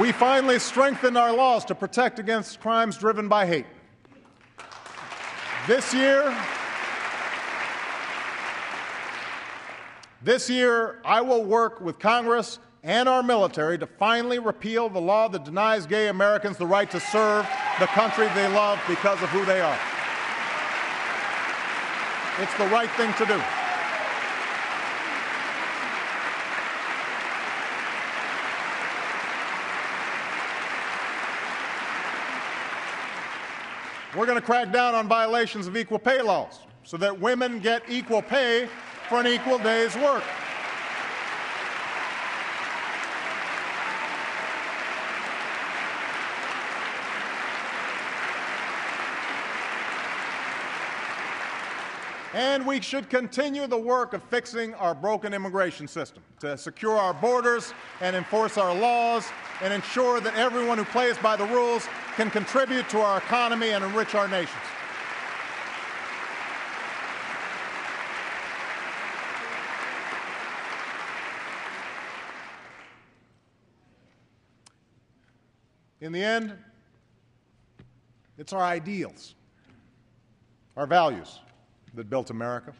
We 0.00 0.10
finally 0.10 0.58
strengthened 0.58 1.18
our 1.18 1.34
laws 1.34 1.66
to 1.66 1.74
protect 1.74 2.18
against 2.18 2.60
crimes 2.60 2.96
driven 2.96 3.28
by 3.28 3.44
hate. 3.44 3.66
This 5.66 5.92
year, 5.92 6.34
This 10.24 10.48
year, 10.48 11.00
I 11.04 11.20
will 11.20 11.42
work 11.42 11.80
with 11.80 11.98
Congress 11.98 12.60
and 12.84 13.08
our 13.08 13.24
military 13.24 13.76
to 13.78 13.88
finally 13.88 14.38
repeal 14.38 14.88
the 14.88 15.00
law 15.00 15.26
that 15.26 15.44
denies 15.44 15.84
gay 15.84 16.06
Americans 16.06 16.56
the 16.56 16.66
right 16.66 16.88
to 16.92 17.00
serve 17.00 17.44
the 17.80 17.86
country 17.86 18.28
they 18.36 18.46
love 18.46 18.80
because 18.86 19.20
of 19.20 19.28
who 19.30 19.44
they 19.44 19.60
are. 19.60 19.78
It's 22.38 22.54
the 22.56 22.68
right 22.68 22.90
thing 22.92 23.12
to 23.14 23.26
do. 23.26 23.42
We're 34.16 34.26
going 34.26 34.38
to 34.38 34.44
crack 34.44 34.70
down 34.70 34.94
on 34.94 35.08
violations 35.08 35.66
of 35.66 35.76
equal 35.76 35.98
pay 35.98 36.22
laws 36.22 36.60
so 36.84 36.96
that 36.98 37.18
women 37.18 37.58
get 37.58 37.82
equal 37.88 38.22
pay 38.22 38.68
for 39.08 39.20
an 39.20 39.26
equal 39.26 39.58
day's 39.58 39.94
work. 39.96 40.24
And 52.34 52.66
we 52.66 52.80
should 52.80 53.10
continue 53.10 53.66
the 53.66 53.78
work 53.78 54.14
of 54.14 54.22
fixing 54.24 54.72
our 54.74 54.94
broken 54.94 55.34
immigration 55.34 55.86
system 55.86 56.22
to 56.40 56.56
secure 56.56 56.96
our 56.96 57.12
borders 57.12 57.74
and 58.00 58.16
enforce 58.16 58.56
our 58.56 58.74
laws 58.74 59.28
and 59.60 59.72
ensure 59.72 60.18
that 60.20 60.34
everyone 60.36 60.78
who 60.78 60.84
plays 60.84 61.18
by 61.18 61.36
the 61.36 61.44
rules 61.46 61.86
can 62.16 62.30
contribute 62.30 62.88
to 62.88 63.00
our 63.00 63.18
economy 63.18 63.70
and 63.70 63.84
enrich 63.84 64.14
our 64.14 64.28
nations. 64.28 64.62
In 76.02 76.10
the 76.10 76.22
end, 76.22 76.52
it's 78.36 78.52
our 78.52 78.60
ideals, 78.60 79.36
our 80.76 80.84
values 80.84 81.38
that 81.94 82.10
built 82.10 82.30
America. 82.30 82.72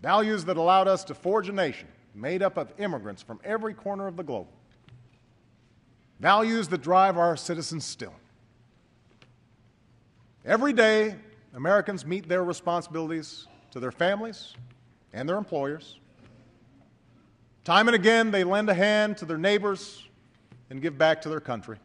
Values 0.00 0.46
that 0.46 0.56
allowed 0.56 0.88
us 0.88 1.04
to 1.04 1.14
forge 1.14 1.50
a 1.50 1.52
nation 1.52 1.86
made 2.14 2.42
up 2.42 2.56
of 2.56 2.72
immigrants 2.78 3.20
from 3.20 3.40
every 3.44 3.74
corner 3.74 4.06
of 4.06 4.16
the 4.16 4.22
globe. 4.22 4.46
Values 6.18 6.66
that 6.68 6.80
drive 6.80 7.18
our 7.18 7.36
citizens 7.36 7.84
still. 7.84 8.14
Every 10.46 10.72
day, 10.72 11.14
Americans 11.52 12.06
meet 12.06 12.26
their 12.26 12.42
responsibilities 12.42 13.48
to 13.72 13.80
their 13.80 13.92
families 13.92 14.54
and 15.12 15.28
their 15.28 15.36
employers. 15.36 15.98
Time 17.64 17.86
and 17.86 17.94
again, 17.94 18.30
they 18.30 18.44
lend 18.44 18.70
a 18.70 18.74
hand 18.74 19.18
to 19.18 19.26
their 19.26 19.36
neighbors 19.36 20.06
and 20.70 20.80
give 20.80 20.96
back 20.96 21.20
to 21.22 21.28
their 21.28 21.40
country. 21.40 21.76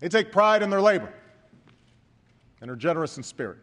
They 0.00 0.08
take 0.08 0.32
pride 0.32 0.62
in 0.62 0.70
their 0.70 0.80
labor 0.80 1.12
and 2.60 2.70
are 2.70 2.76
generous 2.76 3.16
in 3.16 3.22
spirit. 3.22 3.58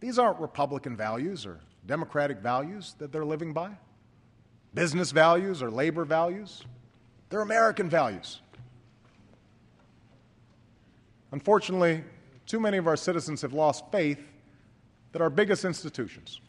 These 0.00 0.18
aren't 0.18 0.38
Republican 0.38 0.96
values 0.96 1.46
or 1.46 1.60
Democratic 1.86 2.38
values 2.38 2.94
that 2.98 3.10
they're 3.10 3.24
living 3.24 3.52
by, 3.52 3.70
business 4.74 5.10
values 5.10 5.62
or 5.62 5.70
labor 5.70 6.04
values. 6.04 6.62
They're 7.30 7.42
American 7.42 7.88
values. 7.88 8.40
Unfortunately, 11.32 12.04
too 12.46 12.60
many 12.60 12.76
of 12.76 12.86
our 12.86 12.96
citizens 12.96 13.42
have 13.42 13.52
lost 13.52 13.84
faith 13.90 14.20
that 15.12 15.22
our 15.22 15.30
biggest 15.30 15.64
institutions, 15.64 16.40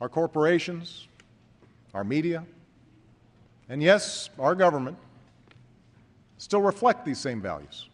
our 0.00 0.08
corporations, 0.08 1.06
our 1.94 2.04
media, 2.04 2.44
and 3.68 3.82
yes, 3.82 4.30
our 4.38 4.54
government, 4.54 4.96
still 6.38 6.62
reflect 6.62 7.04
these 7.04 7.18
same 7.18 7.40
values. 7.40 7.88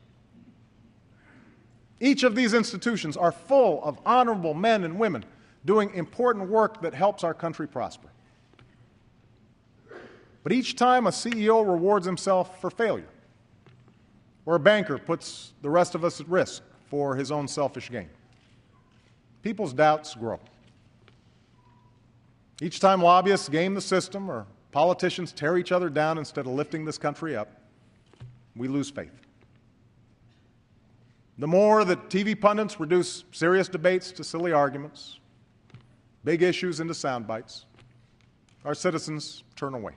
Each 2.00 2.22
of 2.22 2.34
these 2.34 2.54
institutions 2.54 3.16
are 3.16 3.32
full 3.32 3.82
of 3.82 3.98
honorable 4.04 4.54
men 4.54 4.84
and 4.84 4.98
women 4.98 5.24
doing 5.64 5.92
important 5.94 6.48
work 6.48 6.82
that 6.82 6.94
helps 6.94 7.24
our 7.24 7.34
country 7.34 7.66
prosper. 7.66 8.08
But 10.42 10.52
each 10.52 10.76
time 10.76 11.06
a 11.06 11.10
CEO 11.10 11.66
rewards 11.66 12.04
himself 12.04 12.60
for 12.60 12.68
failure, 12.68 13.08
or 14.44 14.56
a 14.56 14.60
banker 14.60 14.98
puts 14.98 15.54
the 15.62 15.70
rest 15.70 15.94
of 15.94 16.04
us 16.04 16.20
at 16.20 16.28
risk 16.28 16.62
for 16.90 17.16
his 17.16 17.32
own 17.32 17.48
selfish 17.48 17.90
gain, 17.90 18.10
people's 19.42 19.72
doubts 19.72 20.14
grow. 20.14 20.38
Each 22.60 22.78
time 22.78 23.02
lobbyists 23.02 23.48
game 23.48 23.74
the 23.74 23.80
system 23.80 24.30
or 24.30 24.46
politicians 24.74 25.30
tear 25.30 25.56
each 25.56 25.70
other 25.70 25.88
down 25.88 26.18
instead 26.18 26.46
of 26.46 26.52
lifting 26.52 26.84
this 26.84 26.98
country 26.98 27.36
up, 27.36 27.48
we 28.56 28.66
lose 28.66 28.90
faith. 28.90 29.12
The 31.38 31.46
more 31.46 31.84
that 31.84 32.10
TV 32.10 32.38
pundits 32.38 32.80
reduce 32.80 33.22
serious 33.30 33.68
debates 33.68 34.10
to 34.10 34.24
silly 34.24 34.50
arguments, 34.50 35.20
big 36.24 36.42
issues 36.42 36.80
into 36.80 36.92
sound 36.92 37.24
bites, 37.24 37.66
our 38.64 38.74
citizens 38.74 39.44
turn 39.54 39.74
away. 39.74 39.92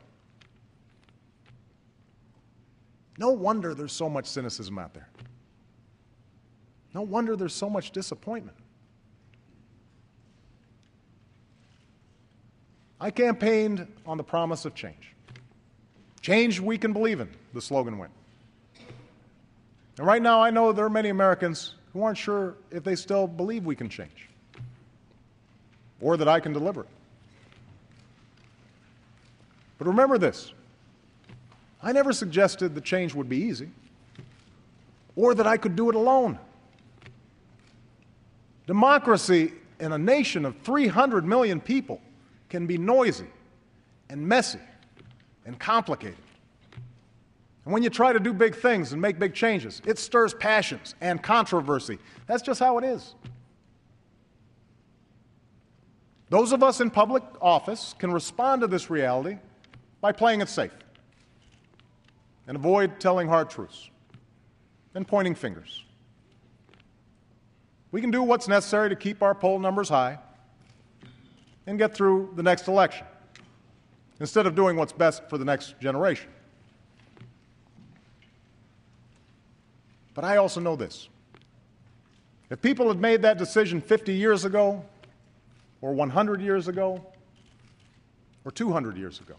No 3.17 3.31
wonder 3.31 3.73
there's 3.73 3.93
so 3.93 4.07
much 4.07 4.27
cynicism 4.27 4.77
out 4.77 4.93
there. 4.93 5.09
No 6.93 7.01
wonder 7.01 7.35
there's 7.35 7.55
so 7.55 7.67
much 7.67 7.89
disappointment. 7.89 8.57
I 12.99 13.11
campaigned 13.11 13.87
on 14.05 14.17
the 14.17 14.23
promise 14.23 14.65
of 14.65 14.73
change. 14.73 15.13
Change 16.21 16.59
we 16.59 16.77
can 16.77 16.93
believe 16.93 17.19
in, 17.19 17.29
the 17.53 17.61
slogan 17.61 17.97
went. 17.97 18.11
And 19.97 20.05
right 20.05 20.21
now, 20.21 20.41
I 20.41 20.49
know 20.49 20.71
there 20.71 20.85
are 20.85 20.89
many 20.89 21.09
Americans 21.09 21.75
who 21.93 22.03
aren't 22.03 22.17
sure 22.17 22.55
if 22.71 22.83
they 22.83 22.95
still 22.95 23.27
believe 23.27 23.65
we 23.65 23.75
can 23.75 23.89
change 23.89 24.29
or 26.01 26.17
that 26.17 26.27
I 26.27 26.39
can 26.39 26.53
deliver 26.53 26.81
it. 26.81 26.87
But 29.77 29.87
remember 29.87 30.17
this 30.17 30.53
I 31.81 31.91
never 31.91 32.11
suggested 32.11 32.75
the 32.75 32.81
change 32.81 33.13
would 33.13 33.29
be 33.29 33.37
easy 33.37 33.69
or 35.15 35.33
that 35.35 35.47
I 35.47 35.57
could 35.57 35.75
do 35.75 35.89
it 35.89 35.95
alone. 35.95 36.37
Democracy 38.65 39.53
in 39.79 39.93
a 39.93 39.97
nation 39.97 40.45
of 40.45 40.57
300 40.59 41.25
million 41.25 41.61
people 41.61 42.01
can 42.49 42.67
be 42.67 42.77
noisy 42.77 43.27
and 44.09 44.25
messy 44.25 44.59
and 45.45 45.59
complicated. 45.59 46.17
And 47.65 47.73
when 47.73 47.83
you 47.83 47.89
try 47.89 48.13
to 48.13 48.19
do 48.19 48.33
big 48.33 48.55
things 48.55 48.93
and 48.93 49.01
make 49.01 49.19
big 49.19 49.33
changes, 49.33 49.81
it 49.85 49.99
stirs 49.99 50.33
passions 50.33 50.95
and 51.01 51.21
controversy. 51.21 51.99
That's 52.25 52.41
just 52.41 52.59
how 52.59 52.77
it 52.77 52.85
is. 52.85 53.15
Those 56.29 56.51
of 56.51 56.63
us 56.63 56.81
in 56.81 56.89
public 56.89 57.23
office 57.41 57.93
can 57.97 58.11
respond 58.11 58.61
to 58.61 58.67
this 58.67 58.89
reality 58.89 59.37
by 60.01 60.11
playing 60.11 60.41
it 60.41 60.49
safe 60.49 60.71
and 62.47 62.55
avoid 62.55 62.99
telling 62.99 63.27
hard 63.27 63.49
truths 63.49 63.89
and 64.93 65.07
pointing 65.07 65.35
fingers. 65.35 65.83
We 67.91 68.01
can 68.01 68.11
do 68.11 68.23
what's 68.23 68.47
necessary 68.47 68.89
to 68.89 68.95
keep 68.95 69.21
our 69.21 69.33
poll 69.33 69.59
numbers 69.59 69.89
high 69.89 70.19
and 71.67 71.77
get 71.77 71.93
through 71.93 72.31
the 72.35 72.43
next 72.43 72.67
election 72.67 73.05
instead 74.19 74.47
of 74.47 74.55
doing 74.55 74.75
what's 74.75 74.93
best 74.93 75.29
for 75.29 75.37
the 75.37 75.45
next 75.45 75.79
generation. 75.79 76.29
But 80.15 80.23
I 80.23 80.37
also 80.37 80.59
know 80.59 80.75
this. 80.75 81.09
If 82.49 82.61
people 82.61 82.87
had 82.87 82.99
made 82.99 83.21
that 83.21 83.37
decision 83.37 83.81
50 83.81 84.13
years 84.13 84.45
ago, 84.45 84.83
or 85.81 85.93
100 85.93 86.41
years 86.41 86.67
ago, 86.67 87.05
or 88.43 88.51
200 88.51 88.97
years 88.97 89.19
ago, 89.19 89.35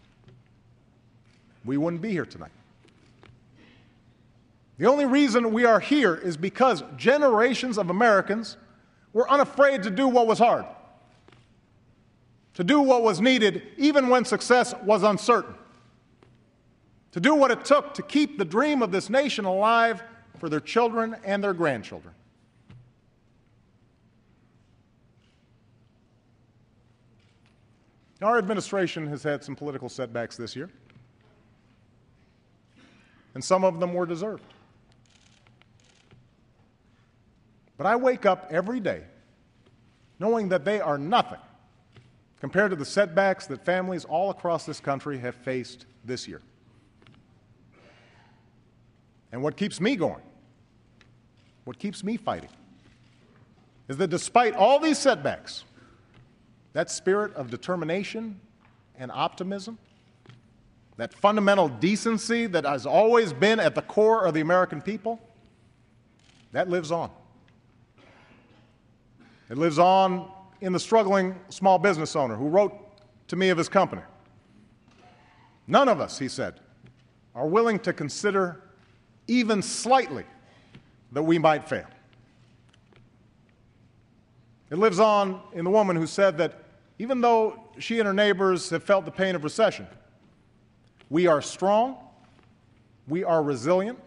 we 1.65 1.75
wouldn't 1.75 2.01
be 2.01 2.11
here 2.11 2.25
tonight. 2.25 2.51
The 4.77 4.85
only 4.85 5.05
reason 5.05 5.51
we 5.51 5.65
are 5.65 5.81
here 5.81 6.15
is 6.15 6.37
because 6.37 6.83
generations 6.95 7.77
of 7.77 7.89
Americans 7.89 8.55
were 9.11 9.29
unafraid 9.29 9.83
to 9.83 9.89
do 9.89 10.07
what 10.07 10.27
was 10.27 10.39
hard, 10.39 10.65
to 12.59 12.65
do 12.65 12.81
what 12.81 13.03
was 13.03 13.21
needed 13.21 13.61
even 13.77 14.09
when 14.09 14.25
success 14.25 14.73
was 14.83 15.01
uncertain, 15.03 15.55
to 17.13 17.21
do 17.21 17.33
what 17.33 17.51
it 17.51 17.63
took 17.63 17.93
to 17.93 18.01
keep 18.01 18.37
the 18.37 18.43
dream 18.43 18.81
of 18.81 18.91
this 18.91 19.09
nation 19.09 19.45
alive 19.45 20.03
for 20.39 20.49
their 20.49 20.59
children 20.59 21.15
and 21.23 21.41
their 21.41 21.53
grandchildren. 21.53 22.13
Our 28.21 28.37
administration 28.37 29.07
has 29.07 29.23
had 29.23 29.41
some 29.41 29.55
political 29.55 29.87
setbacks 29.87 30.35
this 30.35 30.53
year, 30.53 30.69
and 33.35 33.41
some 33.41 33.63
of 33.63 33.79
them 33.79 33.93
were 33.93 34.05
deserved. 34.05 34.43
But 37.77 37.87
I 37.87 37.95
wake 37.95 38.25
up 38.25 38.49
every 38.51 38.81
day 38.81 39.03
knowing 40.19 40.49
that 40.49 40.65
they 40.65 40.81
are 40.81 40.97
nothing 40.97 41.39
compared 42.39 42.71
to 42.71 42.75
the 42.75 42.85
setbacks 42.85 43.47
that 43.47 43.63
families 43.63 44.05
all 44.05 44.29
across 44.29 44.65
this 44.65 44.79
country 44.79 45.17
have 45.17 45.35
faced 45.35 45.85
this 46.05 46.27
year. 46.27 46.41
And 49.31 49.43
what 49.43 49.55
keeps 49.57 49.79
me 49.79 49.95
going 49.95 50.21
what 51.69 51.77
keeps 51.77 52.03
me 52.03 52.17
fighting 52.17 52.49
is 53.87 53.97
that 53.97 54.07
despite 54.07 54.55
all 54.55 54.79
these 54.79 54.97
setbacks, 54.97 55.65
that 56.73 56.89
spirit 56.89 57.31
of 57.35 57.51
determination 57.51 58.41
and 58.97 59.11
optimism, 59.11 59.77
that 60.97 61.13
fundamental 61.13 61.69
decency 61.69 62.47
that 62.47 62.65
has 62.65 62.87
always 62.87 63.33
been 63.33 63.59
at 63.59 63.75
the 63.75 63.83
core 63.83 64.25
of 64.25 64.33
the 64.33 64.41
American 64.41 64.81
people, 64.81 65.19
that 66.53 66.71
lives 66.71 66.91
on. 66.91 67.11
It 69.51 69.57
lives 69.59 69.77
on 69.77 70.27
in 70.61 70.73
the 70.73 70.79
struggling 70.79 71.35
small 71.49 71.79
business 71.79 72.15
owner 72.15 72.35
who 72.35 72.47
wrote 72.47 72.73
to 73.27 73.35
me 73.35 73.49
of 73.49 73.57
his 73.57 73.69
company. 73.69 74.01
None 75.67 75.87
of 75.87 76.01
us, 76.01 76.17
he 76.17 76.27
said, 76.27 76.59
are 77.35 77.47
willing 77.47 77.79
to 77.79 77.93
consider 77.93 78.63
even 79.27 79.61
slightly 79.61 80.25
that 81.11 81.23
we 81.23 81.37
might 81.37 81.67
fail. 81.67 81.85
It 84.71 84.77
lives 84.77 84.99
on 84.99 85.41
in 85.53 85.63
the 85.63 85.71
woman 85.71 85.95
who 85.95 86.07
said 86.07 86.37
that 86.39 86.63
even 86.99 87.21
though 87.21 87.63
she 87.79 87.99
and 87.99 88.07
her 88.07 88.13
neighbors 88.13 88.69
have 88.69 88.83
felt 88.83 89.05
the 89.05 89.11
pain 89.11 89.35
of 89.35 89.43
recession, 89.43 89.87
we 91.09 91.27
are 91.27 91.41
strong, 91.41 91.97
we 93.07 93.23
are 93.23 93.41
resilient, 93.41 93.97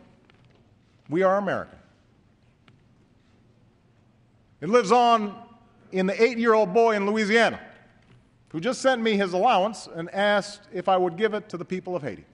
we 1.08 1.22
are 1.22 1.38
American. 1.38 1.78
It 4.60 4.68
lives 4.68 4.92
on 4.92 5.34
in 5.92 6.06
the 6.06 6.22
eight 6.22 6.38
year 6.38 6.54
old 6.54 6.72
boy 6.72 6.96
in 6.96 7.06
Louisiana 7.06 7.60
who 8.48 8.60
just 8.60 8.82
sent 8.82 9.00
me 9.00 9.16
his 9.16 9.32
allowance 9.32 9.88
and 9.94 10.12
asked 10.14 10.68
if 10.72 10.88
I 10.88 10.96
would 10.96 11.16
give 11.16 11.32
it 11.32 11.48
to 11.50 11.56
the 11.56 11.64
people 11.64 11.96
of 11.96 12.02
Haiti. 12.02 12.24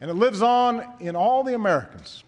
And 0.00 0.10
it 0.10 0.14
lives 0.14 0.40
on 0.40 0.86
in 1.00 1.14
all 1.14 1.44
the 1.44 1.54
Americans 1.54 2.24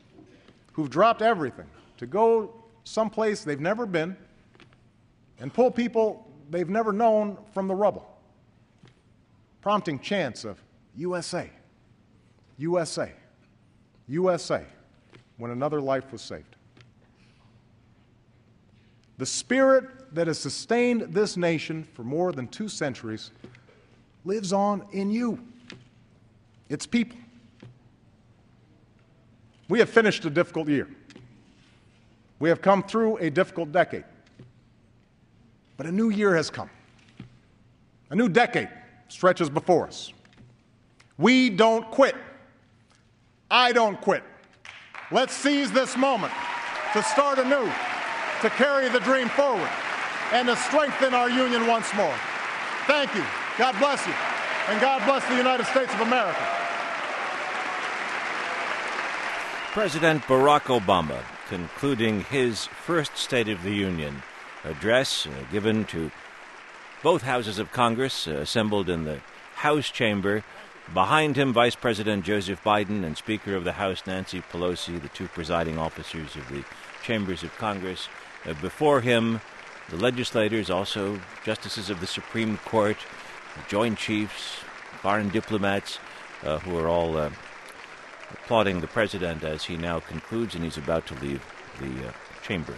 who've 0.72 0.90
dropped 0.90 1.22
everything 1.22 1.66
to 1.96 2.06
go 2.06 2.54
someplace 2.84 3.44
they've 3.44 3.60
never 3.60 3.86
been 3.86 4.16
and 5.40 5.52
pull 5.52 5.70
people 5.70 6.30
they've 6.50 6.68
never 6.68 6.92
known 6.92 7.38
from 7.52 7.66
the 7.66 7.74
rubble, 7.74 8.06
prompting 9.60 9.98
chants 9.98 10.44
of 10.44 10.62
USA, 10.96 11.50
USA, 12.58 13.12
USA 14.06 14.64
when 15.38 15.50
another 15.50 15.80
life 15.80 16.12
was 16.12 16.22
saved. 16.22 16.55
The 19.18 19.26
spirit 19.26 20.14
that 20.14 20.26
has 20.26 20.38
sustained 20.38 21.14
this 21.14 21.36
nation 21.36 21.84
for 21.94 22.04
more 22.04 22.32
than 22.32 22.48
two 22.48 22.68
centuries 22.68 23.30
lives 24.24 24.52
on 24.52 24.84
in 24.92 25.10
you, 25.10 25.38
its 26.68 26.86
people. 26.86 27.18
We 29.68 29.78
have 29.78 29.88
finished 29.88 30.24
a 30.24 30.30
difficult 30.30 30.68
year. 30.68 30.88
We 32.38 32.48
have 32.48 32.60
come 32.60 32.82
through 32.82 33.16
a 33.18 33.30
difficult 33.30 33.72
decade. 33.72 34.04
But 35.76 35.86
a 35.86 35.92
new 35.92 36.10
year 36.10 36.34
has 36.34 36.50
come. 36.50 36.70
A 38.10 38.14
new 38.14 38.28
decade 38.28 38.68
stretches 39.08 39.48
before 39.48 39.86
us. 39.86 40.12
We 41.18 41.50
don't 41.50 41.90
quit. 41.90 42.14
I 43.50 43.72
don't 43.72 44.00
quit. 44.00 44.22
Let's 45.10 45.32
seize 45.32 45.72
this 45.72 45.96
moment 45.96 46.32
to 46.92 47.02
start 47.02 47.38
anew, 47.38 47.70
to 48.42 48.50
carry 48.50 48.88
the 48.88 49.00
dream 49.00 49.28
forward, 49.28 49.70
and 50.32 50.48
to 50.48 50.56
strengthen 50.56 51.14
our 51.14 51.30
union 51.30 51.66
once 51.66 51.92
more. 51.94 52.14
Thank 52.86 53.14
you. 53.14 53.24
God 53.58 53.78
bless 53.78 54.06
you. 54.06 54.14
And 54.68 54.80
God 54.80 55.04
bless 55.06 55.24
the 55.28 55.36
United 55.36 55.66
States 55.66 55.92
of 55.94 56.00
America. 56.00 56.40
President 59.72 60.22
Barack 60.22 60.62
Obama 60.80 61.22
concluding 61.48 62.22
his 62.22 62.66
first 62.66 63.16
State 63.16 63.48
of 63.48 63.62
the 63.62 63.72
Union 63.72 64.22
address 64.64 65.26
uh, 65.26 65.30
given 65.52 65.84
to 65.84 66.10
both 67.02 67.22
houses 67.22 67.58
of 67.58 67.70
Congress 67.72 68.26
uh, 68.26 68.32
assembled 68.32 68.88
in 68.88 69.04
the 69.04 69.20
House 69.56 69.90
chamber. 69.90 70.42
Behind 70.92 71.36
him, 71.36 71.52
Vice 71.52 71.76
President 71.76 72.24
Joseph 72.24 72.62
Biden 72.64 73.04
and 73.04 73.16
Speaker 73.16 73.54
of 73.54 73.64
the 73.64 73.72
House 73.72 74.06
Nancy 74.06 74.42
Pelosi, 74.42 75.00
the 75.00 75.08
two 75.08 75.28
presiding 75.28 75.78
officers 75.78 76.36
of 76.36 76.48
the 76.48 76.64
chambers 77.02 77.42
of 77.42 77.56
Congress. 77.56 78.08
Uh, 78.46 78.54
before 78.60 79.00
him, 79.00 79.40
the 79.90 79.96
legislators, 79.96 80.70
also 80.70 81.20
justices 81.44 81.90
of 81.90 82.00
the 82.00 82.06
Supreme 82.06 82.58
Court, 82.58 82.96
Joint 83.68 83.98
Chiefs, 83.98 84.60
foreign 85.02 85.28
diplomats, 85.28 85.98
uh, 86.44 86.58
who 86.58 86.78
are 86.78 86.88
all 86.88 87.16
uh, 87.16 87.30
applauding 88.32 88.80
the 88.80 88.86
president 88.86 89.42
as 89.42 89.64
he 89.64 89.76
now 89.76 90.00
concludes 90.00 90.54
and 90.54 90.64
he's 90.64 90.76
about 90.76 91.06
to 91.06 91.14
leave 91.14 91.44
the 91.80 92.08
uh, 92.08 92.12
chamber. 92.42 92.74